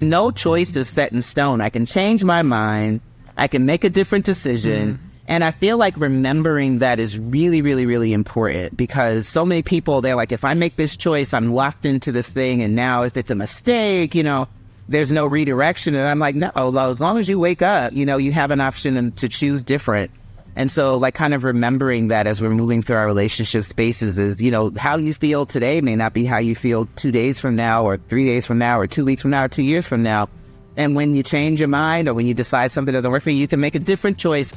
no 0.00 0.30
choice 0.30 0.74
is 0.76 0.88
set 0.88 1.12
in 1.12 1.22
stone. 1.22 1.60
I 1.60 1.70
can 1.70 1.86
change 1.86 2.24
my 2.24 2.42
mind. 2.42 3.00
I 3.36 3.48
can 3.48 3.66
make 3.66 3.84
a 3.84 3.90
different 3.90 4.24
decision. 4.24 4.94
Mm. 4.94 4.98
And 5.26 5.44
I 5.44 5.52
feel 5.52 5.78
like 5.78 5.96
remembering 5.96 6.80
that 6.80 6.98
is 6.98 7.18
really, 7.18 7.62
really, 7.62 7.86
really 7.86 8.12
important 8.12 8.76
because 8.76 9.28
so 9.28 9.46
many 9.46 9.62
people, 9.62 10.00
they're 10.00 10.16
like, 10.16 10.32
if 10.32 10.44
I 10.44 10.54
make 10.54 10.74
this 10.74 10.96
choice, 10.96 11.32
I'm 11.32 11.52
locked 11.52 11.86
into 11.86 12.10
this 12.10 12.28
thing. 12.28 12.62
And 12.62 12.74
now 12.74 13.02
if 13.02 13.16
it's 13.16 13.30
a 13.30 13.36
mistake, 13.36 14.14
you 14.16 14.24
know, 14.24 14.48
there's 14.88 15.12
no 15.12 15.26
redirection. 15.26 15.94
And 15.94 16.08
I'm 16.08 16.18
like, 16.18 16.34
no, 16.34 16.50
as 16.56 17.00
long 17.00 17.18
as 17.18 17.28
you 17.28 17.38
wake 17.38 17.62
up, 17.62 17.92
you 17.92 18.04
know, 18.04 18.16
you 18.16 18.32
have 18.32 18.50
an 18.50 18.60
option 18.60 19.12
to 19.12 19.28
choose 19.28 19.62
different. 19.62 20.10
And 20.56 20.70
so, 20.70 20.96
like, 20.96 21.14
kind 21.14 21.32
of 21.32 21.44
remembering 21.44 22.08
that 22.08 22.26
as 22.26 22.40
we're 22.40 22.50
moving 22.50 22.82
through 22.82 22.96
our 22.96 23.06
relationship 23.06 23.64
spaces 23.64 24.18
is, 24.18 24.40
you 24.40 24.50
know, 24.50 24.72
how 24.76 24.96
you 24.96 25.14
feel 25.14 25.46
today 25.46 25.80
may 25.80 25.94
not 25.94 26.12
be 26.12 26.24
how 26.24 26.38
you 26.38 26.56
feel 26.56 26.86
two 26.96 27.12
days 27.12 27.40
from 27.40 27.54
now, 27.54 27.84
or 27.84 27.96
three 27.96 28.26
days 28.26 28.46
from 28.46 28.58
now, 28.58 28.78
or 28.78 28.86
two 28.86 29.04
weeks 29.04 29.22
from 29.22 29.30
now, 29.30 29.44
or 29.44 29.48
two 29.48 29.62
years 29.62 29.86
from 29.86 30.02
now. 30.02 30.28
And 30.76 30.96
when 30.96 31.14
you 31.14 31.22
change 31.22 31.60
your 31.60 31.68
mind 31.68 32.08
or 32.08 32.14
when 32.14 32.26
you 32.26 32.34
decide 32.34 32.72
something 32.72 32.92
doesn't 32.92 33.10
work 33.10 33.22
for 33.22 33.30
you, 33.30 33.38
you 33.38 33.48
can 33.48 33.60
make 33.60 33.74
a 33.74 33.78
different 33.78 34.18
choice. 34.18 34.52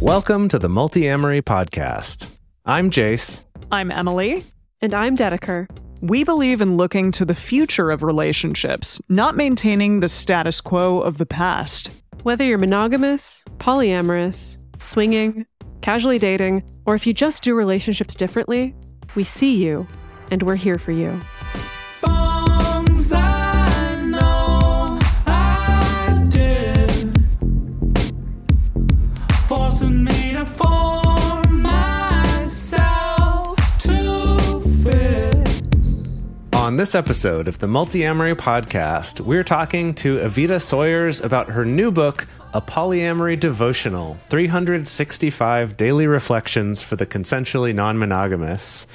Welcome 0.00 0.48
to 0.48 0.58
the 0.58 0.68
Multiamory 0.68 1.42
Podcast. 1.42 2.26
I'm 2.66 2.90
Jase. 2.90 3.44
I'm 3.70 3.90
Emily. 3.90 4.44
And 4.80 4.92
I'm 4.92 5.16
Dedeker. 5.16 5.68
We 6.02 6.24
believe 6.24 6.60
in 6.60 6.76
looking 6.76 7.12
to 7.12 7.24
the 7.24 7.34
future 7.34 7.88
of 7.88 8.02
relationships, 8.02 9.00
not 9.08 9.36
maintaining 9.36 10.00
the 10.00 10.08
status 10.08 10.60
quo 10.60 11.00
of 11.00 11.16
the 11.16 11.24
past. 11.24 11.90
Whether 12.24 12.46
you're 12.46 12.56
monogamous, 12.56 13.44
polyamorous, 13.58 14.56
swinging, 14.78 15.44
casually 15.82 16.18
dating, 16.18 16.66
or 16.86 16.94
if 16.94 17.06
you 17.06 17.12
just 17.12 17.42
do 17.42 17.54
relationships 17.54 18.14
differently, 18.14 18.74
we 19.14 19.24
see 19.24 19.54
you 19.56 19.86
and 20.30 20.42
we're 20.42 20.56
here 20.56 20.78
for 20.78 20.92
you. 20.92 21.20
On 36.74 36.78
this 36.78 36.96
episode 36.96 37.46
of 37.46 37.60
the 37.60 37.68
Multiamory 37.68 38.34
podcast, 38.34 39.20
we're 39.20 39.44
talking 39.44 39.94
to 39.94 40.18
Evita 40.18 40.60
Sawyers 40.60 41.20
about 41.20 41.50
her 41.50 41.64
new 41.64 41.92
book, 41.92 42.26
A 42.52 42.60
Polyamory 42.60 43.38
Devotional 43.38 44.18
365 44.28 45.76
Daily 45.76 46.08
Reflections 46.08 46.82
for 46.82 46.96
the 46.96 47.06
Consensually 47.06 47.72
Non 47.72 47.96
Monogamous. 47.96 48.88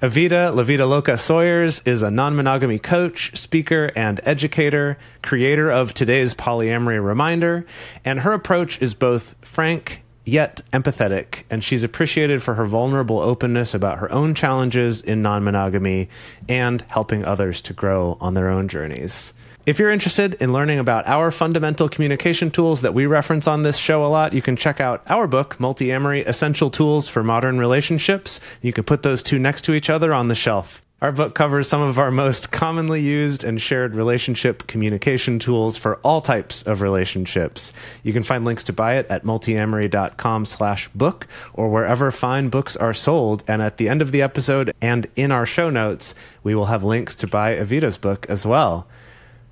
Evita 0.00 0.54
La 0.54 0.62
Vida 0.62 0.86
Loca 0.86 1.18
Sawyers 1.18 1.82
is 1.84 2.04
a 2.04 2.10
non 2.12 2.36
monogamy 2.36 2.78
coach, 2.78 3.36
speaker, 3.36 3.90
and 3.96 4.20
educator, 4.22 4.96
creator 5.20 5.72
of 5.72 5.92
today's 5.92 6.34
Polyamory 6.34 7.04
Reminder, 7.04 7.66
and 8.04 8.20
her 8.20 8.32
approach 8.32 8.80
is 8.80 8.94
both 8.94 9.34
frank 9.42 10.03
yet 10.24 10.60
empathetic, 10.72 11.44
and 11.50 11.62
she's 11.62 11.84
appreciated 11.84 12.42
for 12.42 12.54
her 12.54 12.66
vulnerable 12.66 13.18
openness 13.18 13.74
about 13.74 13.98
her 13.98 14.10
own 14.10 14.34
challenges 14.34 15.00
in 15.00 15.22
non 15.22 15.44
monogamy 15.44 16.08
and 16.48 16.82
helping 16.88 17.24
others 17.24 17.60
to 17.62 17.72
grow 17.72 18.16
on 18.20 18.34
their 18.34 18.48
own 18.48 18.68
journeys. 18.68 19.32
If 19.66 19.78
you're 19.78 19.90
interested 19.90 20.34
in 20.34 20.52
learning 20.52 20.78
about 20.78 21.06
our 21.06 21.30
fundamental 21.30 21.88
communication 21.88 22.50
tools 22.50 22.82
that 22.82 22.92
we 22.92 23.06
reference 23.06 23.46
on 23.46 23.62
this 23.62 23.78
show 23.78 24.04
a 24.04 24.08
lot, 24.08 24.34
you 24.34 24.42
can 24.42 24.56
check 24.56 24.78
out 24.78 25.02
our 25.06 25.26
book, 25.26 25.56
Multiamory 25.56 26.26
Essential 26.26 26.68
Tools 26.68 27.08
for 27.08 27.22
Modern 27.22 27.58
Relationships. 27.58 28.42
You 28.60 28.74
can 28.74 28.84
put 28.84 29.02
those 29.02 29.22
two 29.22 29.38
next 29.38 29.62
to 29.62 29.72
each 29.72 29.88
other 29.88 30.12
on 30.12 30.28
the 30.28 30.34
shelf. 30.34 30.83
Our 31.04 31.12
book 31.12 31.34
covers 31.34 31.68
some 31.68 31.82
of 31.82 31.98
our 31.98 32.10
most 32.10 32.50
commonly 32.50 33.02
used 33.02 33.44
and 33.44 33.60
shared 33.60 33.94
relationship 33.94 34.66
communication 34.66 35.38
tools 35.38 35.76
for 35.76 35.96
all 35.96 36.22
types 36.22 36.62
of 36.62 36.80
relationships. 36.80 37.74
You 38.02 38.14
can 38.14 38.22
find 38.22 38.42
links 38.46 38.64
to 38.64 38.72
buy 38.72 38.94
it 38.94 39.06
at 39.10 39.22
multiamory.com 39.22 40.46
slash 40.46 40.88
book 40.88 41.26
or 41.52 41.68
wherever 41.68 42.10
fine 42.10 42.48
books 42.48 42.74
are 42.74 42.94
sold. 42.94 43.44
And 43.46 43.60
at 43.60 43.76
the 43.76 43.86
end 43.86 44.00
of 44.00 44.12
the 44.12 44.22
episode 44.22 44.72
and 44.80 45.06
in 45.14 45.30
our 45.30 45.44
show 45.44 45.68
notes, 45.68 46.14
we 46.42 46.54
will 46.54 46.64
have 46.64 46.82
links 46.82 47.14
to 47.16 47.26
buy 47.26 47.54
Evita's 47.54 47.98
book 47.98 48.24
as 48.30 48.46
well. 48.46 48.88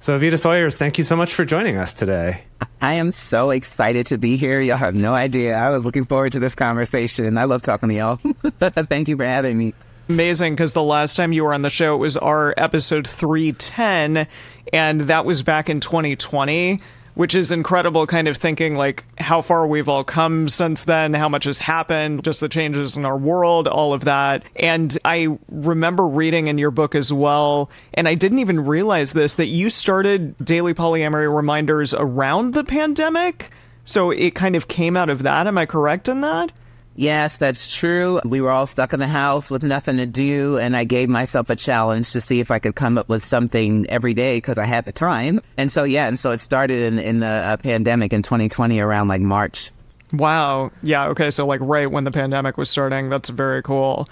So, 0.01 0.19
Evita 0.19 0.39
Sawyers, 0.39 0.79
thank 0.79 0.97
you 0.97 1.05
so 1.05 1.17
much 1.17 1.35
for 1.35 1.45
joining 1.45 1.77
us 1.77 1.93
today. 1.93 2.45
I 2.81 2.95
am 2.95 3.13
so 3.13 3.51
excited 3.51 4.07
to 4.07 4.17
be 4.17 4.39
here. 4.39 4.63
Y'all 4.63 4.79
have 4.79 4.95
no 4.95 5.15
idea. 5.15 5.55
I 5.55 5.69
was 5.69 5.85
looking 5.85 6.07
forward 6.07 6.33
to 6.33 6.41
this 6.41 6.55
conversation. 6.55 7.37
I 7.37 7.45
love 7.45 7.61
talking 7.61 7.91
to 7.91 7.95
y'all. 7.95 8.17
thank 8.89 9.09
you 9.09 9.19
for 9.19 9.27
having 9.27 9.59
me 9.59 9.75
amazing 10.09 10.55
because 10.55 10.73
the 10.73 10.83
last 10.83 11.17
time 11.17 11.33
you 11.33 11.45
were 11.45 11.55
on 11.55 11.63
the 11.63 11.71
show, 11.71 11.95
it 11.95 11.99
was 11.99 12.17
our 12.17 12.55
episode 12.57 13.07
310, 13.07 14.27
and 14.73 15.01
that 15.03 15.25
was 15.25 15.43
back 15.43 15.69
in 15.69 15.81
2020 15.81 16.81
which 17.15 17.35
is 17.35 17.53
incredible 17.53 18.07
kind 18.07 18.27
of 18.27 18.37
thinking 18.37 18.75
like 18.75 19.05
how 19.19 19.41
far 19.41 19.67
we've 19.67 19.89
all 19.89 20.05
come 20.05 20.49
since 20.49 20.85
then 20.85 21.13
how 21.13 21.29
much 21.29 21.45
has 21.45 21.59
happened 21.59 22.25
just 22.25 22.41
the 22.41 22.49
changes 22.49 22.97
in 22.97 23.05
our 23.05 23.17
world 23.17 23.69
all 23.69 23.93
of 23.93 24.05
that. 24.05 24.43
And 24.57 24.97
i 25.05 25.29
remember 25.49 26.07
reading 26.07 26.47
in 26.47 26.59
your 26.59 26.71
book 26.71 26.95
as 26.95 27.13
well 27.13 27.71
and 27.95 28.09
i 28.09 28.15
didn't 28.15 28.39
even 28.39 28.65
realize 28.65 29.13
this 29.13 29.35
that 29.35 29.47
you 29.47 29.71
started 29.71 30.37
daily 30.45 30.75
polyamory 30.75 31.35
reminders 31.35 31.95
around 31.95 32.55
the 32.55 32.65
pandemic. 32.65 33.51
So 33.85 34.11
it 34.11 34.35
kind 34.35 34.55
of 34.55 34.69
came 34.69 34.97
out 34.97 35.11
of 35.11 35.25
that. 35.25 35.47
Am 35.47 35.59
i 35.59 35.67
correct 35.67 36.09
in 36.09 36.23
that 36.23 36.53
Yes, 36.95 37.39
that's 37.39 37.75
true. 37.75 38.21
We 38.25 38.41
were 38.41 38.51
all 38.51 38.67
stuck 38.67 38.93
in 38.93 39.01
the 39.01 39.07
house 39.07 39.51
with 39.51 39.63
nothing 39.63 39.97
to 39.97 40.07
do, 40.07 40.59
and 40.59 40.77
I 40.77 40.85
gave 40.85 41.09
myself 41.09 41.49
a 41.49 41.57
challenge 41.57 42.13
to 42.13 42.21
see 42.21 42.41
if 42.41 42.51
I 42.51 42.59
could 42.59 42.75
come 42.75 42.99
up 42.99 43.09
with 43.09 43.25
something 43.25 43.87
every 43.89 44.13
day 44.15 44.37
because 44.37 44.59
I 44.59 44.65
had 44.65 44.85
the 44.85 44.93
time. 44.93 45.41
And 45.57 45.73
so, 45.73 45.85
yeah, 45.85 46.07
and 46.07 46.19
so 46.19 46.33
it 46.33 46.41
started 46.41 46.81
in 46.81 46.99
in 46.99 47.21
the 47.21 47.27
uh, 47.27 47.57
pandemic 47.57 48.13
in 48.13 48.23
2020 48.23 48.79
around 48.79 49.09
like 49.09 49.23
March. 49.23 49.71
Wow. 50.13 50.71
Yeah. 50.83 51.07
Okay. 51.09 51.31
So 51.31 51.47
like 51.47 51.61
right 51.63 51.91
when 51.91 52.05
the 52.05 52.11
pandemic 52.11 52.59
was 52.59 52.69
starting. 52.69 53.09
That's 53.09 53.31
very 53.31 53.63
cool. 53.63 54.09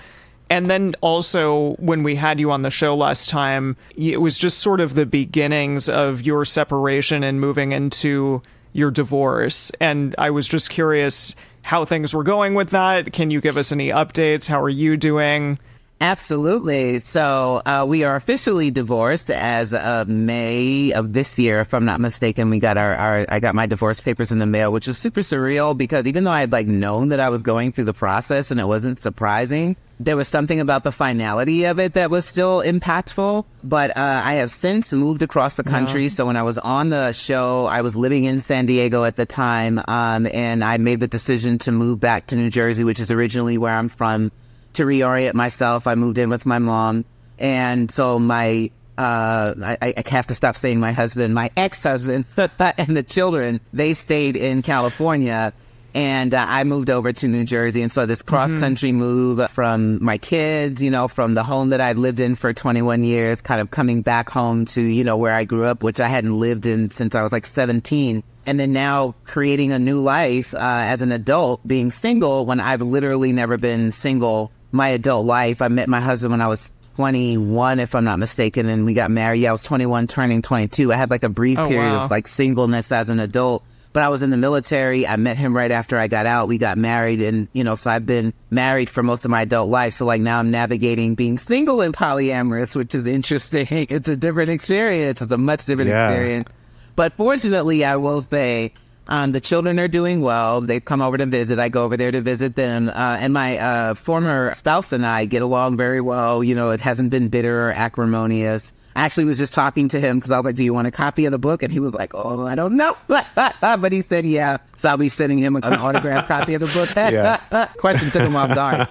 And 0.49 0.67
then 0.67 0.97
also, 1.01 1.75
when 1.75 2.03
we 2.03 2.17
had 2.17 2.41
you 2.41 2.51
on 2.51 2.63
the 2.63 2.71
show 2.71 2.97
last 2.97 3.29
time, 3.29 3.77
it 3.95 4.21
was 4.21 4.37
just 4.37 4.59
sort 4.59 4.81
of 4.81 4.95
the 4.95 5.07
beginnings 5.07 5.89
of 5.89 6.23
your 6.23 6.45
separation 6.45 7.23
and 7.23 7.41
moving 7.41 7.71
into 7.71 8.43
your 8.73 8.91
divorce. 8.91 9.71
And 9.81 10.15
I 10.19 10.31
was 10.31 10.49
just 10.49 10.71
curious 10.71 11.37
how 11.63 11.85
things 11.85 12.15
were 12.15 12.25
going 12.25 12.55
with 12.55 12.71
that. 12.71 13.13
Can 13.13 13.31
you 13.31 13.41
give 13.41 13.57
us 13.57 13.73
any 13.73 13.89
updates? 13.89 14.49
How 14.49 14.61
are 14.63 14.69
you 14.69 14.97
doing? 14.97 15.59
Absolutely. 16.03 17.01
So 17.01 17.61
uh, 17.67 17.85
we 17.87 18.05
are 18.05 18.17
officially 18.17 18.71
divorced 18.71 19.31
as 19.31 19.75
of 19.75 20.09
May 20.09 20.93
of 20.93 21.13
this 21.13 21.39
year, 21.39 21.61
if 21.61 21.75
I'm 21.75 21.85
not 21.85 22.01
mistaken. 22.01 22.49
We 22.49 22.59
got 22.59 22.79
our, 22.79 22.95
our 22.95 23.27
I 23.29 23.39
got 23.39 23.55
my 23.55 23.67
divorce 23.67 24.01
papers 24.01 24.33
in 24.33 24.39
the 24.39 24.47
mail, 24.47 24.73
which 24.73 24.87
was 24.87 24.97
super 24.97 25.21
surreal 25.21 25.77
because 25.77 26.07
even 26.07 26.25
though 26.25 26.31
I 26.31 26.41
had 26.41 26.53
like 26.53 26.67
known 26.67 27.11
that 27.11 27.21
I 27.21 27.29
was 27.29 27.43
going 27.43 27.73
through 27.73 27.85
the 27.85 27.93
process 27.93 28.51
and 28.51 28.59
it 28.59 28.67
wasn't 28.67 28.99
surprising, 28.99 29.77
there 29.99 30.17
was 30.17 30.27
something 30.27 30.59
about 30.59 30.85
the 30.85 30.93
finality 30.93 31.65
of 31.65 31.79
it 31.79 31.93
that 31.93 32.11
was 32.11 32.25
still 32.25 32.63
impactful. 32.63 33.45
But 33.63 33.95
uh, 33.95 34.23
I 34.25 34.35
have 34.35 34.51
since 34.51 34.95
moved 34.95 35.21
across 35.21 35.57
the 35.57 35.65
country. 35.65 36.05
Yeah. 36.05 36.09
So 36.09 36.25
when 36.25 36.37
I 36.37 36.43
was 36.43 36.57
on 36.57 36.89
the 36.89 37.13
show, 37.13 37.67
I 37.67 37.83
was 37.83 37.95
living 37.95 38.25
in 38.25 38.41
San 38.41 38.65
Diego 38.65 39.05
at 39.05 39.17
the 39.17 39.27
time, 39.27 39.83
um, 39.87 40.27
and 40.33 40.65
I 40.65 40.79
made 40.79 41.01
the 41.01 41.09
decision 41.09 41.59
to 41.59 41.73
move 41.73 42.01
back 42.01 42.29
to 42.29 42.37
New 42.37 42.49
Jersey, 42.49 42.85
which 42.85 43.01
is 43.01 43.13
originally 43.13 43.59
where 43.59 43.75
I'm 43.75 43.91
from 43.91 44.33
to 44.75 44.85
reorient 44.85 45.35
myself. 45.35 45.87
I 45.87 45.95
moved 45.95 46.19
in 46.19 46.31
with 46.31 46.47
my 46.47 46.59
mom. 46.59 47.05
And 47.39 47.91
so 47.91 48.19
my, 48.19 48.71
uh, 48.99 49.55
I, 49.63 49.95
I 49.97 50.09
have 50.09 50.27
to 50.29 50.35
stop 50.35 50.57
saying 50.57 50.81
my 50.81 50.93
husband, 50.93 51.35
my 51.35 51.51
ex-husband 51.57 52.25
and 52.37 52.97
the 52.97 53.03
children, 53.03 53.61
they 53.73 53.95
stayed 53.95 54.37
in 54.37 54.63
California 54.63 55.53
and 55.93 56.35
uh, 56.35 56.47
I 56.49 56.63
moved 56.65 56.89
over 56.89 57.13
to 57.13 57.27
New 57.27 57.45
Jersey. 57.45 57.83
And 57.83 57.91
so 57.91 58.07
this 58.07 58.23
cross 58.23 58.53
country 58.55 58.91
mm-hmm. 58.91 58.99
move 58.99 59.51
from 59.51 60.03
my 60.05 60.19
kids, 60.19 60.81
you 60.81 60.91
know, 60.91 61.09
from 61.09 61.35
the 61.35 61.43
home 61.43 61.71
that 61.71 61.81
I'd 61.81 61.97
lived 61.97 62.21
in 62.21 62.37
for 62.37 62.53
21 62.53 63.03
years, 63.03 63.41
kind 63.41 63.61
of 63.61 63.73
coming 63.73 64.03
back 64.03 64.29
home 64.29 64.67
to, 64.67 64.83
you 64.83 65.03
know, 65.03 65.17
where 65.17 65.33
I 65.33 65.45
grew 65.45 65.65
up, 65.65 65.83
which 65.83 65.99
I 66.01 66.07
hadn't 66.07 66.39
lived 66.39 66.65
in 66.65 66.91
since 66.93 67.15
I 67.15 67.23
was 67.23 67.33
like 67.33 67.47
17 67.47 68.23
and 68.47 68.59
then 68.59 68.73
now 68.73 69.15
creating 69.25 69.73
a 69.73 69.79
new 69.79 70.01
life 70.01 70.55
uh, 70.55 70.59
as 70.59 71.03
an 71.03 71.13
adult, 71.13 71.67
being 71.67 71.91
single 71.91 72.47
when 72.47 72.59
I've 72.59 72.81
literally 72.81 73.33
never 73.33 73.59
been 73.59 73.93
single 73.93 74.51
my 74.73 74.89
adult 74.89 75.27
life. 75.27 75.63
I 75.63 75.69
met 75.69 75.89
my 75.89 76.01
husband 76.01 76.33
when 76.33 76.41
I 76.41 76.47
was 76.47 76.71
21, 76.97 77.81
if 77.81 77.95
I'm 77.95 78.05
not 78.05 78.19
mistaken, 78.19 78.69
and 78.69 78.85
we 78.85 78.95
got 78.95 79.11
married. 79.11 79.41
Yeah, 79.41 79.51
I 79.51 79.53
was 79.53 79.63
21, 79.63 80.07
turning 80.07 80.43
22. 80.43 80.93
I 80.93 80.97
had 80.97 81.11
like 81.11 81.23
a 81.23 81.29
brief 81.29 81.59
oh, 81.59 81.67
period 81.69 81.93
wow. 81.93 82.05
of 82.05 82.11
like 82.11 82.29
singleness 82.29 82.93
as 82.93 83.09
an 83.09 83.21
adult. 83.21 83.65
But 83.93 84.05
I 84.05 84.09
was 84.09 84.23
in 84.23 84.31
the 84.31 84.37
military. 84.37 85.05
I 85.05 85.17
met 85.17 85.37
him 85.37 85.57
right 85.57 85.71
after 85.71 85.99
I 85.99 86.07
got 86.07 86.25
out. 86.25 86.47
We 86.47 86.59
got 86.59 86.79
married, 86.79 87.21
and 87.21 87.49
you 87.53 87.65
know, 87.65 87.75
so 87.75 87.91
I've 87.91 88.07
been 88.07 88.33
married 88.51 88.89
for 88.89 89.03
most 89.03 89.25
of 89.25 89.33
my 89.33 89.43
adult 89.43 89.69
life. 89.69 89.95
So 89.95 90.05
like 90.05 90.21
now 90.21 90.39
I'm 90.39 90.51
navigating 90.51 91.17
being 91.17 91.39
single 91.39 91.81
and 91.81 91.93
polyamorous, 91.93 92.77
which 92.77 92.95
is 92.95 93.07
interesting. 93.07 93.67
It's 93.91 94.07
a 94.07 94.17
different 94.17 94.51
experience. 94.51 95.21
It's 95.21 95.33
a 95.33 95.39
much 95.39 95.65
different 95.65 95.91
yeah. 95.91 96.09
experience. 96.09 96.49
But 96.95 97.15
fortunately, 97.15 97.85
I 97.85 97.97
will 97.97 98.23
say 98.23 98.75
um, 99.11 99.33
the 99.33 99.41
children 99.41 99.79
are 99.79 99.89
doing 99.89 100.23
well. 100.23 100.61
They've 100.63 100.85
come 100.85 101.03
over 101.03 101.19
to 101.19 101.27
visit. 101.27 101.59
I 101.59 101.69
go 101.69 101.85
over 101.85 101.97
there 101.97 102.11
to 102.11 102.21
visit 102.23 102.55
them. 102.55 102.89
Uh, 102.89 102.93
and 103.21 103.35
my 103.35 103.59
uh, 103.59 103.95
former 103.95 104.55
spouse 104.55 104.93
and 104.93 105.05
I 105.05 105.27
get 105.27 105.43
along 105.43 105.77
very 105.77 106.01
well. 106.01 106.43
You 106.43 106.55
know, 106.55 106.71
it 106.71 106.81
hasn't 106.81 107.11
been 107.11 107.29
bitter 107.29 107.69
or 107.69 107.73
acrimonious. 107.73 108.73
I 108.97 109.05
actually 109.05 109.25
was 109.27 109.39
just 109.39 109.55
talking 109.55 109.87
to 109.91 110.01
him 110.01 110.19
because 110.19 110.33
I 110.33 110.37
was 110.37 110.45
like, 110.45 110.57
"Do 110.57 110.65
you 110.65 110.75
want 110.75 110.89
a 110.89 110.91
copy 110.91 111.25
of 111.25 111.31
the 111.31 111.39
book?" 111.39 111.63
And 111.63 111.73
he 111.73 111.79
was 111.79 111.95
like, 111.95 112.11
"Oh, 112.13 112.45
I 112.45 112.57
don't 112.57 112.77
know," 112.77 112.97
but 113.07 113.93
he 113.93 114.03
said, 114.03 114.27
"Yeah." 114.27 114.59
So 114.75 114.89
I'll 114.89 114.97
be 114.97 115.09
sending 115.09 115.39
him 115.39 115.55
an 115.55 115.63
autographed 115.65 116.27
copy 116.27 116.55
of 116.55 116.61
the 116.61 116.67
book. 116.67 116.89
Yeah. 117.13 117.39
Question 117.79 118.11
took 118.11 118.23
him 118.23 118.35
off 118.35 118.53
guard, 118.53 118.89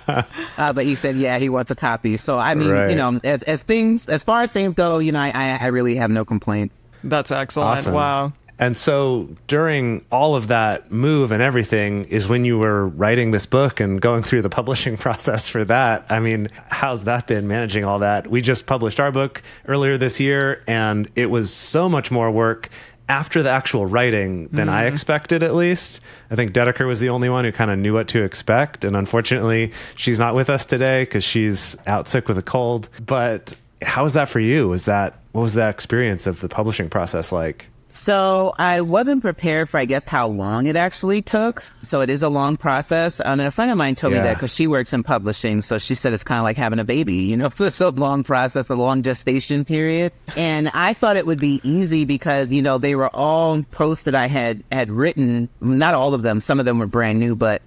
uh, 0.57 0.71
but 0.73 0.85
he 0.85 0.95
said, 0.95 1.17
"Yeah, 1.17 1.37
he 1.37 1.49
wants 1.49 1.69
a 1.69 1.75
copy." 1.75 2.15
So 2.15 2.39
I 2.39 2.55
mean, 2.55 2.69
Right. 2.69 2.89
you 2.89 2.95
know, 2.95 3.19
as 3.25 3.43
as 3.43 3.61
things 3.63 4.07
as 4.07 4.23
far 4.23 4.41
as 4.41 4.51
things 4.53 4.73
go, 4.73 4.99
you 4.99 5.11
know, 5.11 5.19
I 5.19 5.31
I, 5.35 5.57
I 5.61 5.67
really 5.67 5.95
have 5.95 6.09
no 6.09 6.23
complaints. 6.23 6.73
That's 7.03 7.31
excellent. 7.31 7.69
Awesome. 7.79 7.93
Wow. 7.93 8.33
And 8.59 8.75
so 8.75 9.29
during 9.47 10.05
all 10.11 10.35
of 10.35 10.49
that 10.49 10.91
move 10.91 11.31
and 11.31 11.41
everything 11.41 12.03
is 12.05 12.27
when 12.27 12.43
you 12.43 12.59
were 12.59 12.87
writing 12.87 13.31
this 13.31 13.45
book 13.45 13.79
and 13.79 13.99
going 14.01 14.21
through 14.21 14.41
the 14.41 14.49
publishing 14.59 14.97
process 14.97 15.47
for 15.47 15.63
that. 15.65 16.05
I 16.09 16.19
mean, 16.19 16.49
how's 16.67 17.05
that 17.05 17.25
been 17.25 17.47
managing 17.47 17.85
all 17.85 17.99
that? 17.99 18.27
We 18.27 18.41
just 18.41 18.67
published 18.67 18.99
our 18.99 19.11
book 19.11 19.41
earlier 19.65 19.97
this 19.97 20.19
year 20.19 20.61
and 20.67 21.09
it 21.15 21.27
was 21.27 21.53
so 21.53 21.87
much 21.87 22.11
more 22.11 22.29
work 22.29 22.69
after 23.07 23.41
the 23.41 23.49
actual 23.49 23.87
writing 23.87 24.49
than 24.49 24.69
I 24.69 24.83
mm-hmm. 24.83 24.93
expected 24.93 25.41
at 25.41 25.55
least. 25.55 25.99
I 26.29 26.35
think 26.35 26.51
Dedeker 26.51 26.85
was 26.85 26.99
the 26.99 27.09
only 27.09 27.27
one 27.27 27.43
who 27.43 27.51
kind 27.51 27.71
of 27.71 27.79
knew 27.79 27.93
what 27.93 28.09
to 28.09 28.23
expect 28.23 28.83
and 28.83 28.95
unfortunately 28.95 29.71
she's 29.95 30.19
not 30.19 30.35
with 30.35 30.49
us 30.49 30.65
today 30.65 31.05
cuz 31.07 31.23
she's 31.23 31.77
out 31.87 32.07
sick 32.07 32.27
with 32.27 32.37
a 32.37 32.43
cold. 32.43 32.89
But 33.03 33.55
how 33.81 34.03
was 34.03 34.15
that 34.15 34.27
for 34.27 34.41
you? 34.41 34.67
Was 34.67 34.85
that 34.85 35.15
what 35.31 35.41
was 35.41 35.53
that 35.53 35.69
experience 35.69 36.27
of 36.27 36.41
the 36.41 36.49
publishing 36.49 36.89
process 36.89 37.31
like? 37.31 37.68
So 37.89 38.53
I 38.57 38.81
wasn't 38.81 39.21
prepared 39.21 39.67
for, 39.67 39.79
I 39.79 39.85
guess, 39.85 40.05
how 40.05 40.27
long 40.27 40.67
it 40.67 40.75
actually 40.75 41.23
took. 41.23 41.63
So 41.81 42.01
it 42.01 42.09
is 42.09 42.21
a 42.21 42.29
long 42.29 42.55
process. 42.55 43.19
Um, 43.19 43.39
and 43.39 43.47
a 43.47 43.51
friend 43.51 43.71
of 43.71 43.77
mine 43.77 43.95
told 43.95 44.13
me 44.13 44.19
that 44.19 44.35
because 44.35 44.53
she 44.53 44.67
works 44.67 44.93
in 44.93 45.01
publishing. 45.01 45.63
So 45.63 45.79
she 45.79 45.95
said 45.95 46.13
it's 46.13 46.23
kind 46.23 46.37
of 46.37 46.43
like 46.43 46.55
having 46.55 46.77
a 46.79 46.83
baby, 46.83 47.15
you 47.15 47.35
know, 47.35 47.49
it's 47.59 47.81
a 47.81 47.89
long 47.89 48.23
process, 48.23 48.69
a 48.69 48.75
long 48.75 49.01
gestation 49.01 49.65
period. 49.65 50.13
And 50.37 50.69
I 50.73 50.93
thought 50.93 51.17
it 51.17 51.25
would 51.25 51.39
be 51.39 51.59
easy 51.63 52.05
because, 52.05 52.51
you 52.51 52.61
know, 52.61 52.77
they 52.77 52.95
were 52.95 53.09
all 53.09 53.63
posts 53.71 54.03
that 54.03 54.15
I 54.15 54.27
had, 54.27 54.63
had 54.71 54.91
written. 54.91 55.49
Not 55.59 55.95
all 55.95 56.13
of 56.13 56.21
them. 56.21 56.41
Some 56.41 56.59
of 56.59 56.65
them 56.65 56.77
were 56.77 56.87
brand 56.87 57.19
new, 57.19 57.35
but 57.35 57.63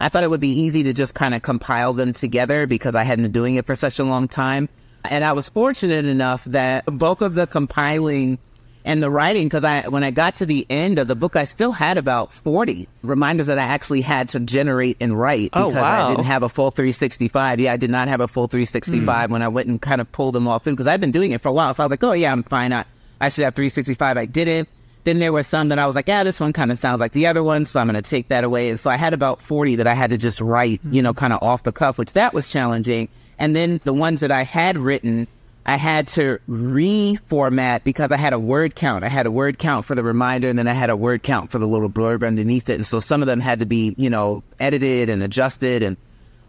I 0.00 0.08
thought 0.08 0.22
it 0.22 0.30
would 0.30 0.40
be 0.40 0.52
easy 0.52 0.84
to 0.84 0.92
just 0.92 1.14
kind 1.14 1.34
of 1.34 1.42
compile 1.42 1.92
them 1.94 2.12
together 2.12 2.66
because 2.68 2.94
I 2.94 3.02
hadn't 3.02 3.24
been 3.24 3.32
doing 3.32 3.56
it 3.56 3.66
for 3.66 3.74
such 3.74 3.98
a 3.98 4.04
long 4.04 4.28
time. 4.28 4.68
And 5.04 5.24
I 5.24 5.32
was 5.32 5.48
fortunate 5.48 6.06
enough 6.06 6.44
that 6.44 6.86
both 6.86 7.22
of 7.22 7.34
the 7.34 7.46
compiling 7.46 8.38
and 8.84 9.02
the 9.02 9.10
writing, 9.10 9.46
because 9.46 9.64
I 9.64 9.88
when 9.88 10.04
I 10.04 10.10
got 10.10 10.36
to 10.36 10.46
the 10.46 10.66
end 10.68 10.98
of 10.98 11.08
the 11.08 11.14
book, 11.14 11.36
I 11.36 11.44
still 11.44 11.72
had 11.72 11.96
about 11.96 12.32
forty 12.32 12.88
reminders 13.02 13.46
that 13.46 13.58
I 13.58 13.62
actually 13.62 14.00
had 14.00 14.28
to 14.30 14.40
generate 14.40 14.96
and 15.00 15.18
write 15.18 15.50
Oh, 15.52 15.68
because 15.68 15.82
wow. 15.82 16.06
I 16.06 16.10
didn't 16.10 16.26
have 16.26 16.42
a 16.42 16.48
full 16.48 16.70
365. 16.70 17.60
Yeah, 17.60 17.72
I 17.72 17.76
did 17.76 17.90
not 17.90 18.08
have 18.08 18.20
a 18.20 18.28
full 18.28 18.46
365 18.46 19.26
hmm. 19.26 19.32
when 19.32 19.42
I 19.42 19.48
went 19.48 19.68
and 19.68 19.80
kind 19.80 20.00
of 20.00 20.10
pulled 20.12 20.34
them 20.34 20.48
all 20.48 20.58
through 20.58 20.74
because 20.74 20.86
I'd 20.86 21.00
been 21.00 21.12
doing 21.12 21.32
it 21.32 21.40
for 21.40 21.48
a 21.48 21.52
while. 21.52 21.74
So 21.74 21.82
I 21.82 21.86
was 21.86 21.90
like, 21.90 22.04
oh 22.04 22.12
yeah, 22.12 22.32
I'm 22.32 22.42
fine. 22.42 22.72
I, 22.72 22.84
I 23.20 23.28
should 23.28 23.44
have 23.44 23.54
365. 23.54 24.16
I 24.16 24.26
didn't. 24.26 24.68
Then 25.04 25.18
there 25.18 25.32
were 25.32 25.42
some 25.42 25.68
that 25.68 25.78
I 25.78 25.86
was 25.86 25.94
like, 25.94 26.08
yeah, 26.08 26.24
this 26.24 26.40
one 26.40 26.54
kind 26.54 26.72
of 26.72 26.78
sounds 26.78 26.98
like 26.98 27.12
the 27.12 27.26
other 27.26 27.42
one, 27.42 27.66
so 27.66 27.78
I'm 27.78 27.88
going 27.88 28.02
to 28.02 28.08
take 28.08 28.28
that 28.28 28.42
away. 28.42 28.70
And 28.70 28.80
so 28.80 28.88
I 28.90 28.96
had 28.96 29.12
about 29.12 29.42
40 29.42 29.76
that 29.76 29.86
I 29.86 29.92
had 29.92 30.10
to 30.10 30.16
just 30.16 30.40
write, 30.40 30.80
you 30.90 31.02
know, 31.02 31.12
hmm. 31.12 31.18
kind 31.18 31.32
of 31.32 31.42
off 31.42 31.62
the 31.62 31.72
cuff, 31.72 31.98
which 31.98 32.14
that 32.14 32.32
was 32.32 32.50
challenging. 32.50 33.08
And 33.38 33.54
then 33.54 33.80
the 33.84 33.92
ones 33.92 34.20
that 34.20 34.30
I 34.30 34.44
had 34.44 34.78
written, 34.78 35.26
I 35.66 35.76
had 35.76 36.08
to 36.08 36.38
reformat 36.48 37.84
because 37.84 38.12
I 38.12 38.16
had 38.16 38.32
a 38.32 38.38
word 38.38 38.74
count. 38.74 39.02
I 39.02 39.08
had 39.08 39.26
a 39.26 39.30
word 39.30 39.58
count 39.58 39.86
for 39.86 39.94
the 39.94 40.04
reminder, 40.04 40.48
and 40.48 40.58
then 40.58 40.68
I 40.68 40.72
had 40.72 40.90
a 40.90 40.96
word 40.96 41.22
count 41.22 41.50
for 41.50 41.58
the 41.58 41.66
little 41.66 41.88
blurb 41.88 42.26
underneath 42.26 42.68
it. 42.68 42.74
And 42.74 42.86
so 42.86 43.00
some 43.00 43.22
of 43.22 43.26
them 43.26 43.40
had 43.40 43.60
to 43.60 43.66
be, 43.66 43.94
you 43.96 44.10
know, 44.10 44.42
edited 44.60 45.08
and 45.08 45.22
adjusted. 45.22 45.82
And 45.82 45.96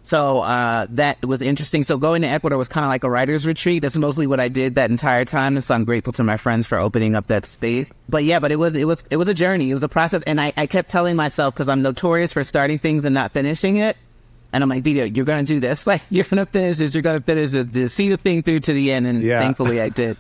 so 0.04 0.42
uh, 0.42 0.86
that 0.92 1.26
was 1.26 1.42
interesting. 1.42 1.84
So 1.84 1.98
going 1.98 2.22
to 2.24 2.28
Ecuador 2.28 2.58
was 2.58 2.68
kind 2.68 2.84
of 2.84 2.90
like 2.90 3.06
a 3.06 3.10
writer's 3.10 3.48
retreat. 3.48 3.82
That's 3.82 3.96
mostly 3.96 4.28
what 4.28 4.42
I 4.42 4.50
did 4.50 4.76
that 4.76 4.92
entire 4.92 5.24
time. 5.24 5.56
And 5.56 5.64
so 5.64 5.74
I'm 5.74 5.86
grateful 5.86 6.14
to 6.14 6.24
my 6.24 6.36
friends 6.36 6.68
for 6.68 6.78
opening 6.78 7.16
up 7.16 7.28
that 7.28 7.46
space. 7.46 7.92
But 8.10 8.26
yeah, 8.26 8.40
but 8.40 8.52
it 8.52 8.58
was 8.58 8.76
it 8.76 8.86
was 8.86 9.04
it 9.10 9.18
was 9.18 9.30
a 9.30 9.34
journey. 9.34 9.72
It 9.72 9.74
was 9.74 9.84
a 9.84 9.90
process, 9.90 10.24
and 10.28 10.40
I, 10.42 10.54
I 10.58 10.68
kept 10.68 10.90
telling 10.90 11.16
myself 11.16 11.54
because 11.54 11.70
I'm 11.70 11.82
notorious 11.82 12.34
for 12.34 12.44
starting 12.44 12.80
things 12.80 13.06
and 13.06 13.16
not 13.16 13.32
finishing 13.32 13.78
it. 13.78 13.98
And 14.56 14.64
I'm 14.64 14.70
like, 14.70 14.84
Vito, 14.84 15.04
you're 15.04 15.26
gonna 15.26 15.44
do 15.44 15.60
this. 15.60 15.86
Like 15.92 16.02
you're 16.10 16.24
gonna 16.26 16.46
finish 16.46 16.78
this. 16.78 16.96
You're 16.96 17.02
gonna 17.04 17.20
finish 17.22 17.54
it. 17.54 17.74
To 17.74 17.90
see 17.90 18.08
the 18.10 18.18
thing 18.18 18.42
through 18.42 18.62
to 18.62 18.74
the 18.74 18.92
end. 18.92 19.06
And 19.06 19.22
Yeah. 19.22 19.42
thankfully, 19.42 19.82
I 19.82 19.90
did. 20.02 20.16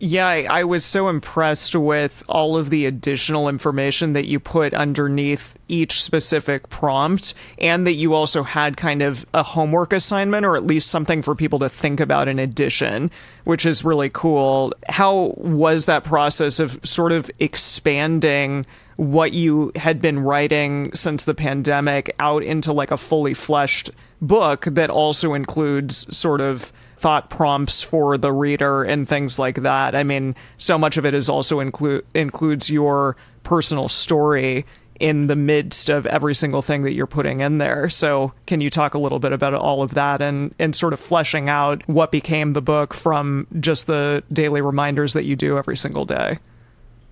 Yeah, 0.00 0.28
I, 0.28 0.46
I 0.48 0.62
was 0.64 0.84
so 0.84 1.08
impressed 1.08 1.74
with 1.74 2.22
all 2.28 2.56
of 2.56 2.70
the 2.70 2.86
additional 2.86 3.48
information 3.48 4.12
that 4.12 4.26
you 4.26 4.38
put 4.38 4.72
underneath 4.72 5.58
each 5.66 6.00
specific 6.04 6.68
prompt, 6.68 7.34
and 7.58 7.84
that 7.84 7.94
you 7.94 8.14
also 8.14 8.44
had 8.44 8.76
kind 8.76 9.02
of 9.02 9.26
a 9.34 9.42
homework 9.42 9.92
assignment 9.92 10.46
or 10.46 10.56
at 10.56 10.64
least 10.64 10.88
something 10.88 11.20
for 11.20 11.34
people 11.34 11.58
to 11.58 11.68
think 11.68 11.98
about 11.98 12.28
in 12.28 12.38
addition, 12.38 13.10
which 13.42 13.66
is 13.66 13.84
really 13.84 14.08
cool. 14.08 14.72
How 14.88 15.34
was 15.36 15.86
that 15.86 16.04
process 16.04 16.60
of 16.60 16.78
sort 16.84 17.10
of 17.10 17.28
expanding 17.40 18.66
what 18.98 19.32
you 19.32 19.70
had 19.76 20.00
been 20.00 20.18
writing 20.18 20.92
since 20.92 21.24
the 21.24 21.34
pandemic 21.34 22.12
out 22.18 22.42
into 22.42 22.72
like 22.72 22.90
a 22.90 22.96
fully 22.96 23.32
fleshed 23.32 23.90
book 24.20 24.64
that 24.64 24.90
also 24.90 25.34
includes 25.34 26.14
sort 26.14 26.40
of 26.40 26.72
thought 26.96 27.30
prompts 27.30 27.80
for 27.80 28.18
the 28.18 28.32
reader 28.32 28.82
and 28.82 29.08
things 29.08 29.38
like 29.38 29.62
that. 29.62 29.94
I 29.94 30.02
mean, 30.02 30.34
so 30.56 30.76
much 30.76 30.96
of 30.96 31.06
it 31.06 31.14
is 31.14 31.28
also 31.28 31.60
include 31.60 32.04
includes 32.12 32.68
your 32.70 33.16
personal 33.44 33.88
story 33.88 34.66
in 34.98 35.28
the 35.28 35.36
midst 35.36 35.90
of 35.90 36.04
every 36.06 36.34
single 36.34 36.60
thing 36.60 36.82
that 36.82 36.96
you're 36.96 37.06
putting 37.06 37.38
in 37.38 37.58
there. 37.58 37.88
So, 37.88 38.32
can 38.46 38.60
you 38.60 38.68
talk 38.68 38.94
a 38.94 38.98
little 38.98 39.20
bit 39.20 39.32
about 39.32 39.54
all 39.54 39.80
of 39.80 39.94
that 39.94 40.20
and 40.20 40.52
and 40.58 40.74
sort 40.74 40.92
of 40.92 40.98
fleshing 40.98 41.48
out 41.48 41.88
what 41.88 42.10
became 42.10 42.52
the 42.52 42.62
book 42.62 42.94
from 42.94 43.46
just 43.60 43.86
the 43.86 44.24
daily 44.32 44.60
reminders 44.60 45.12
that 45.12 45.22
you 45.22 45.36
do 45.36 45.56
every 45.56 45.76
single 45.76 46.04
day? 46.04 46.38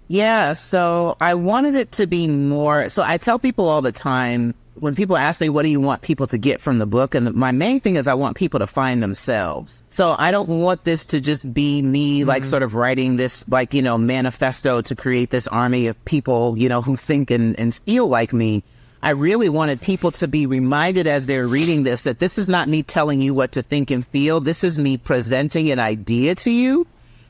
Yeah, 0.08 0.52
so 0.52 1.16
I 1.20 1.34
wanted 1.34 1.74
it 1.74 1.92
to 1.92 2.06
be 2.06 2.28
more. 2.28 2.88
So 2.88 3.02
I 3.02 3.18
tell 3.18 3.38
people 3.38 3.68
all 3.68 3.82
the 3.82 3.92
time 3.92 4.54
when 4.78 4.94
people 4.94 5.16
ask 5.16 5.40
me, 5.40 5.48
what 5.48 5.62
do 5.62 5.68
you 5.68 5.80
want 5.80 6.02
people 6.02 6.26
to 6.28 6.38
get 6.38 6.60
from 6.60 6.78
the 6.78 6.86
book? 6.86 7.14
And 7.14 7.34
my 7.34 7.50
main 7.50 7.80
thing 7.80 7.96
is 7.96 8.06
I 8.06 8.14
want 8.14 8.36
people 8.36 8.60
to 8.60 8.66
find 8.66 9.02
themselves. 9.02 9.82
So 9.88 10.14
I 10.18 10.30
don't 10.30 10.48
want 10.48 10.84
this 10.84 11.04
to 11.06 11.20
just 11.20 11.52
be 11.52 11.82
me, 11.82 12.24
like, 12.24 12.42
mm-hmm. 12.42 12.50
sort 12.50 12.62
of 12.62 12.74
writing 12.74 13.16
this, 13.16 13.44
like, 13.48 13.72
you 13.74 13.82
know, 13.82 13.96
manifesto 13.98 14.82
to 14.82 14.94
create 14.94 15.30
this 15.30 15.46
army 15.48 15.86
of 15.86 16.02
people, 16.04 16.56
you 16.58 16.68
know, 16.68 16.82
who 16.82 16.96
think 16.96 17.30
and, 17.30 17.58
and 17.58 17.74
feel 17.74 18.06
like 18.06 18.32
me. 18.32 18.62
I 19.02 19.10
really 19.10 19.48
wanted 19.48 19.80
people 19.80 20.10
to 20.12 20.28
be 20.28 20.46
reminded 20.46 21.06
as 21.06 21.26
they're 21.26 21.46
reading 21.46 21.84
this 21.84 22.02
that 22.02 22.18
this 22.18 22.38
is 22.38 22.48
not 22.48 22.68
me 22.68 22.82
telling 22.82 23.20
you 23.20 23.34
what 23.34 23.52
to 23.52 23.62
think 23.62 23.90
and 23.90 24.06
feel. 24.08 24.40
This 24.40 24.64
is 24.64 24.78
me 24.78 24.96
presenting 24.96 25.70
an 25.70 25.78
idea 25.78 26.34
to 26.36 26.50
you 26.50 26.86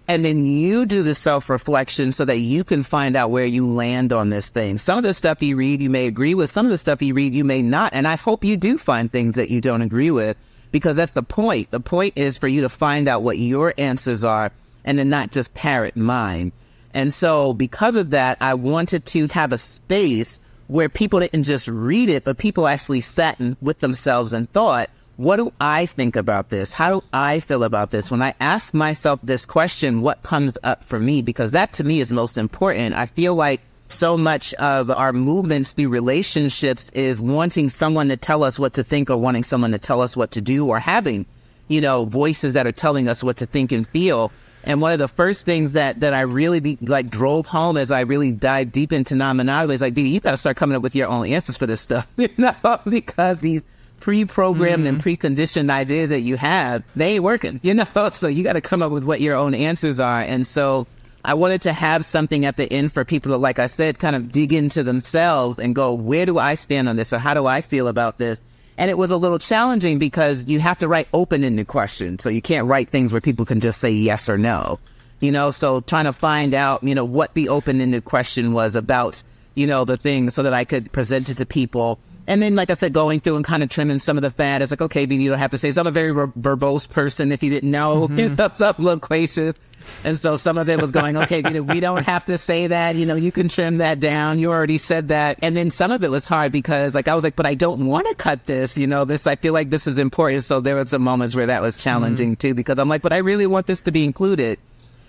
and 0.08 0.24
then 0.24 0.46
you 0.46 0.86
do 0.86 1.02
the 1.02 1.14
self 1.14 1.50
reflection 1.50 2.12
so 2.12 2.24
that 2.24 2.38
you 2.38 2.62
can 2.62 2.82
find 2.82 3.16
out 3.16 3.30
where 3.30 3.44
you 3.44 3.66
land 3.66 4.12
on 4.12 4.30
this 4.30 4.48
thing. 4.48 4.78
Some 4.78 4.98
of 4.98 5.04
the 5.04 5.14
stuff 5.14 5.42
you 5.42 5.56
read, 5.56 5.80
you 5.80 5.90
may 5.90 6.06
agree 6.06 6.34
with. 6.34 6.50
Some 6.50 6.66
of 6.66 6.72
the 6.72 6.78
stuff 6.78 7.02
you 7.02 7.14
read, 7.14 7.34
you 7.34 7.44
may 7.44 7.62
not. 7.62 7.92
And 7.92 8.06
I 8.06 8.16
hope 8.16 8.44
you 8.44 8.56
do 8.56 8.78
find 8.78 9.10
things 9.10 9.34
that 9.34 9.50
you 9.50 9.60
don't 9.60 9.82
agree 9.82 10.10
with 10.10 10.36
because 10.70 10.94
that's 10.94 11.12
the 11.12 11.22
point. 11.22 11.70
The 11.70 11.80
point 11.80 12.14
is 12.16 12.38
for 12.38 12.48
you 12.48 12.60
to 12.62 12.68
find 12.68 13.08
out 13.08 13.22
what 13.22 13.38
your 13.38 13.74
answers 13.78 14.22
are 14.22 14.52
and 14.84 14.98
then 14.98 15.08
not 15.08 15.32
just 15.32 15.54
parrot 15.54 15.96
mine. 15.96 16.52
And 16.94 17.12
so, 17.12 17.52
because 17.52 17.96
of 17.96 18.10
that, 18.10 18.38
I 18.40 18.54
wanted 18.54 19.04
to 19.06 19.26
have 19.28 19.52
a 19.52 19.58
space 19.58 20.38
where 20.68 20.88
people 20.88 21.20
didn't 21.20 21.42
just 21.42 21.68
read 21.68 22.08
it, 22.08 22.24
but 22.24 22.38
people 22.38 22.66
actually 22.66 23.00
sat 23.00 23.38
with 23.60 23.80
themselves 23.80 24.32
and 24.32 24.50
thought, 24.52 24.88
what 25.16 25.36
do 25.36 25.52
I 25.60 25.86
think 25.86 26.14
about 26.14 26.50
this? 26.50 26.72
How 26.72 27.00
do 27.00 27.06
I 27.12 27.40
feel 27.40 27.64
about 27.64 27.90
this? 27.90 28.10
When 28.10 28.22
I 28.22 28.34
ask 28.40 28.74
myself 28.74 29.18
this 29.22 29.46
question, 29.46 30.02
what 30.02 30.22
comes 30.22 30.58
up 30.62 30.84
for 30.84 30.98
me? 30.98 31.22
Because 31.22 31.52
that 31.52 31.72
to 31.72 31.84
me 31.84 32.00
is 32.00 32.12
most 32.12 32.36
important. 32.36 32.94
I 32.94 33.06
feel 33.06 33.34
like 33.34 33.62
so 33.88 34.16
much 34.16 34.52
of 34.54 34.90
our 34.90 35.12
movements 35.12 35.72
through 35.72 35.88
relationships 35.88 36.90
is 36.90 37.18
wanting 37.18 37.70
someone 37.70 38.08
to 38.08 38.16
tell 38.16 38.44
us 38.44 38.58
what 38.58 38.74
to 38.74 38.84
think 38.84 39.08
or 39.08 39.16
wanting 39.16 39.44
someone 39.44 39.70
to 39.72 39.78
tell 39.78 40.02
us 40.02 40.16
what 40.16 40.32
to 40.32 40.40
do 40.40 40.66
or 40.66 40.78
having, 40.78 41.24
you 41.68 41.80
know, 41.80 42.04
voices 42.04 42.52
that 42.52 42.66
are 42.66 42.72
telling 42.72 43.08
us 43.08 43.22
what 43.22 43.38
to 43.38 43.46
think 43.46 43.72
and 43.72 43.88
feel. 43.88 44.30
And 44.64 44.80
one 44.82 44.92
of 44.92 44.98
the 44.98 45.08
first 45.08 45.46
things 45.46 45.72
that, 45.72 46.00
that 46.00 46.12
I 46.12 46.22
really 46.22 46.60
be, 46.60 46.76
like 46.82 47.08
drove 47.08 47.46
home 47.46 47.76
as 47.76 47.90
I 47.90 48.00
really 48.00 48.32
dived 48.32 48.72
deep 48.72 48.92
into 48.92 49.14
non-monogamy 49.14 49.74
is 49.74 49.80
like, 49.80 49.94
B, 49.94 50.08
you 50.08 50.20
got 50.20 50.32
to 50.32 50.36
start 50.36 50.56
coming 50.56 50.76
up 50.76 50.82
with 50.82 50.94
your 50.94 51.08
own 51.08 51.26
answers 51.28 51.56
for 51.56 51.66
this 51.66 51.80
stuff, 51.80 52.06
you 52.16 52.28
know, 52.36 52.80
because 52.84 53.40
these 53.40 53.62
pre-programmed 54.06 54.86
and 54.86 55.02
mm-hmm. 55.02 55.26
preconditioned 55.26 55.68
ideas 55.68 56.10
that 56.10 56.20
you 56.20 56.36
have, 56.36 56.84
they 56.94 57.14
ain't 57.14 57.24
working, 57.24 57.58
you 57.64 57.74
know. 57.96 58.10
So 58.12 58.28
you 58.28 58.44
got 58.44 58.52
to 58.52 58.60
come 58.60 58.80
up 58.80 58.92
with 58.92 59.02
what 59.02 59.20
your 59.20 59.34
own 59.34 59.52
answers 59.52 59.98
are. 59.98 60.20
And 60.20 60.46
so 60.46 60.86
I 61.24 61.34
wanted 61.34 61.62
to 61.62 61.72
have 61.72 62.04
something 62.04 62.44
at 62.44 62.56
the 62.56 62.72
end 62.72 62.92
for 62.92 63.04
people 63.04 63.32
to, 63.32 63.36
like 63.36 63.58
I 63.58 63.66
said, 63.66 63.98
kind 63.98 64.14
of 64.14 64.30
dig 64.30 64.52
into 64.52 64.84
themselves 64.84 65.58
and 65.58 65.74
go, 65.74 65.92
where 65.92 66.24
do 66.24 66.38
I 66.38 66.54
stand 66.54 66.88
on 66.88 66.94
this, 66.94 67.12
or 67.12 67.18
how 67.18 67.34
do 67.34 67.46
I 67.46 67.62
feel 67.62 67.88
about 67.88 68.18
this? 68.18 68.40
And 68.78 68.90
it 68.90 68.96
was 68.96 69.10
a 69.10 69.16
little 69.16 69.40
challenging 69.40 69.98
because 69.98 70.44
you 70.44 70.60
have 70.60 70.78
to 70.78 70.86
write 70.86 71.08
open-ended 71.12 71.66
questions, 71.66 72.22
so 72.22 72.28
you 72.28 72.40
can't 72.40 72.68
write 72.68 72.90
things 72.90 73.10
where 73.10 73.20
people 73.20 73.44
can 73.44 73.58
just 73.58 73.80
say 73.80 73.90
yes 73.90 74.28
or 74.28 74.38
no. 74.38 74.78
You 75.18 75.32
know, 75.32 75.50
so 75.50 75.80
trying 75.80 76.04
to 76.04 76.12
find 76.12 76.54
out, 76.54 76.84
you 76.84 76.94
know, 76.94 77.04
what 77.04 77.34
the 77.34 77.48
open-ended 77.48 78.04
question 78.04 78.52
was 78.52 78.76
about, 78.76 79.20
you 79.56 79.66
know, 79.66 79.84
the 79.84 79.96
thing, 79.96 80.30
so 80.30 80.44
that 80.44 80.54
I 80.54 80.64
could 80.64 80.92
present 80.92 81.28
it 81.28 81.38
to 81.38 81.46
people. 81.46 81.98
And 82.26 82.42
then, 82.42 82.56
like 82.56 82.70
I 82.70 82.74
said, 82.74 82.92
going 82.92 83.20
through 83.20 83.36
and 83.36 83.44
kind 83.44 83.62
of 83.62 83.68
trimming 83.68 83.98
some 83.98 84.16
of 84.18 84.22
the 84.22 84.30
fat. 84.30 84.62
It's 84.62 84.72
like, 84.72 84.82
okay, 84.82 85.06
but 85.06 85.16
you 85.16 85.30
don't 85.30 85.38
have 85.38 85.52
to 85.52 85.58
say. 85.58 85.70
So 85.72 85.80
I'm 85.80 85.86
a 85.86 85.92
very 85.92 86.10
ver- 86.10 86.26
verbose 86.28 86.88
person. 86.88 87.30
If 87.30 87.42
you 87.42 87.50
didn't 87.50 87.70
know, 87.70 88.06
know, 88.06 88.50
so 88.56 88.74
I'm 88.76 88.84
loquacious. 88.84 89.54
And 90.02 90.18
so 90.18 90.36
some 90.36 90.58
of 90.58 90.68
it 90.68 90.80
was 90.80 90.90
going, 90.90 91.16
okay, 91.16 91.36
you 91.36 91.50
know, 91.50 91.62
we 91.62 91.78
don't 91.78 92.02
have 92.02 92.24
to 92.24 92.36
say 92.38 92.66
that. 92.66 92.96
You 92.96 93.06
know, 93.06 93.14
you 93.14 93.30
can 93.30 93.48
trim 93.48 93.78
that 93.78 94.00
down. 94.00 94.40
You 94.40 94.50
already 94.50 94.78
said 94.78 95.08
that. 95.08 95.38
And 95.42 95.56
then 95.56 95.70
some 95.70 95.92
of 95.92 96.02
it 96.02 96.10
was 96.10 96.26
hard 96.26 96.50
because, 96.50 96.94
like, 96.94 97.06
I 97.06 97.14
was 97.14 97.22
like, 97.22 97.36
but 97.36 97.46
I 97.46 97.54
don't 97.54 97.86
want 97.86 98.08
to 98.08 98.14
cut 98.16 98.46
this. 98.46 98.76
You 98.76 98.88
know, 98.88 99.04
this. 99.04 99.28
I 99.28 99.36
feel 99.36 99.52
like 99.52 99.70
this 99.70 99.86
is 99.86 99.98
important. 99.98 100.42
So 100.42 100.60
there 100.60 100.74
were 100.74 100.86
some 100.86 101.02
moments 101.02 101.36
where 101.36 101.46
that 101.46 101.62
was 101.62 101.82
challenging 101.82 102.32
mm-hmm. 102.32 102.48
too, 102.48 102.54
because 102.54 102.78
I'm 102.78 102.88
like, 102.88 103.02
but 103.02 103.12
I 103.12 103.18
really 103.18 103.46
want 103.46 103.68
this 103.68 103.80
to 103.82 103.92
be 103.92 104.04
included. 104.04 104.58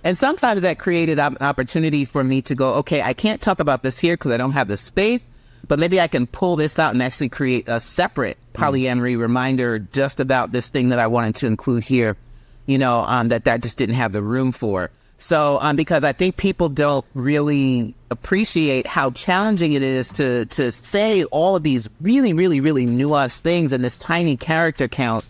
And 0.04 0.18
sometimes 0.18 0.62
that 0.62 0.78
created 0.78 1.18
an 1.18 1.38
opportunity 1.42 2.06
for 2.06 2.24
me 2.24 2.42
to 2.44 2.56
go, 2.56 2.76
okay, 2.76 3.02
I 3.02 3.14
can't 3.14 3.42
talk 3.42 3.60
about 3.60 3.82
this 3.82 3.98
here 3.98 4.14
because 4.14 4.32
I 4.32 4.38
don't 4.38 4.52
have 4.52 4.68
the 4.68 4.78
space, 4.78 5.24
but 5.68 5.80
maybe 5.80 6.00
I 6.00 6.08
can 6.08 6.28
pull 6.28 6.56
this 6.56 6.80
out 6.80 6.94
and 6.94 7.02
actually 7.04 7.30
create 7.30 7.68
a 7.68 7.80
separate 7.80 8.38
mm. 8.54 8.62
polyamory 8.62 9.20
reminder 9.20 9.80
just 9.80 10.20
about 10.20 10.52
this 10.52 10.70
thing 10.70 10.90
that 10.90 11.00
I 11.00 11.08
wanted 11.08 11.36
to 11.36 11.48
include 11.48 11.84
here, 11.84 12.18
you 12.66 12.78
know, 12.78 13.04
um, 13.06 13.30
that 13.30 13.46
that 13.46 13.62
just 13.62 13.78
didn't 13.78 13.96
have 13.96 14.14
the 14.14 14.24
room 14.24 14.52
for. 14.52 14.90
So, 15.20 15.58
um, 15.62 15.76
because 15.76 16.04
I 16.04 16.14
think 16.14 16.38
people 16.38 16.70
don't 16.70 17.04
really 17.16 17.96
appreciate 18.12 18.86
how 18.86 19.10
challenging 19.12 19.74
it 19.74 19.82
is 19.82 20.12
to 20.14 20.46
to 20.46 20.72
say 20.72 21.24
all 21.26 21.56
of 21.56 21.64
these 21.64 21.90
really, 22.02 22.34
really, 22.34 22.62
really 22.62 22.86
nuanced 22.86 23.40
things 23.40 23.74
in 23.74 23.82
this 23.82 23.96
tiny 23.96 24.38
character 24.38 24.88
count 24.88 25.26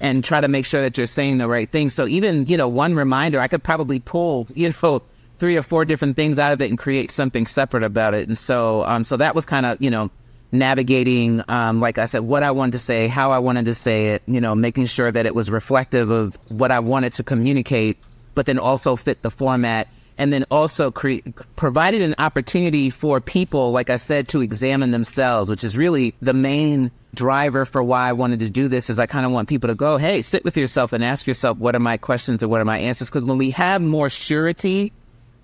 and 0.00 0.24
try 0.24 0.40
to 0.40 0.48
make 0.48 0.66
sure 0.66 0.80
that 0.82 0.96
you're 0.96 1.06
saying 1.06 1.38
the 1.38 1.48
right 1.48 1.70
thing. 1.70 1.90
So 1.90 2.06
even, 2.06 2.46
you 2.46 2.56
know, 2.56 2.68
one 2.68 2.94
reminder, 2.94 3.40
I 3.40 3.48
could 3.48 3.62
probably 3.62 4.00
pull, 4.00 4.46
you 4.54 4.74
know, 4.82 5.02
three 5.38 5.56
or 5.56 5.62
four 5.62 5.84
different 5.84 6.16
things 6.16 6.38
out 6.38 6.52
of 6.52 6.60
it 6.60 6.70
and 6.70 6.78
create 6.78 7.10
something 7.10 7.46
separate 7.46 7.82
about 7.82 8.14
it. 8.14 8.28
And 8.28 8.38
so, 8.38 8.84
um, 8.84 9.04
so 9.04 9.16
that 9.16 9.34
was 9.34 9.46
kind 9.46 9.66
of, 9.66 9.80
you 9.80 9.90
know, 9.90 10.10
navigating, 10.52 11.42
um, 11.48 11.80
like 11.80 11.98
I 11.98 12.06
said, 12.06 12.20
what 12.20 12.42
I 12.42 12.50
wanted 12.50 12.72
to 12.72 12.78
say, 12.78 13.08
how 13.08 13.32
I 13.32 13.38
wanted 13.38 13.64
to 13.66 13.74
say 13.74 14.06
it, 14.06 14.22
you 14.26 14.40
know, 14.40 14.54
making 14.54 14.86
sure 14.86 15.10
that 15.10 15.26
it 15.26 15.34
was 15.34 15.50
reflective 15.50 16.10
of 16.10 16.38
what 16.48 16.70
I 16.70 16.80
wanted 16.80 17.12
to 17.14 17.22
communicate, 17.22 17.98
but 18.34 18.46
then 18.46 18.58
also 18.58 18.96
fit 18.96 19.22
the 19.22 19.30
format. 19.30 19.88
And 20.18 20.32
then 20.32 20.46
also 20.50 20.90
cre- 20.90 21.28
provided 21.56 22.00
an 22.00 22.14
opportunity 22.18 22.88
for 22.88 23.20
people, 23.20 23.72
like 23.72 23.90
I 23.90 23.98
said, 23.98 24.28
to 24.28 24.40
examine 24.40 24.90
themselves, 24.90 25.50
which 25.50 25.62
is 25.62 25.76
really 25.76 26.14
the 26.22 26.32
main 26.32 26.90
driver 27.14 27.66
for 27.66 27.82
why 27.82 28.08
I 28.08 28.12
wanted 28.12 28.40
to 28.40 28.48
do 28.48 28.68
this 28.68 28.88
is 28.88 28.98
I 28.98 29.04
kind 29.04 29.26
of 29.26 29.32
want 29.32 29.46
people 29.46 29.68
to 29.68 29.74
go, 29.74 29.98
hey, 29.98 30.22
sit 30.22 30.42
with 30.42 30.56
yourself 30.56 30.94
and 30.94 31.04
ask 31.04 31.26
yourself, 31.26 31.58
what 31.58 31.74
are 31.74 31.80
my 31.80 31.98
questions 31.98 32.42
and 32.42 32.50
what 32.50 32.62
are 32.62 32.64
my 32.64 32.78
answers? 32.78 33.08
Because 33.08 33.24
when 33.24 33.36
we 33.36 33.50
have 33.50 33.82
more 33.82 34.08
surety 34.08 34.90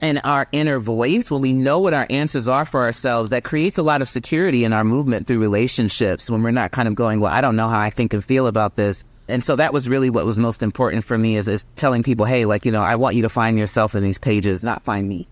in 0.02 0.18
our 0.18 0.48
inner 0.50 0.80
voice, 0.80 1.30
when 1.30 1.40
we 1.40 1.52
know 1.52 1.78
what 1.78 1.94
our 1.94 2.06
answers 2.10 2.48
are 2.48 2.64
for 2.64 2.82
ourselves, 2.82 3.30
that 3.30 3.44
creates 3.44 3.78
a 3.78 3.82
lot 3.82 4.02
of 4.02 4.08
security 4.08 4.64
in 4.64 4.72
our 4.72 4.84
movement 4.84 5.28
through 5.28 5.38
relationships 5.38 6.28
when 6.28 6.42
we're 6.42 6.50
not 6.50 6.72
kind 6.72 6.88
of 6.88 6.96
going, 6.96 7.20
well, 7.20 7.32
I 7.32 7.40
don't 7.40 7.56
know 7.56 7.68
how 7.68 7.78
I 7.78 7.90
think 7.90 8.12
and 8.12 8.22
feel 8.22 8.48
about 8.48 8.74
this. 8.74 9.04
And 9.28 9.42
so 9.42 9.54
that 9.56 9.72
was 9.72 9.88
really 9.88 10.10
what 10.10 10.26
was 10.26 10.38
most 10.38 10.62
important 10.62 11.04
for 11.04 11.16
me 11.16 11.36
is, 11.36 11.46
is 11.46 11.64
telling 11.76 12.02
people, 12.02 12.26
hey, 12.26 12.44
like, 12.44 12.66
you 12.66 12.72
know, 12.72 12.82
I 12.82 12.96
want 12.96 13.14
you 13.14 13.22
to 13.22 13.28
find 13.28 13.56
yourself 13.56 13.94
in 13.94 14.02
these 14.02 14.18
pages, 14.18 14.64
not 14.64 14.82
find 14.82 15.08
me. 15.08 15.28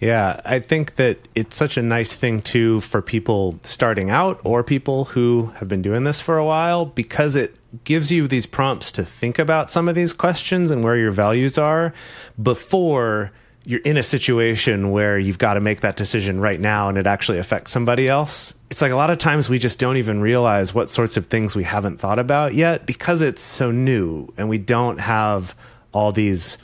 Yeah, 0.00 0.40
I 0.44 0.60
think 0.60 0.96
that 0.96 1.18
it's 1.34 1.56
such 1.56 1.76
a 1.76 1.82
nice 1.82 2.14
thing 2.14 2.42
too 2.42 2.80
for 2.80 3.02
people 3.02 3.58
starting 3.62 4.10
out 4.10 4.40
or 4.44 4.62
people 4.62 5.06
who 5.06 5.52
have 5.56 5.68
been 5.68 5.82
doing 5.82 6.04
this 6.04 6.20
for 6.20 6.38
a 6.38 6.44
while 6.44 6.86
because 6.86 7.34
it 7.34 7.56
gives 7.84 8.12
you 8.12 8.28
these 8.28 8.46
prompts 8.46 8.92
to 8.92 9.04
think 9.04 9.38
about 9.38 9.70
some 9.70 9.88
of 9.88 9.94
these 9.94 10.12
questions 10.12 10.70
and 10.70 10.84
where 10.84 10.96
your 10.96 11.10
values 11.10 11.58
are 11.58 11.92
before 12.40 13.32
you're 13.68 13.80
in 13.80 13.98
a 13.98 14.02
situation 14.02 14.90
where 14.92 15.18
you've 15.18 15.36
got 15.36 15.52
to 15.52 15.60
make 15.60 15.82
that 15.82 15.94
decision 15.94 16.40
right 16.40 16.58
now 16.58 16.88
and 16.88 16.96
it 16.96 17.06
actually 17.06 17.36
affects 17.36 17.70
somebody 17.70 18.08
else. 18.08 18.54
It's 18.70 18.80
like 18.80 18.92
a 18.92 18.96
lot 18.96 19.10
of 19.10 19.18
times 19.18 19.50
we 19.50 19.58
just 19.58 19.78
don't 19.78 19.98
even 19.98 20.22
realize 20.22 20.72
what 20.72 20.88
sorts 20.88 21.18
of 21.18 21.26
things 21.26 21.54
we 21.54 21.64
haven't 21.64 21.98
thought 21.98 22.18
about 22.18 22.54
yet 22.54 22.86
because 22.86 23.20
it's 23.20 23.42
so 23.42 23.70
new 23.70 24.32
and 24.38 24.48
we 24.48 24.56
don't 24.56 25.00
have 25.00 25.54
all 25.92 26.12
these 26.12 26.56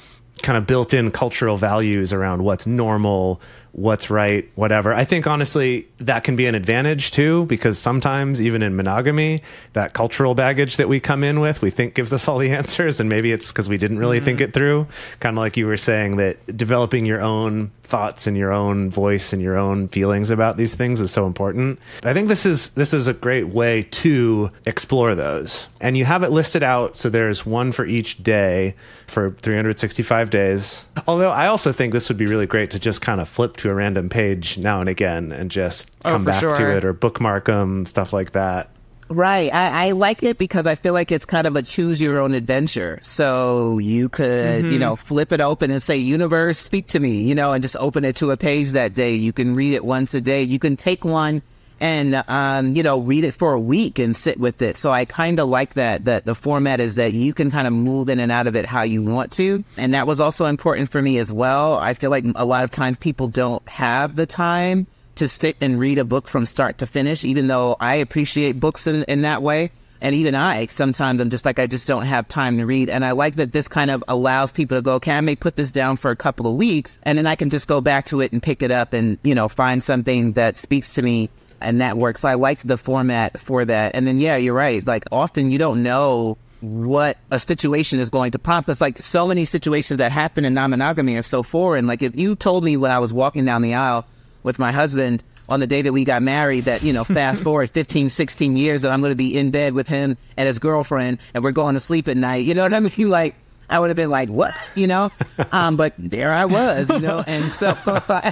kind 0.42 0.56
of 0.56 0.66
built 0.66 0.94
in 0.94 1.10
cultural 1.10 1.58
values 1.58 2.10
around 2.10 2.42
what's 2.42 2.66
normal, 2.66 3.38
what's 3.74 4.08
right, 4.08 4.48
whatever. 4.54 4.94
I 4.94 5.04
think 5.04 5.26
honestly 5.26 5.88
that 5.98 6.22
can 6.22 6.36
be 6.36 6.46
an 6.46 6.54
advantage 6.54 7.10
too, 7.10 7.44
because 7.46 7.76
sometimes 7.76 8.40
even 8.40 8.62
in 8.62 8.76
monogamy, 8.76 9.42
that 9.72 9.94
cultural 9.94 10.34
baggage 10.34 10.76
that 10.76 10.88
we 10.88 11.00
come 11.00 11.24
in 11.24 11.40
with, 11.40 11.60
we 11.60 11.70
think 11.70 11.94
gives 11.94 12.12
us 12.12 12.28
all 12.28 12.38
the 12.38 12.50
answers. 12.52 13.00
And 13.00 13.08
maybe 13.08 13.32
it's 13.32 13.50
because 13.50 13.68
we 13.68 13.76
didn't 13.76 13.98
really 13.98 14.18
mm-hmm. 14.18 14.26
think 14.26 14.40
it 14.40 14.54
through. 14.54 14.86
Kind 15.18 15.36
of 15.36 15.42
like 15.42 15.56
you 15.56 15.66
were 15.66 15.76
saying 15.76 16.16
that 16.18 16.56
developing 16.56 17.04
your 17.04 17.20
own 17.20 17.72
thoughts 17.84 18.26
and 18.26 18.36
your 18.36 18.52
own 18.52 18.90
voice 18.90 19.32
and 19.32 19.42
your 19.42 19.56
own 19.58 19.88
feelings 19.88 20.30
about 20.30 20.56
these 20.56 20.74
things 20.74 21.00
is 21.00 21.10
so 21.10 21.26
important. 21.26 21.78
I 22.02 22.14
think 22.14 22.28
this 22.28 22.46
is 22.46 22.70
this 22.70 22.94
is 22.94 23.08
a 23.08 23.14
great 23.14 23.48
way 23.48 23.82
to 23.82 24.50
explore 24.66 25.14
those. 25.14 25.68
And 25.80 25.96
you 25.96 26.04
have 26.04 26.22
it 26.22 26.30
listed 26.30 26.62
out 26.62 26.96
so 26.96 27.10
there's 27.10 27.44
one 27.44 27.72
for 27.72 27.84
each 27.84 28.22
day 28.22 28.74
for 29.06 29.32
365 29.42 30.30
days. 30.30 30.86
Although 31.06 31.30
I 31.30 31.46
also 31.46 31.72
think 31.72 31.92
this 31.92 32.08
would 32.08 32.18
be 32.18 32.26
really 32.26 32.46
great 32.46 32.70
to 32.70 32.78
just 32.78 33.00
kind 33.02 33.20
of 33.20 33.28
flip 33.28 33.56
to 33.64 33.70
a 33.70 33.74
random 33.74 34.10
page 34.10 34.58
now 34.58 34.80
and 34.80 34.90
again 34.90 35.32
and 35.32 35.50
just 35.50 35.90
oh, 36.04 36.10
come 36.10 36.22
oh, 36.22 36.24
back 36.26 36.40
sure. 36.40 36.54
to 36.54 36.76
it 36.76 36.84
or 36.84 36.92
bookmark 36.92 37.46
them, 37.46 37.86
stuff 37.86 38.12
like 38.12 38.32
that. 38.32 38.68
Right. 39.08 39.52
I, 39.52 39.88
I, 39.88 39.90
like 39.92 40.22
it 40.22 40.38
because 40.38 40.66
I 40.66 40.74
feel 40.74 40.92
like 40.92 41.10
it's 41.10 41.24
kind 41.24 41.46
of 41.46 41.56
a 41.56 41.62
choose 41.62 42.00
your 42.00 42.20
own 42.20 42.34
adventure. 42.34 43.00
So 43.02 43.78
you 43.78 44.08
could, 44.08 44.64
mm-hmm. 44.64 44.70
you 44.70 44.78
know, 44.78 44.96
flip 44.96 45.32
it 45.32 45.40
open 45.40 45.70
and 45.70 45.82
say, 45.82 45.96
universe, 45.96 46.58
speak 46.58 46.88
to 46.88 47.00
me, 47.00 47.22
you 47.22 47.34
know, 47.34 47.52
and 47.52 47.62
just 47.62 47.76
open 47.76 48.04
it 48.04 48.16
to 48.16 48.30
a 48.30 48.36
page 48.36 48.70
that 48.72 48.94
day. 48.94 49.14
You 49.14 49.32
can 49.32 49.54
read 49.54 49.74
it 49.74 49.84
once 49.84 50.14
a 50.14 50.20
day. 50.20 50.42
You 50.42 50.58
can 50.58 50.76
take 50.76 51.04
one 51.04 51.42
and, 51.80 52.22
um, 52.28 52.74
you 52.74 52.82
know, 52.82 53.00
read 53.00 53.24
it 53.24 53.32
for 53.32 53.52
a 53.52 53.60
week 53.60 53.98
and 53.98 54.14
sit 54.14 54.38
with 54.38 54.62
it. 54.62 54.76
So 54.76 54.90
I 54.90 55.04
kind 55.04 55.38
of 55.38 55.48
like 55.48 55.74
that, 55.74 56.04
that 56.04 56.24
the 56.24 56.34
format 56.34 56.80
is 56.80 56.94
that 56.94 57.12
you 57.12 57.34
can 57.34 57.50
kind 57.50 57.66
of 57.66 57.72
move 57.72 58.08
in 58.08 58.20
and 58.20 58.32
out 58.32 58.46
of 58.46 58.56
it 58.56 58.66
how 58.66 58.82
you 58.82 59.02
want 59.02 59.32
to. 59.32 59.64
And 59.76 59.94
that 59.94 60.06
was 60.06 60.20
also 60.20 60.46
important 60.46 60.90
for 60.90 61.02
me 61.02 61.18
as 61.18 61.32
well. 61.32 61.74
I 61.78 61.94
feel 61.94 62.10
like 62.10 62.24
a 62.34 62.44
lot 62.44 62.64
of 62.64 62.70
times 62.70 62.96
people 62.98 63.28
don't 63.28 63.66
have 63.68 64.16
the 64.16 64.26
time 64.26 64.86
to 65.16 65.28
sit 65.28 65.56
and 65.60 65.78
read 65.78 65.98
a 65.98 66.04
book 66.04 66.28
from 66.28 66.46
start 66.46 66.78
to 66.78 66.86
finish, 66.86 67.24
even 67.24 67.46
though 67.46 67.76
I 67.80 67.96
appreciate 67.96 68.58
books 68.58 68.86
in, 68.86 69.04
in 69.04 69.22
that 69.22 69.42
way. 69.42 69.70
And 70.00 70.14
even 70.14 70.34
I, 70.34 70.66
sometimes 70.66 71.20
I'm 71.20 71.30
just 71.30 71.46
like, 71.46 71.58
I 71.58 71.66
just 71.66 71.88
don't 71.88 72.04
have 72.04 72.28
time 72.28 72.58
to 72.58 72.66
read. 72.66 72.90
And 72.90 73.04
I 73.06 73.12
like 73.12 73.36
that 73.36 73.52
this 73.52 73.68
kind 73.68 73.90
of 73.90 74.04
allows 74.06 74.52
people 74.52 74.76
to 74.76 74.82
go, 74.82 74.94
okay, 74.94 75.12
I 75.12 75.20
may 75.22 75.34
put 75.34 75.56
this 75.56 75.72
down 75.72 75.96
for 75.96 76.10
a 76.10 76.16
couple 76.16 76.46
of 76.46 76.56
weeks 76.56 76.98
and 77.04 77.16
then 77.16 77.26
I 77.26 77.36
can 77.36 77.48
just 77.48 77.68
go 77.68 77.80
back 77.80 78.06
to 78.06 78.20
it 78.20 78.30
and 78.30 78.42
pick 78.42 78.62
it 78.62 78.70
up 78.70 78.92
and, 78.92 79.18
you 79.22 79.34
know, 79.34 79.48
find 79.48 79.82
something 79.82 80.32
that 80.32 80.58
speaks 80.58 80.94
to 80.94 81.02
me 81.02 81.30
and 81.64 81.80
that 81.80 81.96
works. 81.96 82.20
So 82.22 82.28
I 82.28 82.34
like 82.34 82.62
the 82.62 82.76
format 82.76 83.40
for 83.40 83.64
that. 83.64 83.94
And 83.94 84.06
then, 84.06 84.18
yeah, 84.18 84.36
you're 84.36 84.54
right. 84.54 84.86
Like 84.86 85.04
often 85.10 85.50
you 85.50 85.58
don't 85.58 85.82
know 85.82 86.38
what 86.60 87.18
a 87.30 87.38
situation 87.38 87.98
is 88.00 88.08
going 88.08 88.32
to 88.32 88.38
prompt. 88.38 88.68
It's 88.68 88.80
like 88.80 88.98
so 88.98 89.26
many 89.26 89.44
situations 89.44 89.98
that 89.98 90.12
happen 90.12 90.44
in 90.44 90.54
non-monogamy 90.54 91.16
are 91.16 91.22
so 91.22 91.42
foreign. 91.42 91.86
Like 91.86 92.02
if 92.02 92.16
you 92.16 92.36
told 92.36 92.64
me 92.64 92.76
when 92.76 92.90
I 92.90 92.98
was 92.98 93.12
walking 93.12 93.44
down 93.44 93.62
the 93.62 93.74
aisle, 93.74 94.06
with 94.44 94.58
my 94.60 94.70
husband 94.70 95.24
on 95.48 95.58
the 95.58 95.66
day 95.66 95.82
that 95.82 95.92
we 95.92 96.04
got 96.04 96.22
married 96.22 96.66
that, 96.66 96.82
you 96.82 96.92
know, 96.92 97.02
fast 97.02 97.42
forward 97.42 97.70
15, 97.70 98.08
16 98.08 98.56
years 98.56 98.82
that 98.82 98.92
I'm 98.92 99.00
going 99.00 99.10
to 99.10 99.16
be 99.16 99.36
in 99.36 99.50
bed 99.50 99.74
with 99.74 99.88
him 99.88 100.16
and 100.36 100.46
his 100.46 100.60
girlfriend 100.60 101.18
and 101.34 101.42
we're 101.42 101.50
going 101.50 101.74
to 101.74 101.80
sleep 101.80 102.06
at 102.06 102.16
night. 102.16 102.44
You 102.44 102.54
know 102.54 102.62
what 102.62 102.72
I 102.72 102.80
mean? 102.96 103.10
Like, 103.10 103.34
I 103.68 103.80
would 103.80 103.88
have 103.88 103.96
been 103.96 104.10
like, 104.10 104.28
what? 104.28 104.54
You 104.76 104.86
know? 104.86 105.10
Um, 105.50 105.76
but 105.76 105.94
there 105.98 106.32
I 106.32 106.44
was, 106.44 106.88
you 106.88 107.00
know? 107.00 107.22
And 107.26 107.50
so, 107.50 107.76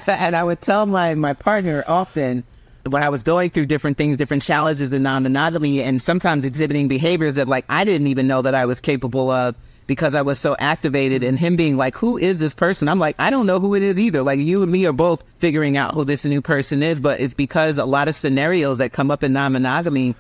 and 0.07 0.37
I 0.37 0.43
would 0.43 0.61
tell 0.61 0.87
my, 0.87 1.15
my 1.15 1.35
partner 1.35 1.85
often 1.87 2.45
when 2.87 3.03
I 3.03 3.09
was 3.09 3.23
going 3.23 3.51
through 3.51 3.67
different 3.67 3.97
things, 3.97 4.17
different 4.17 4.43
challenges 4.43 4.93
in 4.93 5.03
non-monogamy 5.03 5.83
and 5.83 6.03
sometimes 6.03 6.45
exhibiting 6.45 6.89
behaviors 6.89 7.37
that 7.37 7.49
like 7.49 7.65
I 7.69 7.85
didn't 7.85 8.09
even 8.09 8.27
know 8.27 8.43
that 8.43 8.55
I 8.55 8.67
was 8.67 8.81
capable 8.81 9.31
of 9.31 9.55
because 9.87 10.15
I 10.15 10.23
was 10.23 10.39
so 10.39 10.57
activated 10.59 11.23
and 11.23 11.39
him 11.39 11.57
being 11.57 11.77
like, 11.77 11.97
who 11.97 12.17
is 12.17 12.39
this 12.39 12.55
person? 12.55 12.89
I'm 12.89 12.99
like, 12.99 13.17
I 13.19 13.31
don't 13.31 13.47
know 13.47 13.61
who 13.61 13.75
it 13.75 13.83
is 13.83 13.99
either. 13.99 14.23
Like 14.23 14.39
you 14.39 14.63
and 14.63 14.73
me 14.73 14.87
are 14.87 14.93
both 14.93 15.23
figuring 15.39 15.77
out 15.77 15.95
who 15.95 16.05
this 16.05 16.25
new 16.25 16.41
person 16.41 16.83
is, 16.83 17.01
but 17.01 17.21
it's 17.21 17.35
because 17.35 17.79
a 17.79 17.85
lot 17.85 18.09
of 18.09 18.15
scenarios 18.15 18.79
that 18.79 18.93
come 18.93 19.11
up 19.11 19.23
in 19.23 19.33
non-monogamy, 19.33 20.15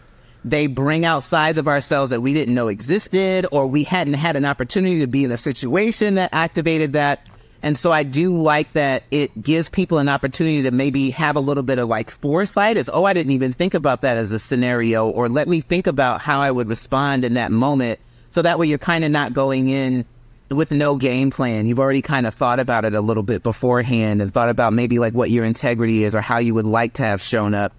they 0.44 0.66
bring 0.66 1.04
out 1.04 1.22
sides 1.22 1.58
of 1.58 1.68
ourselves 1.68 2.10
that 2.10 2.20
we 2.20 2.34
didn't 2.34 2.54
know 2.54 2.68
existed 2.68 3.46
or 3.52 3.66
we 3.66 3.84
hadn't 3.84 4.14
had 4.14 4.36
an 4.36 4.44
opportunity 4.44 4.98
to 5.00 5.06
be 5.06 5.24
in 5.24 5.30
a 5.30 5.36
situation 5.36 6.16
that 6.16 6.30
activated 6.32 6.92
that. 6.94 7.26
And 7.62 7.78
so 7.78 7.92
I 7.92 8.02
do 8.02 8.36
like 8.36 8.72
that 8.72 9.04
it 9.10 9.40
gives 9.40 9.68
people 9.68 9.98
an 9.98 10.08
opportunity 10.08 10.62
to 10.62 10.72
maybe 10.72 11.10
have 11.10 11.36
a 11.36 11.40
little 11.40 11.62
bit 11.62 11.78
of 11.78 11.88
like 11.88 12.10
foresight. 12.10 12.76
It's, 12.76 12.90
oh, 12.92 13.04
I 13.04 13.12
didn't 13.12 13.32
even 13.32 13.52
think 13.52 13.74
about 13.74 14.00
that 14.00 14.16
as 14.16 14.32
a 14.32 14.38
scenario, 14.38 15.08
or 15.08 15.28
let 15.28 15.46
me 15.46 15.60
think 15.60 15.86
about 15.86 16.20
how 16.20 16.40
I 16.40 16.50
would 16.50 16.68
respond 16.68 17.24
in 17.24 17.34
that 17.34 17.52
moment 17.52 18.00
so 18.30 18.42
that 18.42 18.58
way 18.58 18.66
you're 18.66 18.78
kind 18.78 19.04
of 19.04 19.10
not 19.10 19.32
going 19.32 19.68
in 19.68 20.04
with 20.50 20.70
no 20.70 20.96
game 20.96 21.30
plan. 21.30 21.66
You've 21.66 21.78
already 21.78 22.02
kind 22.02 22.26
of 22.26 22.34
thought 22.34 22.58
about 22.58 22.84
it 22.84 22.94
a 22.94 23.00
little 23.00 23.22
bit 23.22 23.42
beforehand 23.42 24.20
and 24.20 24.32
thought 24.32 24.48
about 24.48 24.72
maybe 24.72 24.98
like 24.98 25.14
what 25.14 25.30
your 25.30 25.44
integrity 25.44 26.04
is 26.04 26.14
or 26.14 26.20
how 26.20 26.38
you 26.38 26.54
would 26.54 26.66
like 26.66 26.94
to 26.94 27.02
have 27.02 27.22
shown 27.22 27.54
up. 27.54 27.72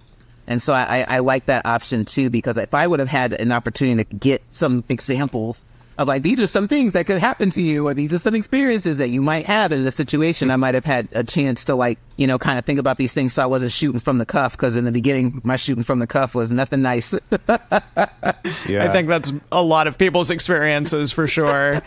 And 0.46 0.62
so 0.62 0.72
I, 0.72 1.04
I 1.08 1.18
like 1.20 1.46
that 1.46 1.66
option 1.66 2.04
too, 2.04 2.30
because 2.30 2.56
if 2.56 2.72
I 2.74 2.86
would 2.86 3.00
have 3.00 3.08
had 3.08 3.32
an 3.32 3.52
opportunity 3.52 4.04
to 4.04 4.16
get 4.16 4.42
some 4.50 4.84
examples 4.88 5.64
of 5.98 6.08
like 6.08 6.22
these 6.22 6.40
are 6.40 6.46
some 6.46 6.68
things 6.68 6.92
that 6.92 7.06
could 7.06 7.18
happen 7.18 7.50
to 7.50 7.62
you 7.62 7.86
or 7.86 7.94
these 7.94 8.12
are 8.12 8.18
some 8.18 8.34
experiences 8.34 8.98
that 8.98 9.08
you 9.08 9.22
might 9.22 9.46
have 9.46 9.72
in 9.72 9.84
the 9.84 9.90
situation 9.92 10.50
i 10.50 10.56
might 10.56 10.74
have 10.74 10.84
had 10.84 11.08
a 11.12 11.22
chance 11.22 11.64
to 11.64 11.74
like 11.74 11.98
you 12.16 12.26
know 12.26 12.38
kind 12.38 12.58
of 12.58 12.64
think 12.64 12.78
about 12.78 12.98
these 12.98 13.12
things 13.12 13.32
so 13.32 13.42
i 13.42 13.46
wasn't 13.46 13.70
shooting 13.70 14.00
from 14.00 14.18
the 14.18 14.26
cuff 14.26 14.52
because 14.52 14.76
in 14.76 14.84
the 14.84 14.92
beginning 14.92 15.40
my 15.44 15.56
shooting 15.56 15.84
from 15.84 15.98
the 15.98 16.06
cuff 16.06 16.34
was 16.34 16.50
nothing 16.50 16.82
nice 16.82 17.14
Yeah. 18.68 18.84
I 18.84 18.92
think 18.92 19.08
that's 19.08 19.32
a 19.52 19.62
lot 19.62 19.86
of 19.86 19.98
people's 19.98 20.30
experiences 20.30 21.12
for 21.12 21.26
sure. 21.26 21.82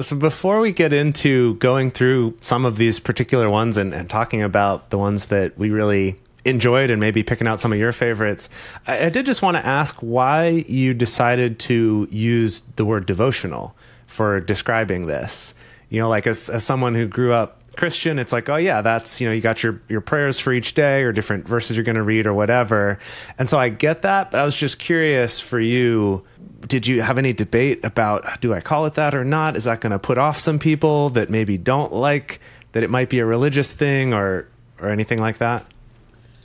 So 0.00 0.16
before 0.16 0.60
we 0.60 0.72
get 0.72 0.92
into 0.92 1.54
going 1.56 1.90
through 1.90 2.36
some 2.40 2.64
of 2.64 2.76
these 2.76 2.98
particular 2.98 3.50
ones 3.50 3.76
and, 3.76 3.92
and 3.94 4.08
talking 4.08 4.42
about 4.42 4.90
the 4.90 4.98
ones 4.98 5.26
that 5.26 5.56
we 5.58 5.70
really 5.70 6.18
enjoyed 6.44 6.90
and 6.90 7.00
maybe 7.00 7.22
picking 7.22 7.46
out 7.46 7.60
some 7.60 7.72
of 7.72 7.78
your 7.78 7.92
favorites, 7.92 8.48
I, 8.86 9.06
I 9.06 9.08
did 9.08 9.26
just 9.26 9.42
want 9.42 9.56
to 9.56 9.64
ask 9.64 9.96
why 9.96 10.64
you 10.68 10.94
decided 10.94 11.58
to 11.60 12.08
use 12.10 12.62
the 12.76 12.84
word 12.84 13.06
devotional 13.06 13.76
for 14.06 14.40
describing 14.40 15.06
this. 15.06 15.54
You 15.88 16.00
know, 16.00 16.08
like 16.08 16.26
as, 16.26 16.48
as 16.48 16.64
someone 16.64 16.94
who 16.94 17.06
grew 17.06 17.32
up 17.32 17.58
Christian, 17.76 18.18
it's 18.18 18.32
like, 18.32 18.48
oh 18.48 18.56
yeah, 18.56 18.82
that's 18.82 19.20
you 19.20 19.26
know, 19.26 19.32
you 19.32 19.40
got 19.40 19.62
your 19.62 19.80
your 19.88 20.00
prayers 20.00 20.38
for 20.38 20.52
each 20.52 20.74
day 20.74 21.02
or 21.02 21.12
different 21.12 21.46
verses 21.46 21.76
you're 21.76 21.84
going 21.84 21.96
to 21.96 22.02
read 22.02 22.26
or 22.26 22.34
whatever. 22.34 22.98
And 23.38 23.48
so 23.48 23.58
I 23.58 23.68
get 23.70 24.02
that, 24.02 24.30
but 24.30 24.40
I 24.40 24.44
was 24.44 24.56
just 24.56 24.78
curious 24.78 25.40
for 25.40 25.58
you, 25.58 26.24
did 26.66 26.86
you 26.86 27.02
have 27.02 27.18
any 27.18 27.32
debate 27.32 27.84
about 27.84 28.40
do 28.40 28.52
I 28.52 28.60
call 28.60 28.86
it 28.86 28.94
that 28.94 29.14
or 29.14 29.24
not? 29.24 29.56
Is 29.56 29.64
that 29.64 29.80
going 29.80 29.92
to 29.92 29.98
put 29.98 30.18
off 30.18 30.38
some 30.38 30.58
people 30.58 31.10
that 31.10 31.30
maybe 31.30 31.56
don't 31.56 31.92
like 31.92 32.40
that 32.72 32.82
it 32.82 32.90
might 32.90 33.08
be 33.08 33.18
a 33.18 33.26
religious 33.26 33.72
thing 33.72 34.12
or 34.12 34.48
or 34.80 34.90
anything 34.90 35.20
like 35.20 35.38
that? 35.38 35.66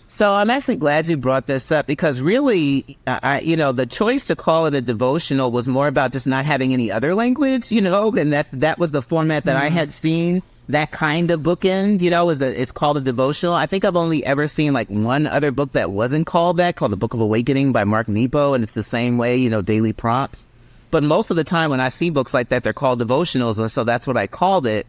So 0.10 0.34
I'm 0.34 0.50
actually 0.50 0.78
glad 0.78 1.08
you 1.08 1.18
brought 1.18 1.48
this 1.48 1.72
up 1.72 1.86
because 1.86 2.22
really, 2.22 2.98
I, 3.06 3.42
you 3.42 3.58
know, 3.58 3.74
the 3.74 3.86
choice 3.86 4.26
to 4.26 4.36
call 4.36 4.66
it 4.66 4.74
a 4.74 4.82
devotional 4.82 5.52
was 5.52 5.68
more 5.68 5.88
about 5.88 6.14
just 6.14 6.26
not 6.26 6.46
having 6.46 6.72
any 6.72 6.90
other 6.92 7.14
language, 7.14 7.72
you 7.72 7.82
know, 7.82 8.12
and 8.14 8.32
that 8.32 8.48
that 8.54 8.80
was 8.80 8.92
the 8.92 9.02
format 9.02 9.44
that 9.46 9.58
I 9.58 9.66
mm-hmm. 9.68 9.76
had 9.76 9.92
seen 9.92 10.44
that 10.70 10.92
kind 10.92 11.30
of 11.30 11.42
bookend, 11.42 12.02
you 12.02 12.10
know, 12.10 12.30
is 12.30 12.40
that 12.40 12.60
it's 12.60 12.72
called 12.72 12.98
a 12.98 13.02
devotional. 13.02 13.54
I 13.54 13.66
think 13.66 13.84
I've 13.84 13.96
only 13.96 14.26
ever 14.26 14.48
seen 14.48 14.74
like 14.74 14.90
one 14.90 15.28
other 15.28 15.52
book 15.52 15.74
that 15.74 15.92
wasn't 15.92 16.26
called 16.26 16.58
that, 16.58 16.76
called 16.78 16.92
the 16.92 16.98
Book 16.98 17.14
of 17.14 17.22
Awakening 17.22 17.72
by 17.72 17.84
Mark 17.84 18.08
Nepo, 18.08 18.54
and 18.54 18.64
it's 18.64 18.74
the 18.74 18.84
same 18.84 19.18
way, 19.18 19.38
you 19.38 19.50
know, 19.50 19.62
daily 19.62 19.94
prompts. 19.94 20.46
But 20.90 21.04
most 21.04 21.30
of 21.30 21.36
the 21.36 21.44
time 21.44 21.70
when 21.70 21.82
I 21.82 21.90
see 21.90 22.10
books 22.10 22.34
like 22.34 22.50
that, 22.50 22.64
they're 22.64 22.74
called 22.74 23.02
devotionals, 23.02 23.60
and 23.60 23.70
so 23.70 23.84
that's 23.84 24.08
what 24.08 24.18
I 24.18 24.28
called 24.28 24.66
it. 24.68 24.88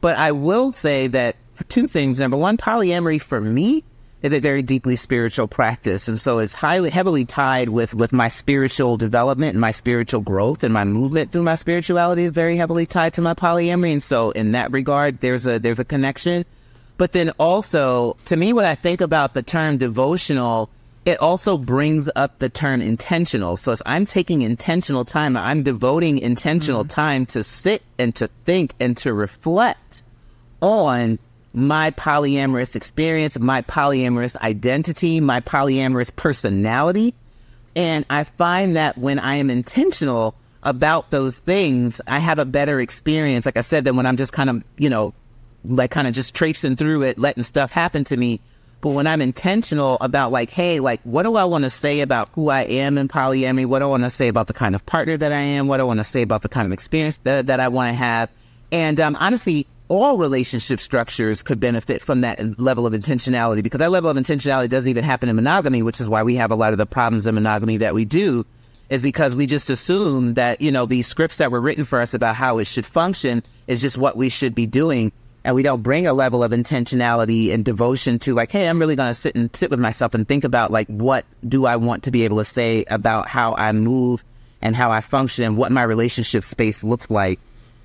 But 0.00 0.18
I 0.18 0.32
will 0.32 0.72
say 0.72 1.06
that 1.08 1.36
two 1.68 1.86
things. 1.86 2.18
Number 2.18 2.36
one, 2.36 2.56
polyamory 2.56 3.20
for 3.20 3.40
me 3.40 3.84
is 4.24 4.32
a 4.32 4.40
very 4.40 4.62
deeply 4.62 4.96
spiritual 4.96 5.46
practice, 5.46 6.08
and 6.08 6.18
so 6.18 6.38
it's 6.38 6.54
highly 6.54 6.88
heavily 6.88 7.26
tied 7.26 7.68
with 7.68 7.92
with 7.92 8.10
my 8.10 8.28
spiritual 8.28 8.96
development 8.96 9.52
and 9.52 9.60
my 9.60 9.70
spiritual 9.70 10.22
growth 10.22 10.64
and 10.64 10.72
my 10.72 10.84
movement 10.84 11.30
through 11.30 11.42
my 11.42 11.56
spirituality 11.56 12.24
is 12.24 12.32
very 12.32 12.56
heavily 12.56 12.86
tied 12.86 13.12
to 13.14 13.20
my 13.20 13.34
polyamory. 13.34 13.92
And 13.92 14.02
so 14.02 14.30
in 14.30 14.52
that 14.52 14.72
regard, 14.72 15.20
there's 15.20 15.46
a 15.46 15.58
there's 15.58 15.78
a 15.78 15.84
connection. 15.84 16.46
But 16.96 17.12
then 17.12 17.30
also, 17.38 18.16
to 18.24 18.36
me, 18.36 18.54
when 18.54 18.64
I 18.64 18.76
think 18.76 19.02
about 19.02 19.34
the 19.34 19.42
term 19.42 19.76
devotional, 19.76 20.70
it 21.04 21.20
also 21.20 21.58
brings 21.58 22.08
up 22.16 22.38
the 22.38 22.48
term 22.48 22.80
intentional. 22.80 23.58
So 23.58 23.72
as 23.72 23.82
I'm 23.84 24.06
taking 24.06 24.40
intentional 24.40 25.04
time, 25.04 25.36
I'm 25.36 25.62
devoting 25.62 26.16
intentional 26.16 26.84
mm-hmm. 26.84 27.00
time 27.00 27.26
to 27.26 27.44
sit 27.44 27.82
and 27.98 28.14
to 28.14 28.28
think 28.46 28.72
and 28.80 28.96
to 28.98 29.12
reflect 29.12 30.02
on 30.62 31.18
my 31.54 31.92
polyamorous 31.92 32.74
experience, 32.74 33.38
my 33.38 33.62
polyamorous 33.62 34.36
identity, 34.36 35.20
my 35.20 35.40
polyamorous 35.40 36.14
personality. 36.14 37.14
And 37.76 38.04
I 38.10 38.24
find 38.24 38.76
that 38.76 38.98
when 38.98 39.20
I 39.20 39.36
am 39.36 39.50
intentional 39.50 40.34
about 40.64 41.10
those 41.10 41.36
things, 41.36 42.00
I 42.08 42.18
have 42.18 42.38
a 42.38 42.44
better 42.44 42.80
experience, 42.80 43.46
like 43.46 43.56
I 43.56 43.60
said, 43.60 43.84
than 43.84 43.96
when 43.96 44.04
I'm 44.04 44.16
just 44.16 44.32
kind 44.32 44.50
of, 44.50 44.64
you 44.78 44.90
know, 44.90 45.14
like 45.64 45.92
kind 45.92 46.08
of 46.08 46.14
just 46.14 46.34
traipsing 46.34 46.74
through 46.76 47.02
it, 47.02 47.18
letting 47.18 47.44
stuff 47.44 47.70
happen 47.70 48.04
to 48.04 48.16
me. 48.16 48.40
But 48.80 48.90
when 48.90 49.06
I'm 49.06 49.22
intentional 49.22 49.96
about 50.00 50.32
like, 50.32 50.50
hey, 50.50 50.80
like, 50.80 51.00
what 51.04 51.22
do 51.22 51.36
I 51.36 51.44
want 51.44 51.64
to 51.64 51.70
say 51.70 52.00
about 52.00 52.28
who 52.34 52.50
I 52.50 52.62
am 52.62 52.98
in 52.98 53.08
polyamory? 53.08 53.66
What 53.66 53.78
do 53.78 53.86
I 53.86 53.88
want 53.88 54.02
to 54.02 54.10
say 54.10 54.28
about 54.28 54.48
the 54.48 54.52
kind 54.52 54.74
of 54.74 54.84
partner 54.84 55.16
that 55.16 55.32
I 55.32 55.38
am? 55.38 55.68
What 55.68 55.78
do 55.78 55.84
I 55.84 55.86
want 55.86 56.00
to 56.00 56.04
say 56.04 56.20
about 56.20 56.42
the 56.42 56.48
kind 56.48 56.66
of 56.66 56.72
experience 56.72 57.18
that, 57.18 57.46
that 57.46 57.60
I 57.60 57.68
want 57.68 57.90
to 57.90 57.94
have? 57.94 58.28
And 58.72 59.00
um, 59.00 59.16
honestly, 59.16 59.66
all 60.02 60.18
relationship 60.18 60.80
structures 60.80 61.42
could 61.42 61.60
benefit 61.60 62.02
from 62.02 62.22
that 62.22 62.58
level 62.58 62.86
of 62.86 62.92
intentionality 62.92 63.62
because 63.62 63.78
that 63.78 63.90
level 63.90 64.10
of 64.10 64.16
intentionality 64.16 64.68
doesn't 64.68 64.88
even 64.88 65.04
happen 65.04 65.28
in 65.28 65.36
monogamy, 65.36 65.82
which 65.82 66.00
is 66.00 66.08
why 66.08 66.22
we 66.22 66.36
have 66.36 66.50
a 66.50 66.56
lot 66.56 66.72
of 66.72 66.78
the 66.78 66.86
problems 66.86 67.26
in 67.26 67.34
monogamy 67.34 67.76
that 67.78 67.94
we 67.94 68.04
do 68.04 68.44
is 68.90 69.02
because 69.02 69.34
we 69.34 69.46
just 69.46 69.70
assume 69.70 70.34
that, 70.34 70.60
you 70.60 70.70
know, 70.70 70.86
these 70.86 71.06
scripts 71.06 71.38
that 71.38 71.50
were 71.50 71.60
written 71.60 71.84
for 71.84 72.00
us 72.00 72.14
about 72.14 72.36
how 72.36 72.58
it 72.58 72.66
should 72.66 72.86
function 72.86 73.42
is 73.66 73.80
just 73.80 73.96
what 73.96 74.16
we 74.16 74.28
should 74.28 74.54
be 74.54 74.66
doing. 74.66 75.10
And 75.42 75.54
we 75.54 75.62
don't 75.62 75.82
bring 75.82 76.06
a 76.06 76.12
level 76.12 76.42
of 76.42 76.52
intentionality 76.52 77.52
and 77.52 77.64
devotion 77.64 78.18
to 78.20 78.34
like, 78.34 78.50
hey, 78.50 78.68
I'm 78.68 78.78
really 78.78 78.96
going 78.96 79.10
to 79.10 79.14
sit 79.14 79.34
and 79.34 79.54
sit 79.54 79.70
with 79.70 79.80
myself 79.80 80.14
and 80.14 80.26
think 80.26 80.44
about 80.44 80.70
like, 80.70 80.86
what 80.88 81.24
do 81.46 81.66
I 81.66 81.76
want 81.76 82.04
to 82.04 82.10
be 82.10 82.22
able 82.22 82.38
to 82.38 82.44
say 82.44 82.84
about 82.88 83.28
how 83.28 83.54
I 83.54 83.72
move 83.72 84.24
and 84.64 84.74
how 84.74 84.90
I 84.90 85.02
function 85.02 85.44
and 85.44 85.56
what 85.56 85.70
my 85.70 85.82
relationship 85.82 86.42
space 86.42 86.82
looks 86.82 87.10
like. 87.10 87.38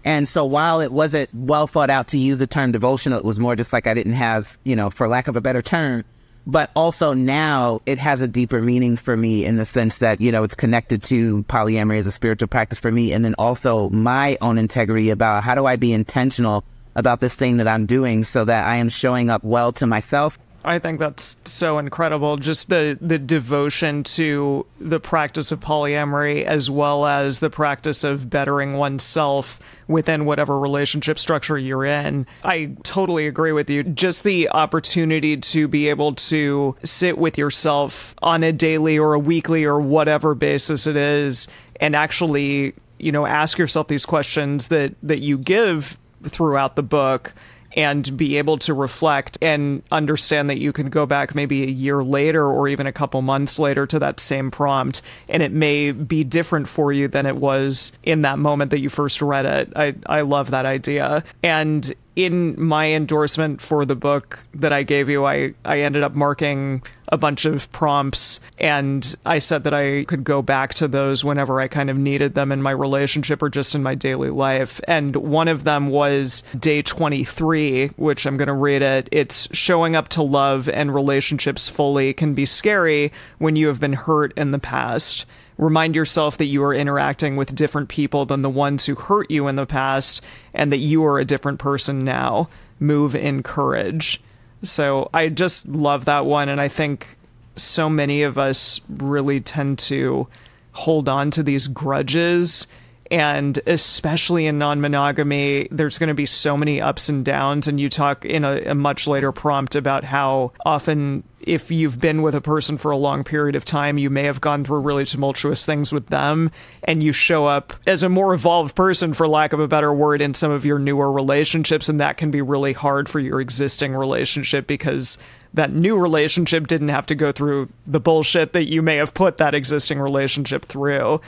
And 0.10 0.28
so 0.28 0.43
while 0.43 0.82
it 0.82 0.91
wasn't 0.91 1.30
well 1.36 1.67
thought 1.67 1.91
out 1.91 2.08
to 2.08 2.17
use 2.17 2.39
the 2.39 2.48
term 2.48 2.72
devotional, 2.72 3.19
it 3.19 3.24
was 3.24 3.38
more 3.38 3.56
just 3.56 3.72
like 3.72 3.86
I 3.86 3.93
didn't 3.93 4.13
have, 4.13 4.58
you 4.63 4.76
know, 4.76 4.89
for 4.89 5.08
lack 5.08 5.28
of 5.28 5.36
a 5.36 5.41
better 5.41 5.62
term. 5.62 6.04
But 6.48 6.72
also 6.76 7.13
now 7.13 7.84
it 7.86 8.00
has 8.00 8.19
a 8.19 8.28
deeper 8.28 8.60
meaning 8.60 8.98
for 8.98 9.15
me 9.15 9.45
in 9.45 9.58
the 9.58 9.65
sense 9.65 10.00
that, 10.00 10.19
you 10.19 10.32
know, 10.32 10.43
it's 10.43 10.56
connected 10.56 11.04
to 11.04 11.43
polyamory 11.43 12.00
as 12.00 12.08
a 12.08 12.12
spiritual 12.12 12.48
practice 12.48 12.80
for 12.80 12.91
me. 12.91 13.13
And 13.13 13.24
then 13.24 13.36
also 13.38 13.91
my 13.91 14.36
own 14.41 14.58
integrity 14.58 15.12
about 15.12 15.43
how 15.43 15.54
do 15.54 15.67
I 15.67 15.76
be 15.76 15.93
intentional 15.93 16.63
about 16.95 17.19
this 17.19 17.36
thing 17.36 17.58
that 17.58 17.67
I'm 17.67 17.86
doing 17.86 18.24
so 18.24 18.45
that 18.45 18.65
I 18.65 18.78
am 18.78 18.89
showing 18.89 19.30
up 19.30 19.43
well 19.43 19.72
to 19.74 19.86
myself 19.86 20.39
I 20.63 20.80
think 20.80 21.00
that's 21.00 21.38
so 21.45 21.78
incredible. 21.80 22.38
Just 22.38 22.69
the 22.69 22.98
the 23.00 23.17
devotion 23.17 24.04
to 24.04 24.65
the 24.80 25.00
practice 25.00 25.52
of 25.52 25.60
polyamory 25.60 26.43
as 26.43 26.69
well 26.69 27.06
as 27.06 27.39
the 27.39 27.50
practice 27.50 28.04
of 28.04 28.30
bettering 28.30 28.74
oneself 28.74 29.60
within 29.88 30.26
whatever 30.26 30.60
relationship 30.60 31.17
structure 31.17 31.58
you're 31.58 31.86
in. 31.86 32.28
I 32.43 32.76
totally 32.84 33.26
agree 33.28 33.52
with 33.54 33.69
you. 33.69 33.84
Just 33.84 34.24
the 34.24 34.50
opportunity 34.50 35.38
to 35.38 35.67
be 35.67 35.89
able 35.89 36.15
to 36.15 36.76
sit 36.84 37.17
with 37.17 37.38
yourself 37.38 38.13
on 38.22 38.43
a 38.43 38.52
daily 38.52 39.00
or 39.00 39.13
a 39.13 39.19
weekly 39.19 39.63
or 39.63 39.80
whatever 39.80 40.36
basis 40.36 40.86
it 40.88 40.98
is 40.98 41.48
and 41.80 41.95
actually, 41.95 42.74
you 42.98 43.12
know, 43.12 43.26
ask 43.26 43.58
yourself 43.58 43.88
these 43.88 44.06
questions 44.06 44.67
that 44.67 44.95
that 45.04 45.19
you 45.19 45.38
give 45.38 45.98
throughout 46.24 46.76
the 46.76 46.84
book 46.84 47.34
and 47.75 48.15
be 48.17 48.38
able 48.38 48.58
to 48.58 48.73
reflect 48.73 49.38
and 49.41 49.84
understand 49.91 50.49
that 50.49 50.60
you 50.60 50.73
can 50.73 50.89
go 50.89 51.05
back 51.05 51.36
maybe 51.36 51.63
a 51.63 51.67
year 51.67 52.03
later 52.03 52.45
or 52.45 52.67
even 52.67 52.88
a 52.88 52.91
couple 52.91 53.21
months 53.21 53.60
later 53.60 53.86
to 53.86 53.99
that 53.99 54.19
same 54.19 54.51
prompt 54.51 55.01
and 55.27 55.43
it 55.43 55.51
may 55.51 55.91
be 55.91 56.23
different 56.23 56.67
for 56.67 56.91
you 56.91 57.08
than 57.08 57.25
it 57.25 57.36
was 57.36 57.91
in 58.03 58.21
that 58.21 58.39
moment 58.39 58.71
that 58.71 58.79
you 58.79 58.89
first 58.89 59.21
read 59.21 59.45
it. 59.45 59.71
I, 59.75 59.95
I 60.05 60.21
love 60.21 60.51
that 60.51 60.65
idea. 60.65 61.23
And 61.43 61.93
in 62.25 62.62
my 62.62 62.91
endorsement 62.91 63.62
for 63.62 63.86
the 63.86 63.95
book 63.95 64.39
that 64.53 64.73
I 64.73 64.84
gave 64.84 65.08
you, 65.08 65.25
I, 65.25 65.53
I 65.63 65.79
ended 65.79 66.03
up 66.03 66.13
marking 66.13 66.84
a 67.08 67.17
bunch 67.17 67.45
of 67.45 67.71
prompts 67.71 68.41
and 68.60 69.15
I 69.25 69.39
said 69.39 69.63
that 69.63 69.73
I 69.73 70.03
could 70.03 70.25
go 70.25 70.41
back 70.41 70.73
to 70.75 70.89
those 70.89 71.23
whenever 71.23 71.62
I 71.62 71.69
kind 71.69 71.89
of 71.89 71.97
needed 71.97 72.36
them 72.36 72.51
in 72.51 72.62
my 72.62 72.71
relationship 72.71 73.41
or 73.41 73.47
just 73.47 73.73
in 73.73 73.84
my 73.84 73.95
daily 73.95 74.32
life. 74.32 74.82
And 74.86 75.15
one 75.15 75.47
of 75.47 75.63
them 75.63 75.88
was 75.88 76.43
day 76.60 76.82
23, 76.82 77.88
which 77.95 78.25
I'm 78.25 78.36
going 78.36 78.47
to 78.47 78.53
read 78.53 78.82
it. 78.82 79.08
It's 79.13 79.47
showing 79.55 79.95
up 79.95 80.10
to 80.10 80.21
love 80.21 80.67
and 80.67 80.93
relationships 80.93 81.69
fully 81.69 82.13
can 82.13 82.34
be 82.34 82.45
scary 82.45 83.13
when 83.38 83.55
you 83.55 83.67
have 83.67 83.79
been 83.79 83.93
hurt 83.93 84.34
in 84.36 84.51
the 84.51 84.60
past. 84.60 85.25
Remind 85.60 85.93
yourself 85.93 86.38
that 86.38 86.45
you 86.45 86.63
are 86.63 86.74
interacting 86.74 87.36
with 87.36 87.54
different 87.54 87.89
people 87.89 88.26
than 88.26 88.43
the 88.43 88.50
ones 88.50 88.86
who 88.86 88.95
hurt 88.95 89.30
you 89.30 89.50
in 89.50 89.58
the 89.58 89.65
past 89.65 90.24
and 90.54 90.72
that 90.72 90.78
you 90.78 91.04
are 91.04 91.19
a 91.19 91.26
different 91.26 91.60
person 91.60 92.06
now. 92.06 92.48
Move 92.80 93.13
in 93.13 93.43
courage. 93.43 94.22
So 94.63 95.10
I 95.13 95.28
just 95.28 95.67
love 95.67 96.06
that 96.06 96.26
one. 96.26 96.48
And 96.48 96.62
I 96.62 96.69
think 96.69 97.17
so 97.58 97.89
many 97.89 98.24
of 98.24 98.38
us 98.38 98.80
really 98.88 99.41
tend 99.41 99.80
to 99.80 100.30
hold 100.72 101.10
on 101.10 101.30
to 101.32 101.43
these 101.43 101.67
grudges. 101.67 102.65
And 103.12 103.60
especially 103.65 104.45
in 104.45 104.60
non 104.60 104.82
monogamy, 104.82 105.67
there's 105.72 105.98
going 105.98 106.10
to 106.10 106.13
be 106.13 106.26
so 106.26 106.56
many 106.56 106.80
ups 106.80 107.10
and 107.10 107.26
downs. 107.26 107.67
And 107.67 107.80
you 107.80 107.89
talk 107.89 108.24
in 108.24 108.43
a, 108.43 108.62
a 108.65 108.76
much 108.76 109.08
later 109.08 109.32
prompt 109.32 109.76
about 109.76 110.04
how 110.04 110.52
often 110.65 111.24
if 111.41 111.72
you've 111.72 112.00
been 112.00 112.22
with 112.22 112.36
a 112.36 112.41
person 112.41 112.78
for 112.78 112.91
a 112.91 112.98
long 112.98 113.24
period 113.24 113.56
of 113.56 113.65
time, 113.65 113.98
you 113.98 114.10
may 114.10 114.24
have 114.24 114.41
gone 114.41 114.63
through 114.63 114.80
really 114.80 115.06
tumultuous 115.06 115.65
things 115.65 115.91
with 115.91 116.08
them, 116.08 116.52
and 116.84 117.02
you 117.02 117.12
show 117.12 117.45
up 117.45 117.74
as 117.88 118.04
a 118.04 118.10
more 118.10 118.34
evolved 118.34 118.76
person, 118.76 119.13
for 119.13 119.28
lack 119.28 119.54
of 119.54 119.60
a 119.60 119.67
better 119.67 119.93
word, 119.93 120.22
in 120.22 120.34
some 120.34 120.52
of 120.52 120.65
your 120.65 120.80
newer 120.80 121.12
relationships, 121.12 121.89
and 121.89 122.00
that 122.00 122.17
can 122.17 122.30
be 122.30 122.41
really 122.41 122.74
hard 122.74 123.10
for 123.10 123.19
your 123.19 123.41
existing 123.41 123.93
relationship 123.93 124.67
because 124.67 125.17
that 125.54 125.74
new 125.74 125.98
relationship 125.98 126.67
didn't 126.67 126.89
have 126.89 127.06
to 127.08 127.15
go 127.15 127.32
through 127.32 127.69
the 127.88 128.00
bullshit 128.00 128.54
that 128.54 128.69
you 128.69 128.82
may 128.82 128.98
have 128.98 129.13
put 129.13 129.38
that 129.38 129.56
existing 129.56 130.00
relationship 130.00 130.65
through. 130.65 131.19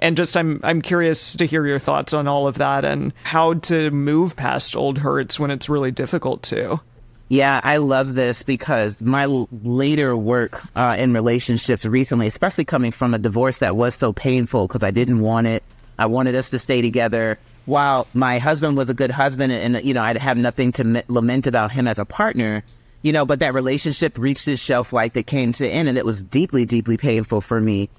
And 0.00 0.16
just 0.16 0.36
I'm 0.36 0.60
I'm 0.62 0.82
curious 0.82 1.36
to 1.36 1.46
hear 1.46 1.66
your 1.66 1.78
thoughts 1.78 2.12
on 2.14 2.26
all 2.26 2.46
of 2.46 2.58
that 2.58 2.84
and 2.84 3.12
how 3.22 3.54
to 3.54 3.90
move 3.90 4.34
past 4.34 4.74
old 4.74 4.98
hurts 4.98 5.38
when 5.38 5.50
it's 5.50 5.68
really 5.68 5.90
difficult 5.90 6.42
to. 6.44 6.80
Yeah, 7.28 7.60
I 7.62 7.76
love 7.76 8.14
this 8.14 8.42
because 8.42 9.00
my 9.00 9.26
later 9.62 10.16
work 10.16 10.60
uh, 10.74 10.96
in 10.98 11.12
relationships 11.12 11.86
recently, 11.86 12.26
especially 12.26 12.64
coming 12.64 12.90
from 12.90 13.14
a 13.14 13.18
divorce 13.18 13.58
that 13.58 13.76
was 13.76 13.94
so 13.94 14.12
painful 14.12 14.66
because 14.66 14.82
I 14.82 14.90
didn't 14.90 15.20
want 15.20 15.46
it. 15.46 15.62
I 15.96 16.06
wanted 16.06 16.34
us 16.34 16.50
to 16.50 16.58
stay 16.58 16.82
together. 16.82 17.38
While 17.66 18.08
my 18.14 18.38
husband 18.38 18.76
was 18.76 18.90
a 18.90 18.94
good 18.94 19.12
husband 19.12 19.52
and, 19.52 19.84
you 19.84 19.94
know, 19.94 20.02
I'd 20.02 20.16
have 20.16 20.38
nothing 20.38 20.72
to 20.72 20.82
m- 20.82 21.02
lament 21.06 21.46
about 21.46 21.70
him 21.70 21.86
as 21.86 22.00
a 22.00 22.04
partner, 22.04 22.64
you 23.02 23.12
know, 23.12 23.24
but 23.24 23.38
that 23.38 23.54
relationship 23.54 24.18
reached 24.18 24.48
its 24.48 24.60
shelf 24.60 24.92
life 24.92 25.12
that 25.12 25.28
came 25.28 25.52
to 25.52 25.64
an 25.66 25.70
end 25.70 25.88
and 25.88 25.98
it 25.98 26.04
was 26.04 26.22
deeply, 26.22 26.64
deeply 26.64 26.96
painful 26.96 27.42
for 27.42 27.60
me. 27.60 27.90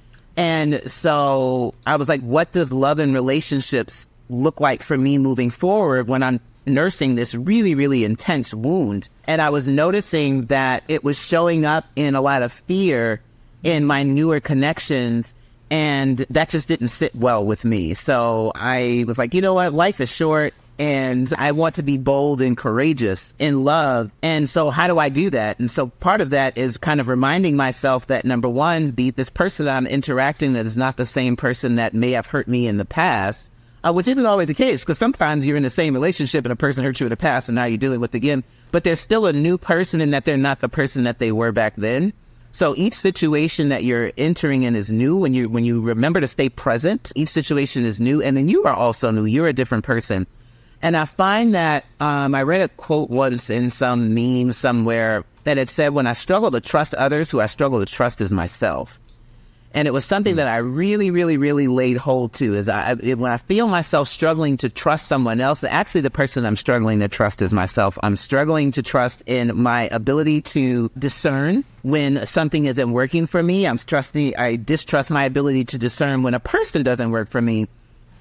And 0.42 0.82
so 0.90 1.76
I 1.86 1.98
was 1.98 2.10
like, 2.10 2.22
what 2.22 2.52
does 2.52 2.72
love 2.72 2.98
and 2.98 3.14
relationships 3.14 4.08
look 4.28 4.60
like 4.60 4.82
for 4.82 4.98
me 4.98 5.20
moving 5.20 5.52
forward 5.52 6.08
when 6.08 6.24
I'm 6.24 6.40
nursing 6.66 7.14
this 7.14 7.36
really, 7.36 7.76
really 7.76 8.04
intense 8.04 8.52
wound? 8.52 9.08
And 9.26 9.40
I 9.40 9.52
was 9.52 9.68
noticing 9.68 10.48
that 10.48 10.84
it 10.88 11.04
was 11.04 11.24
showing 11.24 11.64
up 11.64 11.86
in 11.96 12.16
a 12.16 12.22
lot 12.22 12.42
of 12.42 12.52
fear 12.52 13.22
in 13.62 13.86
my 13.86 14.02
newer 14.02 14.40
connections. 14.40 15.36
And 15.70 16.26
that 16.32 16.50
just 16.50 16.68
didn't 16.68 16.88
sit 16.88 17.16
well 17.16 17.46
with 17.46 17.64
me. 17.64 17.94
So 17.94 18.52
I 18.56 19.06
was 19.08 19.20
like, 19.20 19.36
you 19.36 19.42
know 19.42 19.54
what? 19.54 19.76
Life 19.76 20.02
is 20.02 20.10
short 20.10 20.56
and 20.82 21.32
I 21.38 21.52
want 21.52 21.76
to 21.76 21.84
be 21.84 22.00
bold 22.00 22.42
and 22.42 22.58
courageous 22.58 23.36
in 23.38 23.64
love. 23.64 24.10
And 24.24 24.50
so 24.50 24.72
how 24.72 24.88
do 24.88 24.98
I 24.98 25.10
do 25.10 25.30
that? 25.30 25.60
And 25.60 25.70
so 25.70 25.88
part 25.88 26.22
of 26.22 26.32
that 26.32 26.58
is 26.58 26.78
kind 26.78 27.00
of 27.00 27.08
reminding 27.08 27.56
myself 27.56 28.08
that 28.08 28.26
number 28.26 28.50
one, 28.50 28.96
the, 28.96 29.12
this 29.12 29.30
person 29.30 29.68
I'm 29.68 29.86
interacting 29.86 30.54
with 30.54 30.66
is 30.66 30.76
not 30.76 30.98
the 30.98 31.06
same 31.06 31.36
person 31.36 31.76
that 31.76 31.94
may 31.94 32.10
have 32.14 32.26
hurt 32.26 32.48
me 32.48 32.66
in 32.66 32.78
the 32.78 32.86
past, 32.86 33.52
uh, 33.84 33.94
which 33.94 34.08
isn't 34.08 34.26
always 34.26 34.48
the 34.48 34.56
case 34.56 34.82
because 34.82 34.98
sometimes 34.98 35.46
you're 35.46 35.56
in 35.56 35.62
the 35.62 35.70
same 35.70 35.94
relationship 35.94 36.46
and 36.46 36.52
a 36.52 36.56
person 36.56 36.84
hurt 36.84 37.00
you 37.00 37.06
in 37.06 37.12
the 37.12 37.16
past 37.16 37.48
and 37.48 37.56
now 37.56 37.66
you're 37.66 37.78
dealing 37.78 38.00
with 38.00 38.16
again, 38.16 38.44
but 38.72 38.84
they're 38.84 38.96
still 38.96 39.28
a 39.28 39.34
new 39.34 39.60
person 39.60 40.02
in 40.02 40.10
that 40.10 40.26
they're 40.26 40.36
not 40.36 40.62
the 40.62 40.70
person 40.70 41.04
that 41.04 41.20
they 41.20 41.32
were 41.32 41.52
back 41.52 41.76
then. 41.76 42.12
So 42.54 42.74
each 42.76 42.96
situation 42.96 43.70
that 43.70 43.84
you're 43.84 44.14
entering 44.18 44.64
in 44.64 44.76
is 44.76 44.90
new 44.90 45.16
when 45.16 45.36
you 45.36 45.48
when 45.48 45.64
you 45.64 45.80
remember 45.80 46.20
to 46.20 46.28
stay 46.28 46.50
present. 46.50 47.12
Each 47.16 47.30
situation 47.30 47.86
is 47.86 48.00
new, 48.00 48.22
and 48.22 48.36
then 48.36 48.50
you 48.50 48.66
are 48.66 48.74
also 48.74 49.10
new. 49.10 49.24
You're 49.24 49.48
a 49.48 49.54
different 49.54 49.86
person. 49.86 50.28
And 50.82 50.98
I 50.98 51.06
find 51.06 51.54
that 51.54 51.86
um, 52.00 52.34
I 52.34 52.42
read 52.42 52.62
a 52.62 52.68
quote 52.70 53.10
once 53.10 53.50
in 53.50 53.70
some 53.70 54.14
meme 54.14 54.52
somewhere 54.52 55.24
that 55.44 55.58
it 55.58 55.70
said, 55.70 55.94
When 55.94 56.08
I 56.08 56.14
struggle 56.14 56.52
to 56.52 56.62
trust 56.62 56.94
others, 56.96 57.30
who 57.30 57.40
I 57.40 57.46
struggle 57.46 57.80
to 57.80 57.86
trust 57.86 58.22
is 58.22 58.32
myself. 58.32 59.00
And 59.74 59.88
it 59.88 59.92
was 59.92 60.04
something 60.04 60.36
that 60.36 60.50
I 60.50 60.58
really, 60.58 61.12
really, 61.12 61.38
really 61.38 61.68
laid 61.68 61.96
hold 61.96 62.34
to. 62.34 62.56
Is 62.56 62.68
I 62.68 62.98
it, 63.02 63.18
when 63.18 63.32
I 63.32 63.38
feel 63.38 63.68
myself 63.68 64.10
struggling 64.10 64.58
to 64.58 64.70
trust 64.70 65.08
someone 65.08 65.40
else, 65.40 65.64
actually 65.64 66.02
the 66.02 66.12
person 66.12 66.46
I'm 66.46 66.58
struggling 66.58 67.00
to 67.00 67.08
trust 67.08 67.42
is 67.42 67.54
myself. 67.54 67.98
I'm 68.04 68.18
struggling 68.18 68.72
to 68.72 68.84
trust 68.84 69.24
in 69.28 69.58
my 69.58 69.84
ability 69.90 70.42
to 70.42 70.92
discern 71.00 71.64
when 71.84 72.26
something 72.26 72.66
isn't 72.66 72.92
working 72.92 73.26
for 73.28 73.42
me. 73.42 73.66
I'm 73.66 73.78
trusting. 73.78 74.36
I 74.36 74.58
distrust 74.58 75.10
my 75.10 75.24
ability 75.24 75.64
to 75.66 75.78
discern 75.78 76.24
when 76.24 76.34
a 76.34 76.40
person 76.40 76.84
doesn't 76.84 77.12
work 77.12 77.30
for 77.30 77.42
me. 77.42 77.68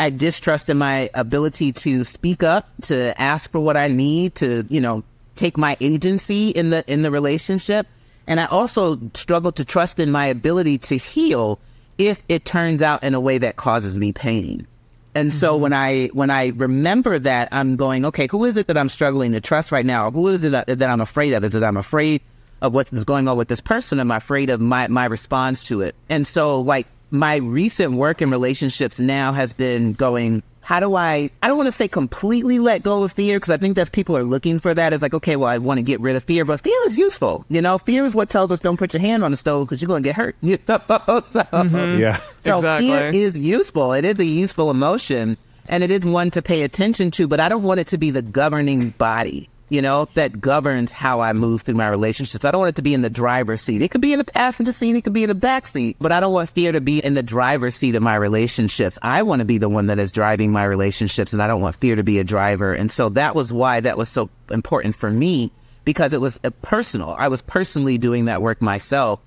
I 0.01 0.09
distrust 0.09 0.71
in 0.71 0.79
my 0.79 1.11
ability 1.13 1.73
to 1.73 2.05
speak 2.05 2.43
up, 2.43 2.67
to 2.85 3.21
ask 3.21 3.53
for 3.53 3.61
what 3.61 3.77
I 3.77 3.89
need, 3.89 4.35
to, 4.37 4.67
you 4.71 4.81
know, 4.81 5.05
take 5.37 5.59
my 5.59 5.77
agency 5.81 6.49
in 6.49 6.71
the 6.71 6.83
in 6.91 7.03
the 7.03 7.11
relationship. 7.11 7.87
And 8.27 8.41
I 8.41 8.47
also 8.47 8.99
struggle 9.13 9.53
to 9.53 9.65
trust 9.65 9.99
in 9.99 10.11
my 10.11 10.25
ability 10.25 10.79
to 10.79 10.97
heal 10.97 11.59
if 11.99 12.19
it 12.31 12.47
turns 12.47 12.81
out 12.81 13.03
in 13.03 13.15
a 13.15 13.21
way 13.21 13.37
that 13.39 13.57
causes 13.57 13.99
me 13.99 14.11
pain. 14.11 14.67
And 15.15 15.35
so 15.35 15.53
mm-hmm. 15.53 15.63
when 15.63 15.73
I 15.75 16.07
when 16.15 16.31
I 16.31 16.47
remember 16.49 17.19
that, 17.19 17.49
I'm 17.53 17.77
going, 17.77 18.07
okay, 18.07 18.27
who 18.27 18.47
is 18.47 18.57
it 18.57 18.69
that 18.69 18.79
I'm 18.79 18.89
struggling 18.89 19.33
to 19.33 19.41
trust 19.41 19.71
right 19.71 19.85
now? 19.85 20.11
Who 20.11 20.29
is 20.29 20.43
it 20.45 20.53
that, 20.53 20.67
that 20.67 20.91
I'm 20.91 21.03
afraid 21.03 21.35
of? 21.35 21.45
Is 21.45 21.55
it 21.55 21.63
I'm 21.63 21.77
afraid 21.77 22.23
of 22.63 22.73
what 22.73 22.91
is 22.91 23.05
going 23.05 23.29
on 23.29 23.37
with 23.37 23.49
this 23.49 23.61
person? 23.61 24.01
Am 24.01 24.11
I 24.11 24.17
afraid 24.17 24.49
of 24.49 24.63
my 24.63 24.89
my 24.89 25.05
response 25.05 25.63
to 25.65 25.83
it? 25.83 25.95
And 26.09 26.27
so 26.27 26.63
like 26.63 26.87
my 27.11 27.37
recent 27.37 27.95
work 27.95 28.23
in 28.23 28.31
relationships 28.31 29.01
now 29.01 29.33
has 29.33 29.53
been 29.53 29.93
going 29.95 30.43
how 30.71 30.79
do 30.79 30.95
I, 30.95 31.31
I 31.43 31.49
don't 31.49 31.57
want 31.57 31.67
to 31.67 31.73
say 31.73 31.89
completely 31.89 32.61
let 32.61 32.85
go 32.85 33.03
of 33.03 33.11
fear 33.11 33.41
because 33.41 33.51
I 33.51 33.57
think 33.57 33.75
that 33.75 33.91
people 33.91 34.17
are 34.17 34.23
looking 34.23 34.61
for 34.61 34.73
that. 34.73 34.93
It's 34.93 35.03
like, 35.03 35.15
okay, 35.15 35.35
well, 35.35 35.49
I 35.49 35.59
want 35.59 35.79
to 35.79 35.83
get 35.83 36.01
rid 36.01 36.15
of 36.15 36.23
fear, 36.23 36.45
but 36.45 36.61
fear 36.61 36.81
is 36.85 36.97
useful. 36.97 37.45
You 37.49 37.61
know, 37.61 37.77
fear 37.79 38.05
is 38.05 38.15
what 38.15 38.31
tells 38.31 38.53
us 38.53 38.61
don't 38.61 38.77
put 38.77 38.93
your 38.95 39.01
hand 39.01 39.25
on 39.25 39.33
the 39.33 39.37
stove 39.37 39.67
because 39.67 39.83
you're 39.83 39.89
going 39.89 40.05
to 40.05 40.09
get 40.09 40.15
hurt. 40.15 40.37
You 40.43 40.59
know? 40.69 40.79
so, 40.87 41.43
mm-hmm. 41.43 41.99
Yeah. 42.01 42.21
so 42.45 42.55
Exactly. 42.55 42.89
fear 42.89 43.11
is 43.11 43.35
useful. 43.37 43.93
It 43.95 44.05
is 44.05 44.21
a 44.21 44.25
useful 44.25 44.71
emotion 44.71 45.37
and 45.67 45.83
it 45.83 45.91
is 45.91 46.05
one 46.05 46.31
to 46.31 46.41
pay 46.41 46.63
attention 46.63 47.11
to, 47.13 47.27
but 47.27 47.41
I 47.41 47.49
don't 47.49 47.65
want 47.65 47.81
it 47.81 47.89
to 47.89 47.99
be 47.99 48.13
the 48.13 48.23
governing 48.23 48.91
body. 48.91 49.50
You 49.71 49.81
know, 49.81 50.07
that 50.15 50.41
governs 50.41 50.91
how 50.91 51.21
I 51.21 51.33
move 51.33 51.63
through 51.63 51.77
my 51.77 51.89
relationships. 51.89 52.45
I 52.45 52.51
don't 52.51 52.59
want 52.59 52.71
it 52.71 52.77
to 52.77 52.83
be 52.83 52.93
in 52.93 53.03
the 53.03 53.09
driver's 53.09 53.63
seat. 53.63 53.83
It 53.83 53.93
could 53.93 54.01
be 54.01 54.13
in 54.13 54.19
the 54.19 54.25
passenger 54.25 54.73
seat, 54.73 54.97
it 54.97 55.03
could 55.03 55.13
be 55.13 55.23
in 55.23 55.29
the 55.29 55.35
back 55.35 55.67
seat, 55.69 55.97
but 56.01 56.11
I 56.11 56.19
don't 56.19 56.33
want 56.33 56.51
fear 56.51 56.73
to 56.73 56.81
be 56.81 56.99
in 56.99 57.15
the 57.15 57.23
driver's 57.23 57.77
seat 57.77 57.95
of 57.95 58.03
my 58.03 58.17
relationships. 58.17 58.99
I 59.01 59.23
want 59.23 59.39
to 59.39 59.45
be 59.45 59.59
the 59.59 59.69
one 59.69 59.87
that 59.87 60.01
is 60.01 60.11
driving 60.11 60.51
my 60.51 60.65
relationships, 60.65 61.33
and 61.33 61.41
I 61.41 61.47
don't 61.47 61.61
want 61.61 61.77
fear 61.77 61.95
to 61.95 62.03
be 62.03 62.19
a 62.19 62.25
driver. 62.25 62.75
And 62.75 62.91
so 62.91 63.09
that 63.11 63.37
was 63.37 63.53
why 63.53 63.81
that 63.81 63.97
was 63.97 64.09
so 64.09 64.29
important 64.51 64.97
for 64.97 65.11
me 65.11 65.53
because 65.85 66.13
it 66.13 66.21
was 66.21 66.39
uh, 66.45 66.51
personal. 66.63 67.15
I 67.17 67.29
was 67.29 67.41
personally 67.41 67.97
doing 67.97 68.25
that 68.27 68.43
work 68.43 68.61
myself 68.61 69.21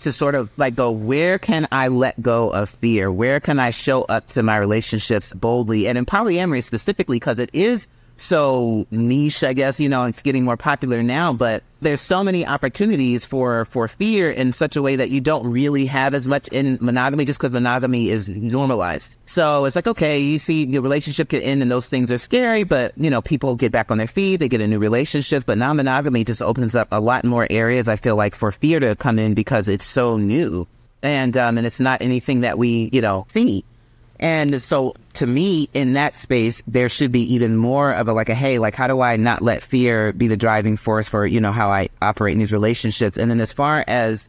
to 0.00 0.12
sort 0.12 0.34
of 0.34 0.50
like 0.56 0.74
go, 0.74 0.90
where 0.90 1.38
can 1.38 1.66
I 1.72 1.88
let 1.88 2.20
go 2.20 2.50
of 2.50 2.68
fear? 2.68 3.10
Where 3.10 3.40
can 3.40 3.58
I 3.58 3.70
show 3.70 4.02
up 4.02 4.28
to 4.28 4.42
my 4.42 4.56
relationships 4.56 5.32
boldly? 5.32 5.88
And 5.88 5.96
in 5.96 6.04
polyamory 6.04 6.62
specifically, 6.62 7.16
because 7.16 7.38
it 7.38 7.50
is 7.52 7.88
so 8.16 8.86
niche, 8.90 9.44
I 9.44 9.52
guess, 9.52 9.78
you 9.78 9.88
know, 9.88 10.04
it's 10.04 10.22
getting 10.22 10.44
more 10.44 10.56
popular 10.56 11.02
now, 11.02 11.32
but 11.32 11.62
there's 11.80 12.00
so 12.00 12.24
many 12.24 12.46
opportunities 12.46 13.26
for, 13.26 13.66
for 13.66 13.86
fear 13.88 14.30
in 14.30 14.52
such 14.52 14.76
a 14.76 14.82
way 14.82 14.96
that 14.96 15.10
you 15.10 15.20
don't 15.20 15.46
really 15.50 15.84
have 15.86 16.14
as 16.14 16.26
much 16.26 16.48
in 16.48 16.78
monogamy 16.80 17.26
just 17.26 17.38
because 17.38 17.52
monogamy 17.52 18.08
is 18.08 18.28
normalized. 18.30 19.18
So 19.26 19.66
it's 19.66 19.76
like, 19.76 19.86
okay, 19.86 20.18
you 20.18 20.38
see 20.38 20.64
your 20.64 20.82
relationship 20.82 21.28
get 21.28 21.42
in 21.42 21.60
and 21.60 21.70
those 21.70 21.88
things 21.88 22.10
are 22.10 22.18
scary, 22.18 22.64
but 22.64 22.96
you 22.96 23.10
know, 23.10 23.20
people 23.20 23.54
get 23.54 23.72
back 23.72 23.90
on 23.90 23.98
their 23.98 24.06
feet, 24.06 24.36
they 24.36 24.48
get 24.48 24.62
a 24.62 24.66
new 24.66 24.78
relationship, 24.78 25.44
but 25.44 25.58
non-monogamy 25.58 26.24
just 26.24 26.40
opens 26.40 26.74
up 26.74 26.88
a 26.90 27.00
lot 27.00 27.24
more 27.24 27.46
areas, 27.50 27.88
I 27.88 27.96
feel 27.96 28.16
like, 28.16 28.34
for 28.34 28.50
fear 28.50 28.80
to 28.80 28.96
come 28.96 29.18
in 29.18 29.34
because 29.34 29.68
it's 29.68 29.86
so 29.86 30.16
new. 30.16 30.66
And, 31.02 31.36
um, 31.36 31.58
and 31.58 31.66
it's 31.66 31.78
not 31.78 32.00
anything 32.00 32.40
that 32.40 32.58
we, 32.58 32.88
you 32.92 33.02
know, 33.02 33.26
see. 33.28 33.64
And 34.18 34.62
so 34.62 34.94
to 35.14 35.26
me, 35.26 35.68
in 35.74 35.92
that 35.94 36.16
space, 36.16 36.62
there 36.66 36.88
should 36.88 37.12
be 37.12 37.22
even 37.34 37.56
more 37.56 37.92
of 37.92 38.08
a 38.08 38.12
like 38.12 38.28
a, 38.28 38.34
hey, 38.34 38.58
like, 38.58 38.74
how 38.74 38.86
do 38.86 39.00
I 39.00 39.16
not 39.16 39.42
let 39.42 39.62
fear 39.62 40.12
be 40.12 40.28
the 40.28 40.36
driving 40.36 40.76
force 40.76 41.08
for, 41.08 41.26
you 41.26 41.40
know, 41.40 41.52
how 41.52 41.70
I 41.70 41.88
operate 42.02 42.32
in 42.32 42.38
these 42.38 42.52
relationships? 42.52 43.16
And 43.16 43.30
then 43.30 43.40
as 43.40 43.52
far 43.52 43.84
as 43.86 44.28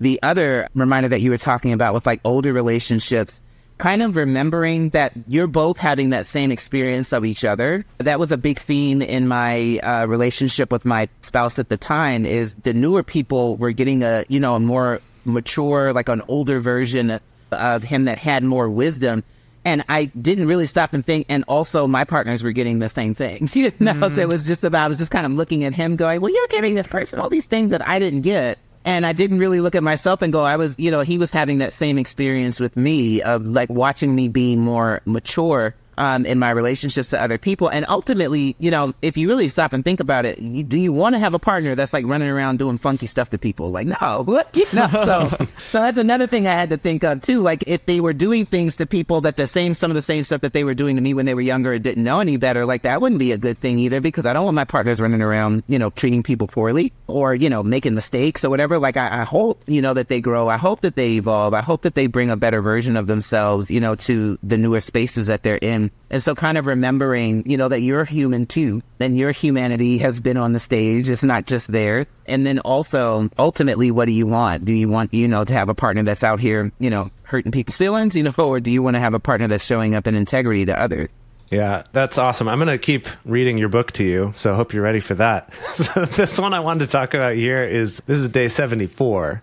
the 0.00 0.20
other 0.22 0.68
reminder 0.74 1.08
that 1.08 1.20
you 1.20 1.30
were 1.30 1.38
talking 1.38 1.72
about 1.72 1.94
with 1.94 2.06
like 2.06 2.20
older 2.24 2.52
relationships, 2.52 3.40
kind 3.78 4.02
of 4.02 4.16
remembering 4.16 4.90
that 4.90 5.12
you're 5.28 5.46
both 5.46 5.78
having 5.78 6.10
that 6.10 6.26
same 6.26 6.50
experience 6.50 7.12
of 7.12 7.24
each 7.24 7.44
other. 7.44 7.84
That 7.98 8.18
was 8.18 8.32
a 8.32 8.36
big 8.36 8.58
theme 8.58 9.00
in 9.00 9.28
my 9.28 9.78
uh, 9.78 10.06
relationship 10.06 10.72
with 10.72 10.84
my 10.84 11.08
spouse 11.22 11.58
at 11.58 11.68
the 11.68 11.76
time 11.76 12.26
is 12.26 12.54
the 12.54 12.74
newer 12.74 13.02
people 13.02 13.56
were 13.56 13.70
getting 13.70 14.02
a, 14.02 14.24
you 14.28 14.40
know, 14.40 14.56
a 14.56 14.60
more 14.60 15.00
mature, 15.24 15.92
like 15.92 16.08
an 16.08 16.22
older 16.28 16.60
version 16.60 17.20
of 17.52 17.82
him 17.82 18.04
that 18.06 18.18
had 18.18 18.44
more 18.44 18.68
wisdom. 18.68 19.24
And 19.64 19.84
I 19.88 20.06
didn't 20.06 20.46
really 20.46 20.66
stop 20.66 20.94
and 20.94 21.04
think. 21.04 21.26
And 21.28 21.44
also, 21.46 21.86
my 21.86 22.04
partners 22.04 22.42
were 22.42 22.52
getting 22.52 22.78
the 22.78 22.88
same 22.88 23.14
thing. 23.14 23.50
You 23.54 23.72
know, 23.80 23.92
so 23.92 23.98
mm-hmm. 24.00 24.20
it 24.20 24.28
was 24.28 24.46
just 24.46 24.64
about, 24.64 24.84
I 24.84 24.88
was 24.88 24.98
just 24.98 25.10
kind 25.10 25.26
of 25.26 25.32
looking 25.32 25.64
at 25.64 25.74
him 25.74 25.96
going, 25.96 26.20
well, 26.20 26.32
you're 26.32 26.48
giving 26.48 26.74
this 26.74 26.86
person 26.86 27.18
all 27.18 27.28
these 27.28 27.46
things 27.46 27.70
that 27.70 27.86
I 27.86 27.98
didn't 27.98 28.22
get. 28.22 28.58
And 28.84 29.04
I 29.04 29.12
didn't 29.12 29.38
really 29.38 29.60
look 29.60 29.74
at 29.74 29.82
myself 29.82 30.22
and 30.22 30.32
go, 30.32 30.42
I 30.42 30.56
was, 30.56 30.74
you 30.78 30.90
know, 30.90 31.00
he 31.00 31.18
was 31.18 31.32
having 31.32 31.58
that 31.58 31.74
same 31.74 31.98
experience 31.98 32.60
with 32.60 32.76
me 32.76 33.20
of 33.20 33.44
like 33.44 33.68
watching 33.68 34.14
me 34.14 34.28
being 34.28 34.60
more 34.60 35.02
mature 35.04 35.74
um, 35.98 36.24
in 36.24 36.38
my 36.38 36.50
relationships 36.50 37.10
to 37.10 37.20
other 37.20 37.36
people. 37.36 37.68
And 37.68 37.84
ultimately, 37.88 38.56
you 38.58 38.70
know, 38.70 38.94
if 39.02 39.16
you 39.16 39.28
really 39.28 39.48
stop 39.48 39.72
and 39.72 39.84
think 39.84 40.00
about 40.00 40.24
it, 40.24 40.38
you, 40.38 40.62
do 40.62 40.78
you 40.78 40.92
want 40.92 41.14
to 41.14 41.18
have 41.18 41.34
a 41.34 41.38
partner 41.38 41.74
that's 41.74 41.92
like 41.92 42.06
running 42.06 42.28
around 42.28 42.58
doing 42.58 42.78
funky 42.78 43.06
stuff 43.06 43.30
to 43.30 43.38
people? 43.38 43.70
Like, 43.70 43.88
no, 43.88 44.22
what? 44.24 44.56
You 44.56 44.66
know, 44.72 44.88
so, 44.90 45.28
so 45.70 45.82
that's 45.82 45.98
another 45.98 46.26
thing 46.26 46.46
I 46.46 46.52
had 46.52 46.70
to 46.70 46.76
think 46.76 47.04
of 47.04 47.20
too. 47.20 47.42
Like, 47.42 47.64
if 47.66 47.84
they 47.86 48.00
were 48.00 48.12
doing 48.12 48.46
things 48.46 48.76
to 48.76 48.86
people 48.86 49.20
that 49.22 49.36
the 49.36 49.46
same, 49.46 49.74
some 49.74 49.90
of 49.90 49.96
the 49.96 50.02
same 50.02 50.22
stuff 50.24 50.40
that 50.40 50.52
they 50.52 50.64
were 50.64 50.74
doing 50.74 50.96
to 50.96 51.02
me 51.02 51.14
when 51.14 51.26
they 51.26 51.34
were 51.34 51.40
younger 51.40 51.72
and 51.72 51.82
didn't 51.82 52.04
know 52.04 52.20
any 52.20 52.36
better, 52.36 52.64
like 52.64 52.82
that 52.82 53.00
wouldn't 53.00 53.18
be 53.18 53.32
a 53.32 53.38
good 53.38 53.58
thing 53.58 53.78
either 53.80 54.00
because 54.00 54.24
I 54.24 54.32
don't 54.32 54.44
want 54.44 54.54
my 54.54 54.64
partners 54.64 55.00
running 55.00 55.20
around, 55.20 55.64
you 55.66 55.78
know, 55.78 55.90
treating 55.90 56.22
people 56.22 56.46
poorly 56.46 56.92
or, 57.08 57.34
you 57.34 57.50
know, 57.50 57.62
making 57.62 57.94
mistakes 57.94 58.44
or 58.44 58.50
whatever. 58.50 58.78
Like, 58.78 58.96
I, 58.96 59.22
I 59.22 59.24
hope, 59.24 59.62
you 59.66 59.82
know, 59.82 59.94
that 59.94 60.08
they 60.08 60.20
grow. 60.20 60.48
I 60.48 60.56
hope 60.56 60.82
that 60.82 60.94
they 60.94 61.12
evolve. 61.12 61.54
I 61.54 61.62
hope 61.62 61.82
that 61.82 61.94
they 61.94 62.06
bring 62.06 62.30
a 62.30 62.36
better 62.36 62.62
version 62.62 62.96
of 62.96 63.08
themselves, 63.08 63.70
you 63.70 63.80
know, 63.80 63.96
to 63.96 64.38
the 64.42 64.56
newer 64.56 64.80
spaces 64.80 65.26
that 65.26 65.42
they're 65.42 65.58
in. 65.58 65.87
And 66.10 66.22
so 66.22 66.34
kind 66.34 66.58
of 66.58 66.66
remembering, 66.66 67.48
you 67.48 67.56
know, 67.56 67.68
that 67.68 67.80
you're 67.80 68.04
human 68.04 68.46
too, 68.46 68.82
and 69.00 69.18
your 69.18 69.30
humanity 69.30 69.98
has 69.98 70.20
been 70.20 70.36
on 70.36 70.52
the 70.52 70.60
stage. 70.60 71.08
It's 71.08 71.22
not 71.22 71.46
just 71.46 71.70
theirs. 71.70 72.06
And 72.26 72.46
then 72.46 72.58
also, 72.60 73.28
ultimately, 73.38 73.90
what 73.90 74.06
do 74.06 74.12
you 74.12 74.26
want? 74.26 74.64
Do 74.64 74.72
you 74.72 74.88
want, 74.88 75.12
you 75.12 75.28
know, 75.28 75.44
to 75.44 75.52
have 75.52 75.68
a 75.68 75.74
partner 75.74 76.02
that's 76.02 76.24
out 76.24 76.40
here, 76.40 76.72
you 76.78 76.90
know, 76.90 77.10
hurting 77.22 77.52
people's 77.52 77.76
feelings, 77.76 78.16
you 78.16 78.22
know, 78.22 78.32
or 78.38 78.60
do 78.60 78.70
you 78.70 78.82
want 78.82 78.94
to 78.94 79.00
have 79.00 79.14
a 79.14 79.20
partner 79.20 79.48
that's 79.48 79.64
showing 79.64 79.94
up 79.94 80.06
in 80.06 80.14
integrity 80.14 80.64
to 80.66 80.80
others? 80.80 81.10
Yeah, 81.50 81.84
that's 81.92 82.18
awesome. 82.18 82.48
I'm 82.48 82.58
going 82.58 82.68
to 82.68 82.78
keep 82.78 83.08
reading 83.24 83.56
your 83.56 83.70
book 83.70 83.92
to 83.92 84.04
you, 84.04 84.32
so 84.34 84.54
hope 84.54 84.74
you're 84.74 84.82
ready 84.82 85.00
for 85.00 85.14
that. 85.14 85.52
so 85.74 86.04
this 86.04 86.38
one 86.38 86.52
I 86.52 86.60
wanted 86.60 86.86
to 86.86 86.92
talk 86.92 87.14
about 87.14 87.34
here 87.34 87.64
is 87.64 88.02
this 88.06 88.18
is 88.18 88.28
day 88.28 88.48
74. 88.48 89.42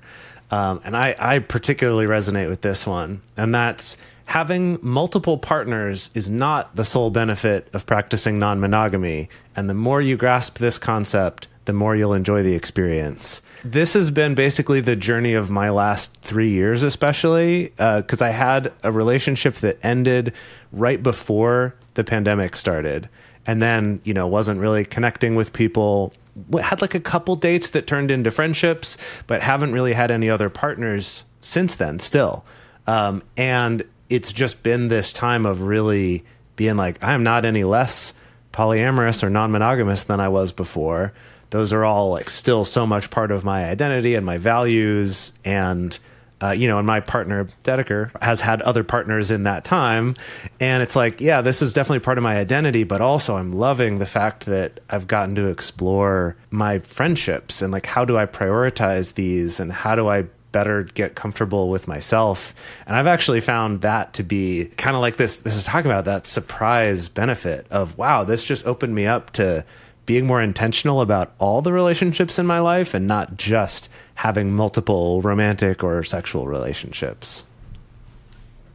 Um, 0.51 0.81
and 0.83 0.95
I, 0.95 1.15
I 1.17 1.39
particularly 1.39 2.05
resonate 2.05 2.49
with 2.49 2.61
this 2.61 2.85
one, 2.85 3.21
and 3.35 3.53
that's 3.53 3.97
having 4.25 4.79
multiple 4.81 5.37
partners 5.37 6.09
is 6.13 6.29
not 6.29 6.75
the 6.75 6.85
sole 6.85 7.09
benefit 7.09 7.67
of 7.73 7.85
practicing 7.85 8.39
non 8.39 8.59
monogamy. 8.59 9.29
And 9.55 9.69
the 9.69 9.73
more 9.73 10.01
you 10.01 10.17
grasp 10.17 10.57
this 10.57 10.77
concept, 10.77 11.47
the 11.65 11.73
more 11.73 11.95
you'll 11.95 12.13
enjoy 12.13 12.43
the 12.43 12.53
experience. 12.53 13.41
This 13.63 13.93
has 13.93 14.11
been 14.11 14.35
basically 14.35 14.81
the 14.81 14.95
journey 14.95 15.33
of 15.33 15.49
my 15.49 15.69
last 15.69 16.13
three 16.21 16.49
years, 16.49 16.83
especially 16.83 17.73
because 17.77 18.21
uh, 18.21 18.25
I 18.25 18.29
had 18.29 18.71
a 18.83 18.91
relationship 18.91 19.55
that 19.55 19.83
ended 19.83 20.33
right 20.71 21.01
before 21.01 21.75
the 21.95 22.03
pandemic 22.03 22.55
started. 22.55 23.09
And 23.47 23.61
then, 23.61 24.01
you 24.03 24.13
know, 24.13 24.27
wasn't 24.27 24.59
really 24.59 24.85
connecting 24.85 25.35
with 25.35 25.53
people. 25.53 26.13
Had 26.61 26.81
like 26.81 26.95
a 26.95 26.99
couple 26.99 27.35
dates 27.35 27.69
that 27.69 27.87
turned 27.87 28.11
into 28.11 28.31
friendships, 28.31 28.97
but 29.27 29.41
haven't 29.41 29.71
really 29.71 29.93
had 29.93 30.11
any 30.11 30.29
other 30.29 30.49
partners 30.49 31.25
since 31.41 31.75
then, 31.75 31.99
still. 31.99 32.43
Um, 32.87 33.23
and 33.37 33.83
it's 34.09 34.31
just 34.31 34.63
been 34.63 34.87
this 34.87 35.13
time 35.13 35.45
of 35.45 35.63
really 35.63 36.23
being 36.55 36.77
like, 36.77 37.03
I'm 37.03 37.23
not 37.23 37.45
any 37.45 37.63
less 37.63 38.13
polyamorous 38.53 39.23
or 39.23 39.29
non 39.29 39.51
monogamous 39.51 40.03
than 40.03 40.19
I 40.19 40.29
was 40.29 40.51
before. 40.51 41.13
Those 41.49 41.73
are 41.73 41.85
all 41.85 42.11
like 42.11 42.29
still 42.29 42.65
so 42.65 42.85
much 42.85 43.09
part 43.09 43.31
of 43.31 43.43
my 43.43 43.65
identity 43.65 44.15
and 44.15 44.25
my 44.25 44.37
values. 44.37 45.33
And, 45.43 45.97
uh, 46.41 46.51
you 46.51 46.67
know, 46.67 46.77
and 46.77 46.87
my 46.87 46.99
partner, 46.99 47.47
Dedeker, 47.63 48.11
has 48.21 48.41
had 48.41 48.61
other 48.61 48.83
partners 48.83 49.31
in 49.31 49.43
that 49.43 49.63
time. 49.63 50.15
And 50.59 50.81
it's 50.83 50.95
like, 50.95 51.21
yeah, 51.21 51.41
this 51.41 51.61
is 51.61 51.73
definitely 51.73 51.99
part 51.99 52.17
of 52.17 52.23
my 52.23 52.37
identity, 52.37 52.83
but 52.83 53.01
also 53.01 53.37
I'm 53.37 53.53
loving 53.53 53.99
the 53.99 54.05
fact 54.05 54.45
that 54.47 54.79
I've 54.89 55.07
gotten 55.07 55.35
to 55.35 55.47
explore 55.47 56.35
my 56.49 56.79
friendships 56.79 57.61
and 57.61 57.71
like, 57.71 57.85
how 57.85 58.05
do 58.05 58.17
I 58.17 58.25
prioritize 58.25 59.13
these 59.13 59.59
and 59.59 59.71
how 59.71 59.95
do 59.95 60.07
I 60.07 60.25
better 60.55 60.83
get 60.83 61.15
comfortable 61.15 61.67
with 61.67 61.85
myself. 61.85 62.55
And 62.87 62.95
I've 62.95 63.07
actually 63.07 63.41
found 63.41 63.81
that 63.81 64.13
to 64.13 64.23
be 64.23 64.71
kind 64.77 64.95
of 64.95 65.01
like 65.01 65.17
this 65.17 65.39
this 65.39 65.57
is 65.57 65.65
talking 65.65 65.91
about 65.91 66.05
that 66.05 66.25
surprise 66.25 67.09
benefit 67.09 67.67
of 67.69 67.97
wow, 67.97 68.23
this 68.23 68.41
just 68.41 68.65
opened 68.65 68.95
me 68.95 69.05
up 69.05 69.31
to 69.31 69.65
being 70.05 70.25
more 70.25 70.41
intentional 70.41 71.01
about 71.01 71.33
all 71.39 71.61
the 71.61 71.73
relationships 71.73 72.39
in 72.39 72.45
my 72.45 72.59
life 72.59 72.93
and 72.93 73.05
not 73.05 73.35
just 73.35 73.89
having 74.13 74.53
multiple 74.53 75.21
romantic 75.21 75.83
or 75.83 76.01
sexual 76.05 76.47
relationships. 76.47 77.43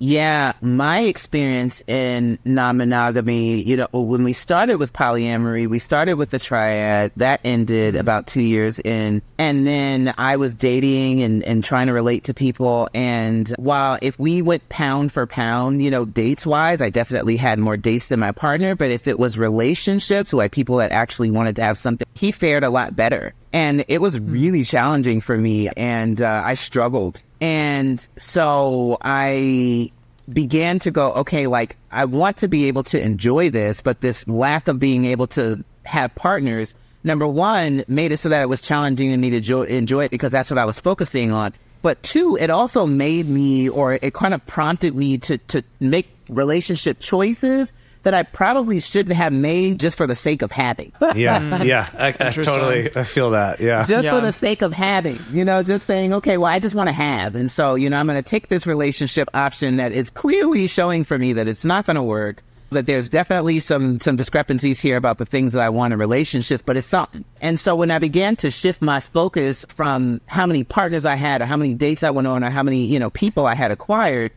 Yeah, 0.02 0.54
my 0.62 1.00
experience 1.00 1.84
in 1.86 2.38
non 2.46 2.78
monogamy, 2.78 3.62
you 3.62 3.76
know, 3.76 3.88
when 3.92 4.24
we 4.24 4.32
started 4.32 4.76
with 4.76 4.94
polyamory, 4.94 5.68
we 5.68 5.78
started 5.78 6.14
with 6.14 6.30
the 6.30 6.38
triad. 6.38 7.12
That 7.16 7.40
ended 7.44 7.92
mm-hmm. 7.94 8.00
about 8.00 8.26
two 8.26 8.40
years 8.40 8.78
in. 8.78 9.20
And 9.36 9.66
then 9.66 10.14
I 10.16 10.36
was 10.36 10.54
dating 10.54 11.22
and, 11.22 11.42
and 11.44 11.62
trying 11.62 11.88
to 11.88 11.92
relate 11.92 12.24
to 12.24 12.34
people. 12.34 12.88
And 12.94 13.50
while 13.58 13.98
if 14.00 14.18
we 14.18 14.40
went 14.40 14.66
pound 14.70 15.12
for 15.12 15.26
pound, 15.26 15.82
you 15.82 15.90
know, 15.90 16.06
dates 16.06 16.46
wise, 16.46 16.80
I 16.80 16.88
definitely 16.88 17.36
had 17.36 17.58
more 17.58 17.76
dates 17.76 18.08
than 18.08 18.20
my 18.20 18.32
partner. 18.32 18.74
But 18.74 18.90
if 18.90 19.06
it 19.06 19.18
was 19.18 19.36
relationships, 19.36 20.32
like 20.32 20.52
people 20.52 20.76
that 20.76 20.92
actually 20.92 21.30
wanted 21.30 21.56
to 21.56 21.62
have 21.62 21.76
something, 21.76 22.06
he 22.14 22.32
fared 22.32 22.64
a 22.64 22.70
lot 22.70 22.96
better. 22.96 23.34
And 23.52 23.84
it 23.88 24.00
was 24.00 24.20
really 24.20 24.64
challenging 24.64 25.20
for 25.20 25.36
me. 25.36 25.68
And 25.76 26.20
uh, 26.22 26.42
I 26.44 26.54
struggled 26.54 27.22
and 27.40 28.06
so 28.16 28.98
I 29.00 29.90
began 30.28 30.78
to 30.80 30.90
go, 30.90 31.12
okay, 31.12 31.46
like 31.46 31.76
I 31.90 32.04
want 32.04 32.36
to 32.38 32.48
be 32.48 32.66
able 32.66 32.82
to 32.84 33.00
enjoy 33.00 33.50
this, 33.50 33.80
but 33.80 34.00
this 34.00 34.26
lack 34.28 34.68
of 34.68 34.78
being 34.78 35.06
able 35.06 35.26
to 35.28 35.64
have 35.84 36.14
partners, 36.14 36.74
number 37.02 37.26
one, 37.26 37.84
made 37.88 38.12
it 38.12 38.18
so 38.18 38.28
that 38.28 38.42
it 38.42 38.48
was 38.48 38.60
challenging 38.60 39.10
to 39.10 39.16
me 39.16 39.30
to 39.30 39.36
enjoy, 39.36 39.62
enjoy 39.64 40.04
it 40.04 40.10
because 40.10 40.30
that's 40.30 40.50
what 40.50 40.58
I 40.58 40.64
was 40.64 40.78
focusing 40.78 41.32
on. 41.32 41.54
But 41.82 42.02
two, 42.02 42.36
it 42.38 42.50
also 42.50 42.86
made 42.86 43.26
me, 43.26 43.70
or 43.70 43.94
it 43.94 44.12
kind 44.12 44.34
of 44.34 44.46
prompted 44.46 44.94
me 44.94 45.16
to, 45.18 45.38
to 45.38 45.62
make 45.80 46.14
relationship 46.28 47.00
choices 47.00 47.72
that 48.02 48.14
I 48.14 48.22
probably 48.22 48.80
shouldn't 48.80 49.16
have 49.16 49.32
made 49.32 49.78
just 49.78 49.96
for 49.96 50.06
the 50.06 50.14
sake 50.14 50.42
of 50.42 50.50
having. 50.50 50.92
yeah, 51.14 51.58
hmm. 51.58 51.62
yeah, 51.64 51.88
I, 51.94 52.08
I 52.08 52.30
totally 52.30 52.94
I 52.96 53.04
feel 53.04 53.30
that. 53.30 53.60
Yeah, 53.60 53.84
just 53.84 54.04
yeah. 54.04 54.14
for 54.14 54.20
the 54.20 54.32
sake 54.32 54.62
of 54.62 54.72
having, 54.72 55.18
you 55.32 55.44
know, 55.44 55.62
just 55.62 55.86
saying, 55.86 56.14
okay, 56.14 56.38
well, 56.38 56.52
I 56.52 56.58
just 56.58 56.74
want 56.74 56.88
to 56.88 56.92
have, 56.92 57.34
and 57.34 57.50
so 57.50 57.74
you 57.74 57.90
know, 57.90 57.98
I'm 57.98 58.06
going 58.06 58.22
to 58.22 58.28
take 58.28 58.48
this 58.48 58.66
relationship 58.66 59.28
option 59.34 59.76
that 59.76 59.92
is 59.92 60.10
clearly 60.10 60.66
showing 60.66 61.04
for 61.04 61.18
me 61.18 61.32
that 61.34 61.48
it's 61.48 61.64
not 61.64 61.86
going 61.86 61.96
to 61.96 62.02
work. 62.02 62.42
That 62.72 62.86
there's 62.86 63.08
definitely 63.08 63.58
some 63.58 63.98
some 63.98 64.14
discrepancies 64.14 64.78
here 64.78 64.96
about 64.96 65.18
the 65.18 65.26
things 65.26 65.54
that 65.54 65.60
I 65.60 65.68
want 65.70 65.92
in 65.92 65.98
relationships, 65.98 66.62
but 66.64 66.76
it's 66.76 66.86
something. 66.86 67.24
And 67.40 67.58
so 67.58 67.74
when 67.74 67.90
I 67.90 67.98
began 67.98 68.36
to 68.36 68.50
shift 68.52 68.80
my 68.80 69.00
focus 69.00 69.66
from 69.70 70.20
how 70.26 70.46
many 70.46 70.62
partners 70.62 71.04
I 71.04 71.16
had, 71.16 71.42
or 71.42 71.46
how 71.46 71.56
many 71.56 71.74
dates 71.74 72.04
I 72.04 72.10
went 72.10 72.28
on, 72.28 72.44
or 72.44 72.50
how 72.50 72.62
many 72.62 72.84
you 72.84 73.00
know 73.00 73.10
people 73.10 73.46
I 73.46 73.56
had 73.56 73.72
acquired, 73.72 74.30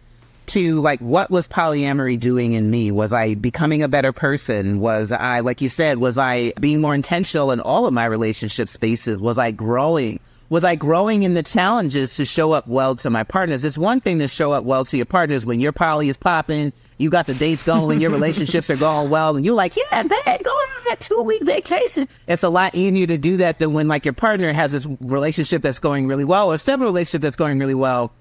to 0.48 0.82
like 0.82 1.00
what 1.00 1.30
was 1.32 1.48
polyamory 1.48 2.20
doing 2.20 2.54
in 2.54 2.70
me? 2.70 2.92
Was 2.92 3.12
i 3.14 3.36
becoming 3.36 3.84
a 3.84 3.88
better 3.88 4.12
person? 4.12 4.80
Was 4.80 5.12
i 5.12 5.40
like 5.40 5.62
you 5.62 5.70
said 5.70 5.98
was 5.98 6.18
i 6.18 6.52
being 6.60 6.82
more 6.82 6.96
intentional 6.96 7.52
in 7.52 7.60
all 7.60 7.86
of 7.86 7.94
my 7.94 8.06
relationship 8.06 8.70
spaces? 8.70 9.20
Was 9.20 9.38
i 9.38 9.52
growing? 9.52 10.20
Was 10.50 10.64
i 10.64 10.76
growing 10.76 11.24
in 11.24 11.34
the 11.34 11.44
challenges 11.44 12.16
to 12.18 12.26
show 12.26 12.52
up 12.52 12.68
well 12.68 12.96
to 12.98 13.10
my 13.10 13.24
partners? 13.24 13.64
It's 13.64 13.78
one 13.78 14.02
thing 14.02 14.20
to 14.20 14.28
show 14.28 14.52
up 14.52 14.64
well 14.64 14.86
to 14.86 14.98
your 14.98 15.06
partners 15.06 15.46
when 15.46 15.60
your 15.60 15.72
poly 15.72 16.10
is 16.10 16.18
popping 16.18 16.74
you 16.98 17.10
got 17.10 17.26
the 17.26 17.34
dates 17.34 17.64
going 17.64 18.00
your 18.00 18.12
relationships 18.12 18.70
are 18.70 18.76
going 18.76 19.10
well 19.10 19.36
and 19.36 19.46
you're 19.46 19.56
like 19.56 19.76
yeah 19.76 20.04
man 20.04 20.10
going 20.26 20.48
on 20.48 20.84
that 20.86 21.00
two 21.00 21.22
week 21.22 21.44
vacation. 21.44 22.08
It's 22.28 22.44
a 22.44 22.50
lot 22.50 22.76
easier 22.76 23.08
to 23.08 23.18
do 23.18 23.38
that 23.38 23.60
than 23.60 23.74
when 23.74 23.88
like 23.88 24.06
your 24.06 24.14
partner 24.14 24.54
has 24.54 24.72
this 24.72 24.88
relationship 25.00 25.62
that's 25.62 25.80
going 25.80 26.08
really 26.08 26.24
well 26.24 26.52
or 26.52 26.56
a 26.56 26.58
several 26.58 26.90
relationship 26.90 27.22
that's 27.22 27.36
going 27.36 27.60
really 27.60 27.74
well 27.74 28.12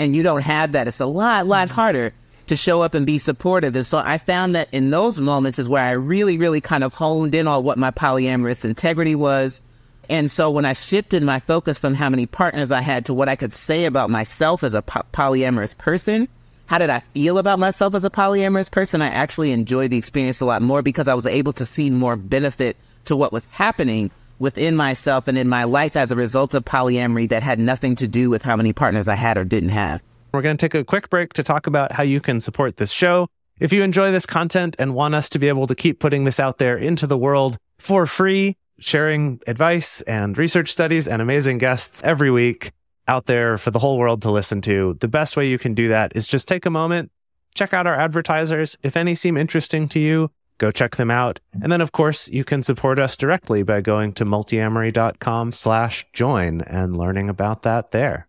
and 0.00 0.16
you 0.16 0.22
don't 0.22 0.40
have 0.40 0.72
that, 0.72 0.88
it's 0.88 0.98
a 0.98 1.06
lot, 1.06 1.46
lot 1.46 1.68
mm-hmm. 1.68 1.74
harder 1.74 2.12
to 2.46 2.56
show 2.56 2.80
up 2.80 2.94
and 2.94 3.06
be 3.06 3.18
supportive. 3.18 3.76
And 3.76 3.86
so 3.86 3.98
I 3.98 4.18
found 4.18 4.56
that 4.56 4.68
in 4.72 4.90
those 4.90 5.20
moments 5.20 5.58
is 5.58 5.68
where 5.68 5.84
I 5.84 5.90
really, 5.90 6.38
really 6.38 6.60
kind 6.60 6.82
of 6.82 6.94
honed 6.94 7.34
in 7.34 7.46
on 7.46 7.62
what 7.62 7.78
my 7.78 7.92
polyamorous 7.92 8.64
integrity 8.64 9.14
was. 9.14 9.60
And 10.08 10.28
so 10.28 10.50
when 10.50 10.64
I 10.64 10.72
shifted 10.72 11.22
my 11.22 11.38
focus 11.38 11.78
from 11.78 11.94
how 11.94 12.08
many 12.08 12.26
partners 12.26 12.72
I 12.72 12.80
had 12.80 13.04
to 13.04 13.14
what 13.14 13.28
I 13.28 13.36
could 13.36 13.52
say 13.52 13.84
about 13.84 14.10
myself 14.10 14.64
as 14.64 14.74
a 14.74 14.82
po- 14.82 15.02
polyamorous 15.12 15.76
person, 15.76 16.26
how 16.66 16.78
did 16.78 16.90
I 16.90 17.00
feel 17.12 17.36
about 17.36 17.58
myself 17.58 17.94
as 17.94 18.02
a 18.02 18.10
polyamorous 18.10 18.70
person? 18.70 19.02
I 19.02 19.08
actually 19.08 19.52
enjoyed 19.52 19.90
the 19.90 19.98
experience 19.98 20.40
a 20.40 20.46
lot 20.46 20.62
more 20.62 20.82
because 20.82 21.08
I 21.08 21.14
was 21.14 21.26
able 21.26 21.52
to 21.52 21.66
see 21.66 21.90
more 21.90 22.16
benefit 22.16 22.76
to 23.04 23.14
what 23.14 23.32
was 23.32 23.46
happening 23.46 24.10
within 24.40 24.74
myself 24.74 25.28
and 25.28 25.38
in 25.38 25.48
my 25.48 25.62
life 25.64 25.94
as 25.94 26.10
a 26.10 26.16
result 26.16 26.54
of 26.54 26.64
polyamory 26.64 27.28
that 27.28 27.44
had 27.44 27.60
nothing 27.60 27.94
to 27.96 28.08
do 28.08 28.28
with 28.28 28.42
how 28.42 28.56
many 28.56 28.72
partners 28.72 29.06
I 29.06 29.14
had 29.14 29.38
or 29.38 29.44
didn't 29.44 29.68
have. 29.68 30.02
We're 30.32 30.42
going 30.42 30.56
to 30.56 30.60
take 30.60 30.74
a 30.74 30.84
quick 30.84 31.10
break 31.10 31.34
to 31.34 31.42
talk 31.42 31.66
about 31.66 31.92
how 31.92 32.02
you 32.02 32.20
can 32.20 32.40
support 32.40 32.78
this 32.78 32.90
show. 32.90 33.28
If 33.60 33.72
you 33.72 33.82
enjoy 33.82 34.10
this 34.10 34.26
content 34.26 34.74
and 34.78 34.94
want 34.94 35.14
us 35.14 35.28
to 35.30 35.38
be 35.38 35.48
able 35.48 35.66
to 35.66 35.74
keep 35.74 36.00
putting 36.00 36.24
this 36.24 36.40
out 36.40 36.58
there 36.58 36.76
into 36.76 37.06
the 37.06 37.18
world 37.18 37.58
for 37.78 38.06
free, 38.06 38.56
sharing 38.78 39.40
advice 39.46 40.00
and 40.02 40.38
research 40.38 40.70
studies 40.70 41.06
and 41.06 41.20
amazing 41.20 41.58
guests 41.58 42.00
every 42.02 42.30
week 42.30 42.72
out 43.06 43.26
there 43.26 43.58
for 43.58 43.70
the 43.70 43.78
whole 43.78 43.98
world 43.98 44.22
to 44.22 44.30
listen 44.30 44.62
to, 44.62 44.96
the 45.00 45.08
best 45.08 45.36
way 45.36 45.46
you 45.46 45.58
can 45.58 45.74
do 45.74 45.88
that 45.88 46.12
is 46.14 46.26
just 46.26 46.48
take 46.48 46.64
a 46.64 46.70
moment, 46.70 47.10
check 47.54 47.74
out 47.74 47.86
our 47.86 47.94
advertisers. 47.94 48.78
If 48.82 48.96
any 48.96 49.14
seem 49.14 49.36
interesting 49.36 49.88
to 49.88 49.98
you, 49.98 50.30
go 50.60 50.70
check 50.70 50.94
them 50.96 51.10
out. 51.10 51.40
And 51.60 51.72
then, 51.72 51.80
of 51.80 51.90
course, 51.90 52.28
you 52.28 52.44
can 52.44 52.62
support 52.62 53.00
us 53.00 53.16
directly 53.16 53.64
by 53.64 53.80
going 53.80 54.12
to 54.14 54.24
multiamory.com 54.24 55.50
slash 55.52 56.06
join 56.12 56.60
and 56.60 56.96
learning 56.96 57.28
about 57.28 57.62
that 57.62 57.90
there. 57.90 58.28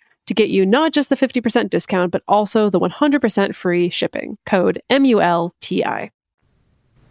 to 0.27 0.33
get 0.33 0.49
you 0.49 0.65
not 0.65 0.93
just 0.93 1.09
the 1.09 1.15
50% 1.15 1.69
discount, 1.69 2.11
but 2.11 2.23
also 2.27 2.69
the 2.69 2.79
100% 2.79 3.55
free 3.55 3.89
shipping. 3.89 4.37
Code 4.45 4.81
M 4.89 5.05
U 5.05 5.21
L 5.21 5.51
T 5.61 5.83
I. 5.83 6.11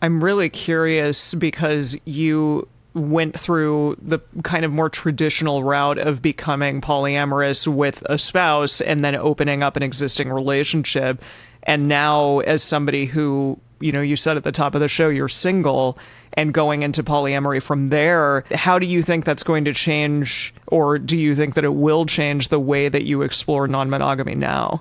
I'm 0.03 0.23
really 0.23 0.49
curious 0.49 1.35
because 1.35 1.97
you 2.05 2.67
went 2.95 3.39
through 3.39 3.97
the 4.01 4.19
kind 4.43 4.65
of 4.65 4.73
more 4.73 4.89
traditional 4.89 5.63
route 5.63 5.99
of 5.99 6.21
becoming 6.21 6.81
polyamorous 6.81 7.67
with 7.67 8.03
a 8.07 8.19
spouse 8.19 8.81
and 8.81 9.05
then 9.05 9.15
opening 9.15 9.63
up 9.63 9.77
an 9.77 9.83
existing 9.83 10.31
relationship. 10.31 11.23
And 11.65 11.87
now, 11.87 12.41
as 12.41 12.63
somebody 12.63 13.05
who, 13.07 13.61
you 13.81 13.93
know, 13.93 14.01
you 14.03 14.17
said 14.17 14.37
at 14.37 14.45
the 14.45 14.53
top 14.53 14.75
of 14.75 14.81
the 14.81 14.89
show, 14.89 15.09
you're 15.09 15.29
single 15.29 15.99
and 16.35 16.55
going 16.55 16.83
into 16.83 17.03
polyamory 17.03 17.63
from 17.63 17.89
there, 17.89 18.45
how 18.53 18.79
do 18.79 18.87
you 18.87 19.03
think 19.03 19.25
that's 19.25 19.43
going 19.43 19.65
to 19.65 19.73
change, 19.73 20.55
or 20.69 20.99
do 20.99 21.17
you 21.17 21.35
think 21.35 21.55
that 21.55 21.65
it 21.65 21.75
will 21.75 22.07
change 22.07 22.49
the 22.49 22.61
way 22.61 22.89
that 22.89 23.05
you 23.05 23.23
explore 23.23 23.67
non 23.67 23.91
monogamy 23.91 24.35
now? 24.35 24.81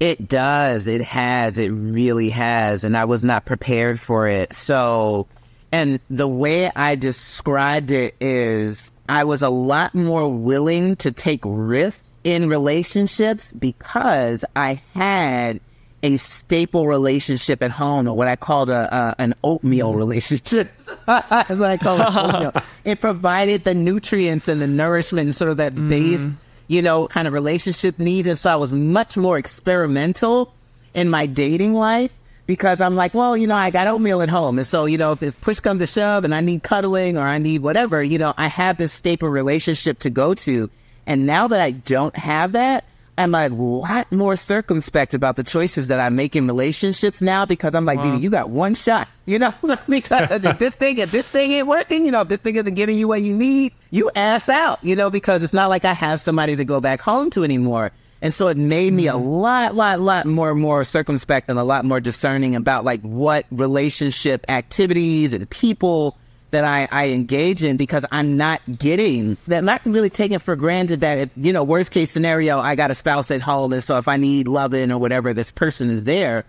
It 0.00 0.28
does. 0.28 0.86
It 0.86 1.02
has. 1.02 1.58
It 1.58 1.70
really 1.70 2.30
has. 2.30 2.84
And 2.84 2.96
I 2.96 3.04
was 3.04 3.24
not 3.24 3.44
prepared 3.44 3.98
for 3.98 4.28
it. 4.28 4.54
So, 4.54 5.26
and 5.72 5.98
the 6.08 6.28
way 6.28 6.70
I 6.76 6.94
described 6.94 7.90
it 7.90 8.14
is 8.20 8.92
I 9.08 9.24
was 9.24 9.42
a 9.42 9.48
lot 9.48 9.94
more 9.94 10.32
willing 10.32 10.94
to 10.96 11.10
take 11.10 11.40
risks 11.44 12.04
in 12.22 12.48
relationships 12.48 13.52
because 13.52 14.44
I 14.54 14.82
had 14.94 15.60
a 16.02 16.16
staple 16.16 16.86
relationship 16.86 17.62
at 17.62 17.70
home, 17.70 18.06
or 18.08 18.16
what 18.16 18.28
I 18.28 18.36
called 18.36 18.70
a, 18.70 19.14
an 19.18 19.34
oatmeal 19.42 19.90
mm-hmm. 19.90 19.98
relationship. 19.98 20.70
That's 21.06 21.50
what 21.50 21.70
I 21.70 21.76
call 21.76 22.00
it. 22.00 22.06
Oatmeal. 22.06 22.52
It 22.84 23.00
provided 23.02 23.64
the 23.64 23.74
nutrients 23.74 24.48
and 24.48 24.62
the 24.62 24.66
nourishment, 24.66 25.26
and 25.26 25.36
sort 25.36 25.50
of 25.50 25.58
that 25.58 25.74
mm-hmm. 25.74 25.88
base, 25.90 26.24
you 26.68 26.80
know, 26.80 27.06
kind 27.08 27.28
of 27.28 27.34
relationship 27.34 27.98
needs. 27.98 28.26
And 28.26 28.38
so 28.38 28.50
I 28.50 28.56
was 28.56 28.72
much 28.72 29.16
more 29.16 29.36
experimental 29.36 30.54
in 30.94 31.10
my 31.10 31.26
dating 31.26 31.74
life 31.74 32.10
because 32.46 32.80
I'm 32.80 32.96
like, 32.96 33.12
well, 33.12 33.36
you 33.36 33.46
know, 33.46 33.54
I 33.54 33.70
got 33.70 33.86
oatmeal 33.88 34.22
at 34.22 34.30
home. 34.30 34.58
And 34.58 34.66
so, 34.66 34.86
you 34.86 34.96
know, 34.96 35.12
if, 35.12 35.22
if 35.22 35.38
push 35.42 35.60
comes 35.60 35.80
to 35.80 35.86
shove 35.86 36.24
and 36.24 36.34
I 36.34 36.40
need 36.40 36.62
cuddling 36.62 37.18
or 37.18 37.26
I 37.26 37.36
need 37.36 37.60
whatever, 37.60 38.02
you 38.02 38.16
know, 38.18 38.32
I 38.38 38.46
have 38.46 38.78
this 38.78 38.92
staple 38.92 39.28
relationship 39.28 39.98
to 40.00 40.10
go 40.10 40.32
to. 40.32 40.70
And 41.06 41.26
now 41.26 41.48
that 41.48 41.60
I 41.60 41.72
don't 41.72 42.16
have 42.16 42.52
that, 42.52 42.84
I'm 43.18 43.34
a 43.34 43.48
lot 43.48 44.10
more 44.12 44.36
circumspect 44.36 45.12
about 45.12 45.36
the 45.36 45.42
choices 45.44 45.88
that 45.88 46.00
I 46.00 46.08
make 46.08 46.36
in 46.36 46.46
relationships 46.46 47.20
now 47.20 47.44
because 47.44 47.74
I'm 47.74 47.84
like, 47.84 47.98
Vita, 47.98 48.18
you 48.18 48.30
got 48.30 48.50
one 48.50 48.74
shot. 48.74 49.08
You 49.26 49.38
know, 49.38 49.52
because 49.88 50.44
if 50.44 50.58
this 50.58 50.74
thing, 50.74 50.98
if 50.98 51.10
this 51.10 51.26
thing 51.26 51.52
ain't 51.52 51.66
working, 51.66 52.06
you 52.06 52.10
know, 52.10 52.22
if 52.22 52.28
this 52.28 52.40
thing 52.40 52.56
isn't 52.56 52.74
giving 52.74 52.96
you 52.96 53.08
what 53.08 53.22
you 53.22 53.34
need, 53.34 53.72
you 53.90 54.10
ass 54.14 54.48
out, 54.48 54.82
you 54.82 54.96
know, 54.96 55.10
because 55.10 55.42
it's 55.42 55.52
not 55.52 55.68
like 55.68 55.84
I 55.84 55.92
have 55.92 56.20
somebody 56.20 56.56
to 56.56 56.64
go 56.64 56.80
back 56.80 57.00
home 57.00 57.30
to 57.30 57.44
anymore. 57.44 57.92
And 58.20 58.34
so 58.34 58.48
it 58.48 58.56
made 58.56 58.92
me 58.92 59.06
a 59.06 59.12
mm. 59.12 59.40
lot, 59.40 59.74
lot, 59.74 60.00
lot 60.00 60.26
more, 60.26 60.54
more 60.54 60.82
circumspect 60.84 61.48
and 61.48 61.58
a 61.58 61.64
lot 61.64 61.84
more 61.84 62.00
discerning 62.00 62.56
about 62.56 62.84
like 62.84 63.00
what 63.02 63.46
relationship 63.50 64.44
activities 64.48 65.32
and 65.32 65.48
people 65.50 66.18
that 66.50 66.64
I, 66.64 66.88
I 66.90 67.08
engage 67.08 67.62
in 67.62 67.76
because 67.76 68.04
I'm 68.10 68.36
not 68.36 68.60
getting 68.78 69.36
that, 69.48 69.64
not 69.64 69.84
really 69.84 70.10
taking 70.10 70.38
for 70.38 70.56
granted 70.56 71.00
that 71.00 71.18
if, 71.18 71.30
you 71.36 71.52
know, 71.52 71.62
worst 71.62 71.90
case 71.90 72.10
scenario, 72.10 72.58
I 72.58 72.74
got 72.74 72.90
a 72.90 72.94
spouse 72.94 73.30
at 73.30 73.42
home. 73.42 73.72
And 73.72 73.84
so 73.84 73.98
if 73.98 74.08
I 74.08 74.16
need 74.16 74.48
loving 74.48 74.90
or 74.90 74.98
whatever, 74.98 75.34
this 75.34 75.50
person 75.50 75.90
is 75.90 76.04
there. 76.04 76.44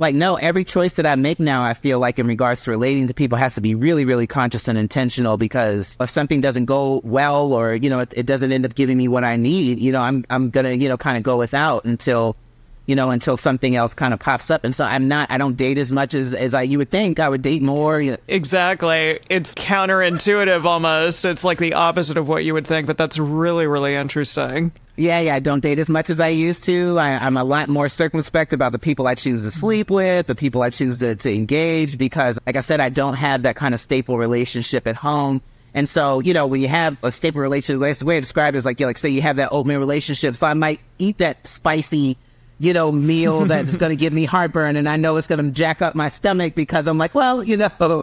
Like, 0.00 0.14
no, 0.14 0.36
every 0.36 0.64
choice 0.64 0.94
that 0.94 1.06
I 1.06 1.16
make 1.16 1.40
now, 1.40 1.64
I 1.64 1.74
feel 1.74 1.98
like 1.98 2.20
in 2.20 2.26
regards 2.28 2.62
to 2.64 2.70
relating 2.70 3.08
to 3.08 3.14
people 3.14 3.36
has 3.36 3.56
to 3.56 3.60
be 3.60 3.74
really, 3.74 4.04
really 4.04 4.28
conscious 4.28 4.68
and 4.68 4.78
intentional 4.78 5.36
because 5.36 5.96
if 5.98 6.08
something 6.08 6.40
doesn't 6.40 6.66
go 6.66 7.00
well 7.02 7.52
or, 7.52 7.74
you 7.74 7.90
know, 7.90 7.98
it, 8.00 8.12
it 8.14 8.26
doesn't 8.26 8.52
end 8.52 8.64
up 8.64 8.76
giving 8.76 8.96
me 8.96 9.08
what 9.08 9.24
I 9.24 9.34
need, 9.34 9.80
you 9.80 9.90
know, 9.90 10.00
I'm, 10.00 10.24
I'm 10.30 10.50
going 10.50 10.66
to, 10.66 10.76
you 10.76 10.88
know, 10.88 10.96
kind 10.96 11.16
of 11.16 11.24
go 11.24 11.36
without 11.36 11.84
until, 11.84 12.36
you 12.88 12.96
know, 12.96 13.10
until 13.10 13.36
something 13.36 13.76
else 13.76 13.92
kind 13.92 14.14
of 14.14 14.18
pops 14.18 14.50
up. 14.50 14.64
And 14.64 14.74
so 14.74 14.82
I'm 14.82 15.06
not, 15.08 15.30
I 15.30 15.36
don't 15.36 15.58
date 15.58 15.76
as 15.76 15.92
much 15.92 16.14
as, 16.14 16.32
as 16.32 16.54
I, 16.54 16.62
you 16.62 16.78
would 16.78 16.90
think 16.90 17.20
I 17.20 17.28
would 17.28 17.42
date 17.42 17.62
more. 17.62 18.00
You 18.00 18.12
know. 18.12 18.16
Exactly. 18.26 19.20
It's 19.28 19.52
counterintuitive 19.52 20.64
almost. 20.64 21.26
It's 21.26 21.44
like 21.44 21.58
the 21.58 21.74
opposite 21.74 22.16
of 22.16 22.28
what 22.28 22.44
you 22.44 22.54
would 22.54 22.66
think, 22.66 22.86
but 22.86 22.96
that's 22.96 23.18
really, 23.18 23.66
really 23.66 23.94
interesting. 23.94 24.72
Yeah, 24.96 25.20
yeah, 25.20 25.34
I 25.34 25.38
don't 25.38 25.60
date 25.60 25.78
as 25.78 25.88
much 25.88 26.08
as 26.08 26.18
I 26.18 26.28
used 26.28 26.64
to. 26.64 26.98
I, 26.98 27.24
I'm 27.24 27.36
a 27.36 27.44
lot 27.44 27.68
more 27.68 27.88
circumspect 27.88 28.52
about 28.54 28.72
the 28.72 28.78
people 28.78 29.06
I 29.06 29.14
choose 29.14 29.42
to 29.42 29.50
sleep 29.50 29.90
with, 29.90 30.26
the 30.26 30.34
people 30.34 30.62
I 30.62 30.70
choose 30.70 30.98
to, 30.98 31.14
to 31.14 31.32
engage, 31.32 31.98
because, 31.98 32.38
like 32.46 32.56
I 32.56 32.60
said, 32.60 32.80
I 32.80 32.88
don't 32.88 33.14
have 33.14 33.42
that 33.42 33.54
kind 33.54 33.74
of 33.74 33.80
staple 33.80 34.18
relationship 34.18 34.86
at 34.88 34.96
home. 34.96 35.40
And 35.74 35.88
so, 35.88 36.20
you 36.20 36.32
know, 36.32 36.46
when 36.46 36.62
you 36.62 36.68
have 36.68 36.96
a 37.04 37.12
staple 37.12 37.42
relationship, 37.42 38.00
the 38.00 38.06
way 38.06 38.16
I 38.16 38.20
describe 38.20 38.54
it 38.54 38.58
is 38.58 38.64
like, 38.64 38.80
yeah, 38.80 38.86
like 38.86 38.98
say 38.98 39.10
you 39.10 39.22
have 39.22 39.36
that 39.36 39.50
oatmeal 39.52 39.78
relationship. 39.78 40.34
So 40.34 40.46
I 40.46 40.54
might 40.54 40.80
eat 40.98 41.18
that 41.18 41.46
spicy, 41.46 42.16
you 42.60 42.72
know, 42.72 42.90
meal 42.90 43.44
that's 43.46 43.76
going 43.76 43.90
to 43.90 43.96
give 43.96 44.12
me 44.12 44.24
heartburn, 44.24 44.76
and 44.76 44.88
I 44.88 44.96
know 44.96 45.16
it's 45.16 45.26
going 45.26 45.44
to 45.44 45.50
jack 45.50 45.80
up 45.80 45.94
my 45.94 46.08
stomach 46.08 46.54
because 46.54 46.86
I'm 46.86 46.98
like, 46.98 47.14
well, 47.14 47.42
you 47.42 47.56
know, 47.56 47.70
uh, 47.80 48.02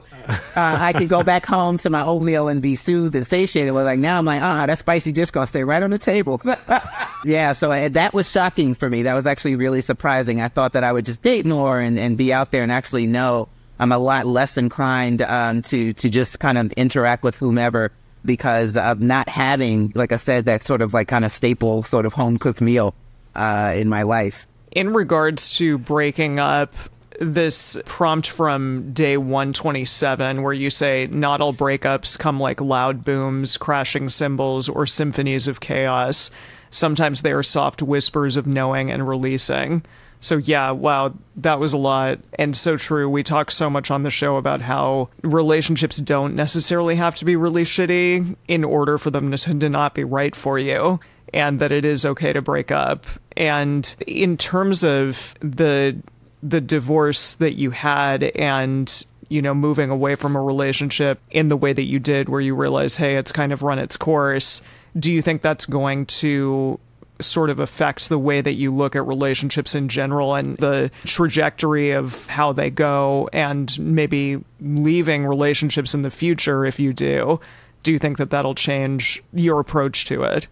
I 0.56 0.94
can 0.94 1.08
go 1.08 1.24
back 1.24 1.46
home 1.46 1.78
to 1.80 1.90
my 1.90 2.02
oatmeal 2.04 2.48
and 2.48 2.62
be 2.62 2.76
soothed 2.76 3.16
and 3.16 3.28
satiated. 3.28 3.74
Well, 3.74 3.86
like 3.86 4.00
now 4.00 4.18
I'm 4.18 4.26
like, 4.26 4.42
ah, 4.42 4.66
that 4.66 4.80
spicy 4.80 5.12
just 5.12 5.34
going 5.34 5.46
to 5.46 5.50
stay 5.50 5.64
right 5.64 5.84
on 5.84 5.90
the 5.90 5.98
table. 5.98 6.42
yeah, 7.26 7.54
so 7.54 7.72
uh, 7.72 7.90
that 7.90 8.14
was 8.14 8.32
shocking 8.32 8.76
for 8.76 8.90
me. 8.90 9.04
That 9.04 9.14
was 9.14 9.28
actually 9.28 9.56
really 9.56 9.82
surprising. 9.82 10.42
I 10.42 10.48
thought 10.48 10.74
that 10.74 10.84
I 10.84 10.92
would 10.94 11.06
just 11.06 11.22
date 11.22 11.46
more 11.46 11.80
and, 11.80 12.00
and 12.00 12.18
be 12.18 12.32
out 12.32 12.52
there 12.52 12.64
and 12.64 12.72
actually 12.72 13.08
know 13.08 13.50
I'm 13.80 13.92
a 13.92 13.98
lot 13.98 14.26
less 14.26 14.58
inclined 14.58 15.22
um, 15.22 15.62
to 15.64 15.92
to 15.94 16.10
just 16.10 16.40
kind 16.40 16.58
of 16.58 16.72
interact 16.74 17.24
with 17.24 17.36
whomever 17.36 17.92
because 18.24 18.78
of 18.78 19.02
not 19.02 19.28
having, 19.28 19.92
like 19.96 20.12
I 20.12 20.16
said, 20.16 20.46
that 20.46 20.64
sort 20.64 20.82
of 20.82 20.94
like 20.94 21.08
kind 21.10 21.26
of 21.26 21.32
staple 21.32 21.84
sort 21.84 22.06
of 22.06 22.14
home 22.14 22.38
cooked 22.40 22.62
meal 22.62 22.96
uh, 23.36 23.74
in 23.76 23.90
my 23.90 24.04
life. 24.04 24.48
In 24.72 24.94
regards 24.94 25.58
to 25.58 25.78
breaking 25.78 26.40
up, 26.40 26.76
this 27.20 27.78
prompt 27.86 28.28
from 28.28 28.92
day 28.94 29.18
127 29.18 30.42
where 30.42 30.54
you 30.54 30.70
say 30.70 31.08
not 31.08 31.42
all 31.42 31.54
breakups 31.54 32.18
come 32.18 32.40
like 32.40 32.62
loud 32.62 33.04
booms 33.04 33.58
crashing 33.58 34.10
cymbals 34.10 34.68
or 34.70 34.86
symphonies 34.86 35.48
of 35.48 35.60
chaos. 35.60 36.30
Sometimes 36.72 37.22
they 37.22 37.32
are 37.32 37.44
soft 37.44 37.82
whispers 37.82 38.38
of 38.38 38.48
knowing 38.48 38.92
and 38.92 39.08
releasing. 39.08 39.84
So 40.20 40.38
yeah 40.38 40.72
wow 40.72 41.14
that 41.38 41.60
was 41.60 41.74
a 41.74 41.78
lot. 41.78 42.20
And 42.38 42.56
so 42.56 42.78
true 42.78 43.10
we 43.10 43.24
talk 43.24 43.52
so 43.52 43.70
much 43.70 43.92
on 43.92 44.04
the 44.04 44.10
show 44.10 44.38
about 44.38 44.62
how 44.62 45.10
relationships 45.22 45.98
don't 45.98 46.36
necessarily 46.36 46.96
have 46.96 47.16
to 47.16 47.26
be 47.26 47.36
really 47.36 47.64
shitty 47.64 48.36
in 48.48 48.64
order 48.64 48.98
for 48.98 49.12
them 49.12 49.32
to, 49.32 49.60
to 49.60 49.70
not 49.70 49.94
be 49.94 50.04
right 50.04 50.36
for 50.36 50.60
you 50.60 51.00
and 51.34 51.60
that 51.60 51.72
it 51.72 51.86
is 51.86 52.06
okay 52.06 52.34
to 52.34 52.42
break 52.42 52.72
up 52.72 53.06
and 53.36 53.96
in 54.08 54.38
terms 54.38 54.84
of 54.84 55.36
the 55.40 55.96
the 56.44 56.62
divorce 56.62 57.36
that 57.36 57.54
you 57.54 57.72
had 57.72 58.24
and 58.24 59.06
you 59.30 59.42
know 59.42 59.54
moving 59.54 59.90
away 59.90 60.16
from 60.16 60.36
a 60.36 60.42
relationship 60.42 61.20
in 61.32 61.48
the 61.48 61.58
way 61.58 61.74
that 61.74 61.84
you 61.84 62.00
did 62.00 62.30
where 62.30 62.42
you 62.42 62.56
realize 62.56 62.98
hey 62.98 63.16
it's 63.16 63.32
kind 63.32 63.52
of 63.52 63.64
run 63.64 63.80
its 63.80 63.98
course 63.98 64.62
do 64.98 65.12
you 65.12 65.22
think 65.22 65.42
that's 65.42 65.66
going 65.66 66.06
to 66.06 66.80
sort 67.22 67.50
of 67.50 67.60
affects 67.60 68.08
the 68.08 68.20
way 68.20 68.42
that 68.42 68.54
you 68.54 68.74
look 68.74 68.96
at 68.96 69.06
relationships 69.06 69.76
in 69.76 69.88
general 69.88 70.36
and 70.36 70.58
the 70.58 70.92
trajectory 71.06 71.92
of 71.92 72.28
how 72.28 72.52
they 72.52 72.70
go 72.70 73.30
and 73.32 73.78
maybe 73.80 74.44
leaving 74.60 75.26
relationships 75.26 75.94
in 75.94 76.02
the 76.02 76.12
future 76.12 76.66
if 76.66 76.80
you 76.80 76.94
do. 76.94 77.40
Do 77.84 77.92
you 77.92 78.00
think 78.00 78.18
that 78.18 78.32
that'll 78.32 78.56
change 78.56 79.24
your 79.34 79.60
approach 79.60 80.06
to 80.06 80.24
it? 80.24 80.48